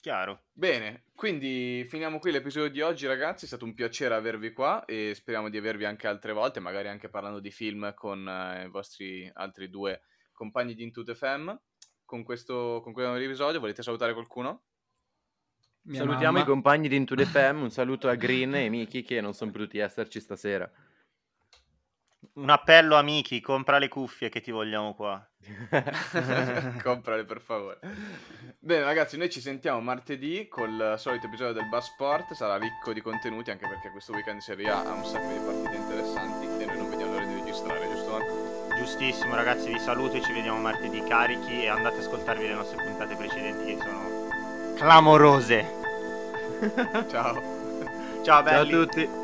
Chiaro. 0.00 0.44
Bene, 0.52 1.04
quindi 1.14 1.84
finiamo 1.86 2.18
qui 2.18 2.32
l'episodio 2.32 2.70
di 2.70 2.80
oggi, 2.80 3.06
ragazzi. 3.06 3.44
È 3.44 3.48
stato 3.48 3.66
un 3.66 3.74
piacere 3.74 4.14
avervi 4.14 4.52
qua 4.52 4.84
e 4.86 5.12
speriamo 5.14 5.50
di 5.50 5.58
avervi 5.58 5.84
anche 5.84 6.06
altre 6.06 6.32
volte, 6.32 6.58
magari 6.58 6.88
anche 6.88 7.10
parlando 7.10 7.38
di 7.38 7.50
film 7.50 7.92
con 7.92 8.26
eh, 8.26 8.64
i 8.64 8.70
vostri 8.70 9.30
altri 9.34 9.68
due 9.68 10.00
compagni 10.32 10.74
di 10.74 10.84
Into 10.84 11.02
the 11.02 11.14
Fam. 11.14 11.60
Con 12.06 12.22
questo, 12.24 12.80
con 12.82 12.94
questo 12.94 13.14
episodio, 13.14 13.60
volete 13.60 13.82
salutare 13.82 14.14
qualcuno? 14.14 14.62
Mia 15.82 15.98
Salutiamo 15.98 16.32
mamma. 16.32 16.44
i 16.44 16.46
compagni 16.46 16.88
di 16.88 16.96
Into 16.96 17.14
the 17.14 17.26
Fam. 17.26 17.60
Un 17.60 17.70
saluto 17.70 18.08
a 18.08 18.14
Green 18.14 18.54
e 18.54 18.70
Miki 18.70 19.02
che 19.02 19.20
non 19.20 19.34
sono 19.34 19.50
potuti 19.50 19.78
esserci 19.78 20.18
stasera. 20.18 20.70
Un 22.40 22.48
appello 22.48 22.96
amici, 22.96 23.42
compra 23.42 23.76
le 23.76 23.88
cuffie 23.88 24.30
che 24.30 24.40
ti 24.40 24.50
vogliamo 24.50 24.94
qua. 24.94 25.22
Comprale 26.82 27.24
per 27.24 27.38
favore. 27.42 27.80
Bene 28.58 28.82
ragazzi, 28.82 29.18
noi 29.18 29.28
ci 29.28 29.42
sentiamo 29.42 29.78
martedì 29.80 30.48
col 30.48 30.94
solito 30.96 31.26
episodio 31.26 31.52
del 31.52 31.68
Bus 31.68 31.84
Sport, 31.84 32.32
sarà 32.32 32.56
ricco 32.56 32.94
di 32.94 33.02
contenuti 33.02 33.50
anche 33.50 33.68
perché 33.68 33.90
questo 33.90 34.12
weekend 34.12 34.36
in 34.36 34.42
Serie 34.42 34.70
A 34.70 34.80
ha 34.80 34.92
un 34.92 35.04
sacco 35.04 35.28
di 35.28 35.38
partite 35.38 35.76
interessanti 35.76 36.46
e 36.62 36.64
noi 36.64 36.76
non 36.78 36.88
vediamo 36.88 37.12
l'ora 37.12 37.26
di 37.26 37.34
registrare, 37.34 37.88
giusto 37.90 38.10
Marco? 38.10 38.68
Giustissimo 38.76 39.34
ragazzi, 39.34 39.70
vi 39.70 39.78
saluto 39.78 40.16
e 40.16 40.22
ci 40.22 40.32
vediamo 40.32 40.60
martedì 40.60 41.02
carichi 41.02 41.62
e 41.62 41.68
andate 41.68 41.96
a 41.96 42.00
ascoltarvi 42.00 42.46
le 42.46 42.54
nostre 42.54 42.82
puntate 42.82 43.16
precedenti 43.16 43.64
che 43.66 43.78
sono 43.82 44.74
clamorose. 44.76 45.78
Ciao. 47.10 47.58
Ciao 48.22 48.42
belli. 48.42 48.70
Ciao 48.70 48.80
a 48.80 48.84
tutti. 48.84 49.19